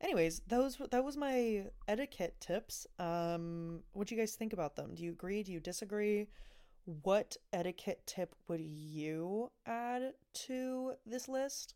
Anyways, 0.00 0.42
those 0.46 0.78
that 0.90 1.04
was 1.04 1.16
my 1.16 1.64
etiquette 1.88 2.36
tips. 2.40 2.86
Um 2.98 3.80
what 3.92 4.08
do 4.08 4.14
you 4.14 4.20
guys 4.20 4.34
think 4.34 4.52
about 4.52 4.76
them? 4.76 4.94
Do 4.94 5.02
you 5.02 5.10
agree? 5.10 5.42
Do 5.42 5.52
you 5.52 5.60
disagree? 5.60 6.28
What 7.02 7.36
etiquette 7.52 8.02
tip 8.06 8.34
would 8.48 8.60
you 8.60 9.50
add 9.66 10.12
to 10.46 10.92
this 11.04 11.28
list? 11.28 11.74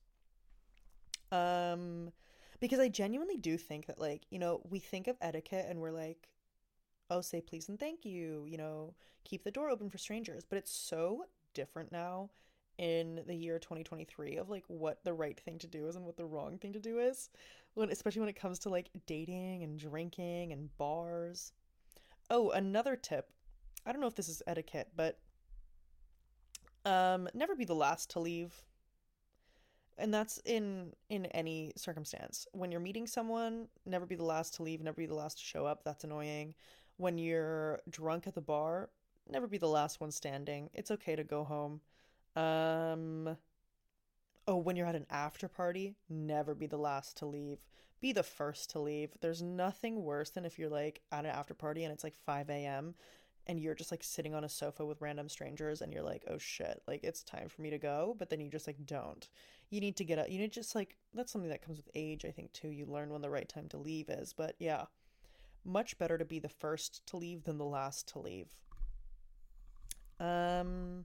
Um 1.33 2.13
because 2.61 2.79
I 2.79 2.89
genuinely 2.89 3.39
do 3.39 3.57
think 3.57 3.87
that 3.87 3.99
like, 3.99 4.23
you 4.31 4.39
know, 4.39 4.61
we 4.69 4.81
think 4.81 5.07
of 5.07 5.17
etiquette 5.21 5.67
and 5.69 5.81
we're 5.81 5.93
like 5.93 6.29
oh, 7.11 7.21
say 7.21 7.41
please 7.41 7.69
and 7.69 7.79
thank 7.79 8.05
you, 8.05 8.47
you 8.49 8.57
know, 8.57 8.95
keep 9.25 9.45
the 9.45 9.51
door 9.51 9.69
open 9.69 9.91
for 9.91 9.99
strangers, 9.99 10.45
but 10.49 10.57
it's 10.57 10.73
so 10.73 11.25
different 11.55 11.93
now 11.93 12.31
in 12.81 13.21
the 13.27 13.35
year 13.35 13.59
2023 13.59 14.37
of 14.37 14.49
like 14.49 14.65
what 14.69 15.05
the 15.05 15.13
right 15.13 15.39
thing 15.39 15.59
to 15.59 15.67
do 15.67 15.87
is 15.87 15.97
and 15.97 16.05
what 16.07 16.17
the 16.17 16.25
wrong 16.25 16.57
thing 16.57 16.73
to 16.73 16.81
do 16.81 16.99
is 16.99 17.29
when 17.75 17.91
especially 17.91 18.21
when 18.21 18.29
it 18.29 18.41
comes 18.41 18.59
to 18.59 18.71
like 18.71 18.89
dating 19.07 19.63
and 19.63 19.79
drinking 19.79 20.53
and 20.53 20.75
bars. 20.79 21.53
Oh 22.31 22.51
another 22.51 22.97
tip 22.97 23.29
i 23.85 23.93
don't 23.93 24.01
know 24.01 24.07
if 24.07 24.15
this 24.15 24.29
is 24.29 24.43
etiquette 24.47 24.89
but 24.97 25.19
um 26.87 27.29
never 27.35 27.55
be 27.55 27.67
the 27.67 27.75
last 27.75 28.11
to 28.11 28.21
leave. 28.21 28.55
And 29.99 30.15
that's 30.15 30.41
in 30.47 30.95
in 31.11 31.27
any 31.27 31.73
circumstance. 31.77 32.47
When 32.53 32.73
you're 32.73 32.81
meeting 32.81 33.07
someone 33.07 33.69
never 33.85 34.07
be 34.07 34.15
the 34.15 34.25
last 34.25 34.55
to 34.55 34.63
leave 34.63 34.81
never 34.81 34.97
be 34.97 35.07
the 35.07 35.15
last 35.15 35.37
to 35.37 35.45
show 35.45 35.67
up 35.67 35.85
that's 35.85 36.05
annoying 36.05 36.55
when 37.01 37.19
you're 37.19 37.81
drunk 37.89 38.27
at 38.27 38.35
the 38.35 38.41
bar 38.41 38.91
never 39.29 39.47
be 39.47 39.59
the 39.59 39.69
last 39.69 40.01
one 40.01 40.11
standing 40.11 40.69
it's 40.75 40.91
okay 40.91 41.17
to 41.17 41.25
go 41.25 41.45
home 41.45 41.81
um 42.37 43.37
Oh, 44.51 44.57
when 44.57 44.75
you're 44.75 44.87
at 44.87 44.97
an 44.97 45.07
after 45.11 45.47
party, 45.47 45.95
never 46.09 46.57
be 46.57 46.67
the 46.67 46.77
last 46.77 47.17
to 47.19 47.27
leave. 47.27 47.59
Be 48.01 48.13
the 48.13 48.25
first 48.25 48.71
to 48.71 48.81
leave. 48.81 49.11
There's 49.21 49.43
nothing 49.43 50.03
worse 50.03 50.31
than 50.31 50.45
if 50.45 50.59
you're 50.59 50.69
like 50.69 51.03
at 51.13 51.25
an 51.25 51.31
after 51.31 51.55
party 51.55 51.85
and 51.85 51.93
it's 51.93 52.03
like 52.03 52.17
5 52.27 52.51
a.m. 52.51 52.97
and 53.47 53.61
you're 53.61 53.77
just 53.77 53.93
like 53.93 54.03
sitting 54.03 54.35
on 54.35 54.43
a 54.43 54.49
sofa 54.49 54.85
with 54.85 55.01
random 55.01 55.29
strangers 55.29 55.83
and 55.83 55.93
you're 55.93 56.03
like, 56.03 56.25
oh 56.29 56.39
shit, 56.39 56.83
like 56.89 57.05
it's 57.05 57.23
time 57.23 57.49
for 57.49 57.63
me 57.63 57.71
to 57.71 57.79
go. 57.79 58.17
But 58.19 58.29
then 58.31 58.41
you 58.41 58.49
just 58.49 58.67
like 58.67 58.85
don't. 58.87 59.29
You 59.69 59.81
need 59.81 59.97
to 59.97 60.05
get 60.05 60.19
up. 60.19 60.29
You 60.31 60.39
need 60.39 60.51
just 60.51 60.75
like, 60.75 60.97
that's 61.15 61.31
something 61.31 61.51
that 61.51 61.65
comes 61.65 61.77
with 61.77 61.91
age, 61.95 62.25
I 62.25 62.33
think, 62.33 62.53
too. 62.53 62.71
You 62.71 62.87
learn 62.87 63.11
when 63.11 63.23
the 63.23 63.31
right 63.31 63.49
time 63.49 63.69
to 63.69 63.79
leave 63.79 64.09
is. 64.09 64.33
But 64.33 64.57
yeah, 64.59 64.87
much 65.65 65.99
better 65.99 66.19
to 66.19 66.25
be 66.25 66.39
the 66.39 66.49
first 66.49 67.07
to 67.07 67.17
leave 67.17 67.45
than 67.45 67.59
the 67.59 67.65
last 67.65 68.09
to 68.09 68.19
leave. 68.19 68.49
Um, 70.19 71.05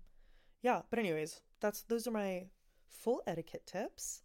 yeah, 0.61 0.81
but 0.89 0.99
anyways, 0.99 1.41
that's 1.59 1.83
those 1.83 2.07
are 2.07 2.11
my 2.11 2.45
full 2.89 3.21
etiquette 3.27 3.65
tips. 3.65 4.21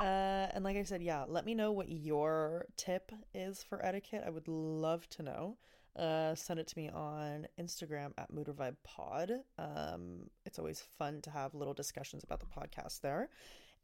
Uh, 0.00 0.48
and 0.52 0.64
like 0.64 0.76
I 0.76 0.82
said, 0.82 1.02
yeah, 1.02 1.24
let 1.28 1.44
me 1.44 1.54
know 1.54 1.72
what 1.72 1.88
your 1.88 2.66
tip 2.76 3.12
is 3.34 3.62
for 3.62 3.84
etiquette. 3.84 4.24
I 4.26 4.30
would 4.30 4.48
love 4.48 5.08
to 5.10 5.22
know. 5.22 5.58
Uh, 5.96 6.34
send 6.34 6.60
it 6.60 6.66
to 6.66 6.78
me 6.78 6.90
on 6.90 7.46
Instagram 7.58 8.12
at 8.18 8.32
Mood 8.32 8.50
Pod. 8.84 9.32
Um, 9.58 10.28
it's 10.44 10.58
always 10.58 10.82
fun 10.98 11.22
to 11.22 11.30
have 11.30 11.54
little 11.54 11.72
discussions 11.72 12.22
about 12.22 12.40
the 12.40 12.46
podcast 12.46 13.00
there. 13.00 13.30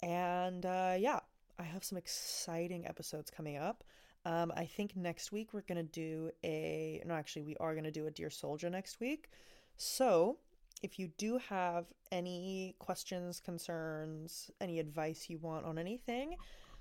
And 0.03 0.66
uh, 0.66 0.97
yeah, 0.99 1.20
I 1.59 1.62
have 1.62 1.84
some 1.84 1.97
exciting 1.97 2.86
episodes 2.86 3.30
coming 3.30 3.57
up. 3.57 3.84
Um, 4.25 4.53
I 4.57 4.66
think 4.66 4.97
next 4.97 5.33
week 5.33 5.49
we're 5.53 5.62
gonna 5.62 5.83
do 5.83 6.31
a 6.45 7.03
no, 7.07 7.14
actually 7.14 7.43
we 7.43 7.57
are 7.57 7.75
gonna 7.75 7.91
do 7.91 8.07
a 8.07 8.11
Dear 8.11 8.31
Soldier 8.31 8.70
next 8.70 9.01
week. 9.01 9.29
So 9.77 10.39
if 10.83 10.99
you 10.99 11.09
do 11.18 11.39
have 11.39 11.87
any 12.11 12.75
questions, 12.79 13.41
concerns, 13.41 14.51
any 14.61 14.79
advice 14.79 15.27
you 15.29 15.39
want 15.39 15.64
on 15.64 15.79
anything, 15.79 16.37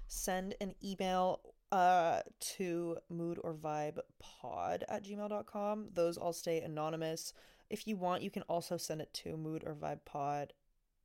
send 0.07 0.55
an 0.59 0.75
email 0.83 1.39
uh, 1.71 2.21
to 2.39 2.97
mood 3.09 3.39
or 3.43 3.53
vibe 3.53 3.99
pod 4.19 4.83
at 4.89 5.03
gmail.com. 5.03 5.87
Those 5.93 6.17
all 6.17 6.33
stay 6.33 6.61
anonymous. 6.61 7.33
If 7.69 7.87
you 7.87 7.95
want, 7.95 8.21
you 8.21 8.29
can 8.29 8.43
also 8.43 8.75
send 8.75 9.01
it 9.01 9.13
to 9.15 9.37
mood 9.37 9.63
or 9.65 9.73
vibe 9.73 10.03
pod. 10.03 10.53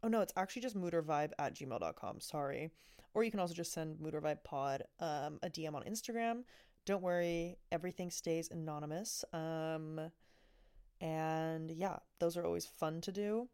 Oh 0.07 0.09
no, 0.09 0.21
it's 0.21 0.33
actually 0.37 0.63
just 0.63 0.77
mood 0.77 0.95
or 0.95 1.03
vibe 1.03 1.33
at 1.41 1.57
gmail.com. 1.57 2.21
Sorry. 2.21 2.71
Or 3.13 3.25
you 3.25 3.33
can 3.33 3.41
also 3.41 3.55
just 3.55 3.73
send 3.73 3.99
mood 3.99 4.15
or 4.15 4.21
vibe 4.21 4.45
pod 4.45 4.85
um, 5.01 5.41
a 5.43 5.51
DM 5.51 5.75
on 5.75 5.83
Instagram. 5.83 6.45
Don't 6.85 7.03
worry, 7.03 7.57
everything 7.73 8.13
stays 8.13 8.49
anonymous. 8.53 9.25
Um, 9.33 10.01
and 11.01 11.73
yeah, 11.73 11.97
those 12.21 12.37
are 12.37 12.45
always 12.45 12.67
fun 12.67 13.01
to 13.01 13.11
do 13.11 13.49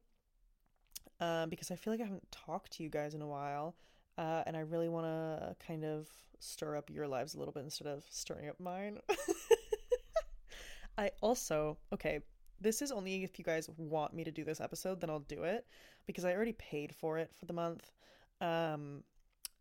um, 1.21 1.49
because 1.49 1.71
I 1.71 1.77
feel 1.77 1.95
like 1.95 2.03
I 2.03 2.05
haven't 2.05 2.31
talked 2.31 2.73
to 2.73 2.83
you 2.83 2.91
guys 2.91 3.15
in 3.15 3.23
a 3.23 3.27
while. 3.27 3.75
Uh, 4.19 4.43
and 4.47 4.55
I 4.55 4.61
really 4.61 4.91
want 4.91 5.07
to 5.07 5.57
kind 5.67 5.87
of 5.87 6.07
stir 6.39 6.77
up 6.77 6.91
your 6.91 7.09
lives 7.09 7.35
a 7.35 7.39
little 7.39 7.55
bit 7.55 7.63
instead 7.65 7.89
of 7.89 8.05
stirring 8.11 8.51
up 8.51 8.61
mine. 8.61 8.99
I 10.99 11.13
also, 11.23 11.79
okay, 11.95 12.21
this 12.63 12.83
is 12.83 12.93
only 12.93 13.25
if 13.25 13.39
you 13.39 13.45
guys 13.45 13.69
want 13.77 14.15
me 14.15 14.25
to 14.25 14.31
do 14.31 14.45
this 14.45 14.61
episode, 14.61 15.01
then 15.01 15.11
I'll 15.11 15.21
do 15.21 15.43
it 15.43 15.67
because 16.07 16.25
I 16.25 16.33
already 16.33 16.53
paid 16.53 16.95
for 16.95 17.19
it 17.19 17.31
for 17.39 17.47
the 17.47 17.53
month. 17.53 17.91
Um, 18.41 19.03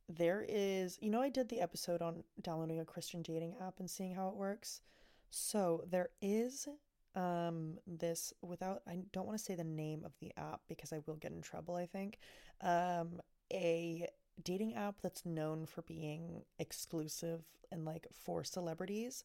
there 0.08 0.46
is, 0.48 0.98
you 1.02 1.10
know, 1.10 1.22
I 1.22 1.30
did 1.30 1.50
the 1.50 1.62
episode 1.62 2.02
on 2.02 2.24
downloading 2.42 2.80
a 2.80 2.86
Christian 2.86 3.22
dating 3.22 3.56
app 3.62 3.80
and 3.80 3.90
seeing 3.90 4.14
how 4.14 4.30
it 4.30 4.36
works. 4.36 4.82
So 5.30 5.84
there 5.90 6.10
is 6.22 6.68
um 7.14 7.78
this 7.86 8.34
without 8.42 8.82
I 8.88 9.00
don't 9.12 9.26
want 9.26 9.38
to 9.38 9.44
say 9.44 9.56
the 9.56 9.66
name 9.66 10.04
of 10.06 10.14
the 10.22 10.32
app 10.38 10.62
because 10.70 10.94
I 10.94 11.00
will 11.06 11.16
get 11.16 11.32
in 11.32 11.42
trouble, 11.42 11.76
I 11.76 11.86
think. 11.86 12.20
Um 12.62 13.22
a 13.52 14.08
dating 14.44 14.76
app 14.76 14.96
that's 15.02 15.26
known 15.26 15.66
for 15.66 15.82
being 15.82 16.44
exclusive 16.60 17.42
and 17.72 17.86
like 17.86 18.08
for 18.14 18.44
celebrities. 18.44 19.24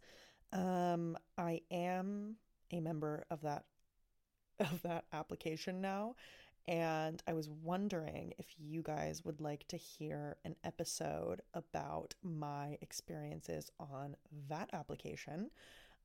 Um 0.53 1.17
I 1.39 1.61
am 1.71 2.37
a 2.71 2.81
member 2.81 3.25
of 3.31 3.43
that 3.43 3.65
of 4.61 4.83
that 4.83 5.05
application 5.13 5.81
now 5.81 6.15
and 6.69 7.23
I 7.29 7.33
was 7.33 7.49
wondering 7.49 8.35
if 8.39 8.47
you 8.59 8.83
guys 8.83 9.25
would 9.25 9.41
like 9.41 9.69
to 9.69 9.77
hear 9.77 10.37
an 10.45 10.57
episode 10.65 11.41
about 11.55 12.15
my 12.25 12.77
experiences 12.83 13.71
on 13.79 14.17
that 14.49 14.71
application. 14.73 15.51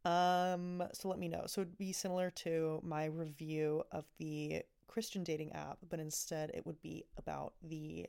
Um, 0.05 0.83
so 0.93 1.09
let 1.09 1.17
me 1.17 1.27
know. 1.27 1.45
So 1.47 1.61
it'd 1.61 1.77
be 1.79 1.91
similar 1.91 2.29
to 2.29 2.79
my 2.83 3.05
review 3.05 3.83
of 3.91 4.05
the 4.19 4.61
Christian 4.87 5.23
dating 5.23 5.53
app, 5.53 5.79
but 5.89 5.99
instead 5.99 6.51
it 6.53 6.65
would 6.65 6.81
be 6.81 7.05
about 7.17 7.53
the 7.63 8.07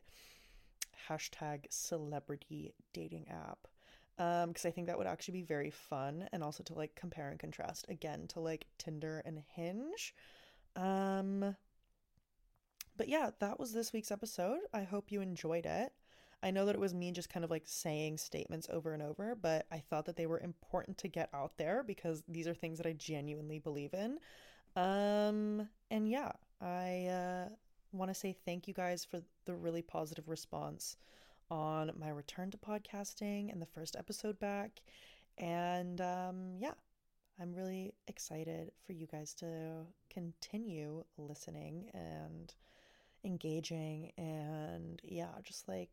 hashtag 1.09 1.65
celebrity 1.71 2.75
dating 2.93 3.29
app. 3.31 3.67
Um, 4.23 4.51
because 4.51 4.65
I 4.65 4.71
think 4.71 4.87
that 4.87 4.97
would 4.97 5.09
actually 5.09 5.33
be 5.33 5.43
very 5.43 5.71
fun 5.71 6.29
and 6.33 6.45
also 6.45 6.63
to 6.65 6.75
like 6.75 6.95
compare 6.95 7.31
and 7.31 7.41
contrast 7.41 7.87
again 7.89 8.29
to 8.29 8.41
like 8.41 8.67
Tinder 8.79 9.21
and 9.25 9.43
Hinge. 9.57 10.15
Um, 10.77 11.57
but 12.97 13.09
yeah, 13.09 13.31
that 13.41 13.59
was 13.59 13.73
this 13.73 13.93
week's 13.93 14.13
episode. 14.13 14.61
I 14.73 14.85
hope 14.85 15.11
you 15.11 15.23
enjoyed 15.23 15.67
it. 15.67 15.93
I 16.41 16.53
know 16.53 16.67
that 16.67 16.77
it 16.77 16.81
was 16.81 16.95
me 16.95 17.11
just 17.11 17.31
kind 17.31 17.45
of 17.45 17.51
like 17.51 17.65
saying 17.67 18.19
statements 18.19 18.69
over 18.73 18.95
and 18.95 19.03
over, 19.03 19.35
but 19.35 19.67
I 19.73 19.79
thought 19.79 20.05
that 20.05 20.15
they 20.15 20.27
were 20.27 20.41
important 20.41 20.99
to 20.99 21.09
get 21.09 21.29
out 21.35 21.57
there 21.57 21.83
because 21.83 22.23
these 22.29 22.47
are 22.47 22.55
things 22.55 22.79
that 22.79 22.87
I 22.87 22.93
genuinely 22.93 23.59
believe 23.59 23.93
in. 23.93 24.19
Um, 24.77 25.69
and 25.91 26.09
yeah, 26.09 26.31
I 26.61 27.07
uh, 27.07 27.49
want 27.93 28.11
to 28.11 28.15
say 28.15 28.37
thank 28.45 28.69
you 28.69 28.75
guys 28.75 29.05
for 29.05 29.21
the 29.47 29.55
really 29.55 29.83
positive 29.83 30.29
response 30.29 30.97
on 31.53 31.93
my 32.01 32.09
return 32.09 32.51
to 32.51 32.57
podcasting 32.57 33.53
and 33.53 33.61
the 33.61 33.67
first 33.67 33.95
episode 33.95 34.39
back. 34.39 34.81
And 35.37 36.01
um, 36.01 36.55
yeah, 36.59 36.73
I'm 37.39 37.53
really 37.53 37.93
excited 38.09 38.73
for 38.87 38.95
you 38.95 39.07
guys 39.07 39.35
to 39.35 39.85
continue 40.09 41.05
listening 41.19 41.91
and 41.93 42.55
engaging 43.23 44.13
and 44.17 44.99
yeah, 45.05 45.29
just 45.43 45.69
like 45.69 45.91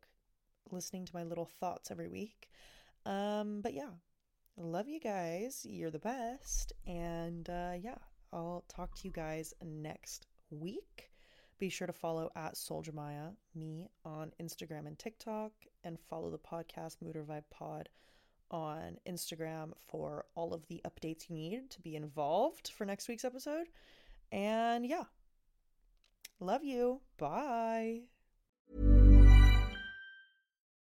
listening 0.70 1.04
to 1.04 1.14
my 1.14 1.24
little 1.24 1.50
thoughts 1.60 1.90
every 1.90 2.08
week. 2.08 2.48
Um, 3.04 3.60
but 3.60 3.74
yeah, 3.74 3.90
love 4.56 4.88
you 4.88 4.98
guys. 4.98 5.66
You're 5.68 5.90
the 5.90 5.98
best. 5.98 6.72
And 6.86 7.50
uh, 7.50 7.72
yeah, 7.78 7.98
I'll 8.32 8.64
talk 8.66 8.94
to 8.94 9.08
you 9.08 9.12
guys 9.12 9.52
next 9.62 10.26
week. 10.48 11.09
Be 11.60 11.68
sure 11.68 11.86
to 11.86 11.92
follow 11.92 12.30
at 12.34 12.56
Soldier 12.56 12.92
Maya, 12.92 13.32
me 13.54 13.86
on 14.02 14.32
Instagram 14.42 14.86
and 14.86 14.98
TikTok, 14.98 15.52
and 15.84 15.98
follow 16.08 16.30
the 16.30 16.38
podcast 16.38 16.96
Mood 17.02 17.16
or 17.16 17.22
Vibe 17.22 17.44
Pod 17.50 17.90
on 18.50 18.96
Instagram 19.06 19.72
for 19.86 20.24
all 20.34 20.54
of 20.54 20.66
the 20.68 20.80
updates 20.86 21.28
you 21.28 21.36
need 21.36 21.68
to 21.68 21.82
be 21.82 21.96
involved 21.96 22.72
for 22.74 22.86
next 22.86 23.08
week's 23.08 23.26
episode. 23.26 23.66
And 24.32 24.86
yeah, 24.86 25.04
love 26.40 26.64
you. 26.64 27.02
Bye. 27.18 28.04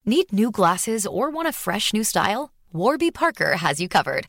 Need 0.06 0.32
new 0.32 0.52
glasses 0.52 1.04
or 1.04 1.30
want 1.30 1.48
a 1.48 1.52
fresh 1.52 1.92
new 1.92 2.04
style? 2.04 2.52
Warby 2.72 3.10
Parker 3.10 3.56
has 3.56 3.80
you 3.80 3.88
covered. 3.88 4.28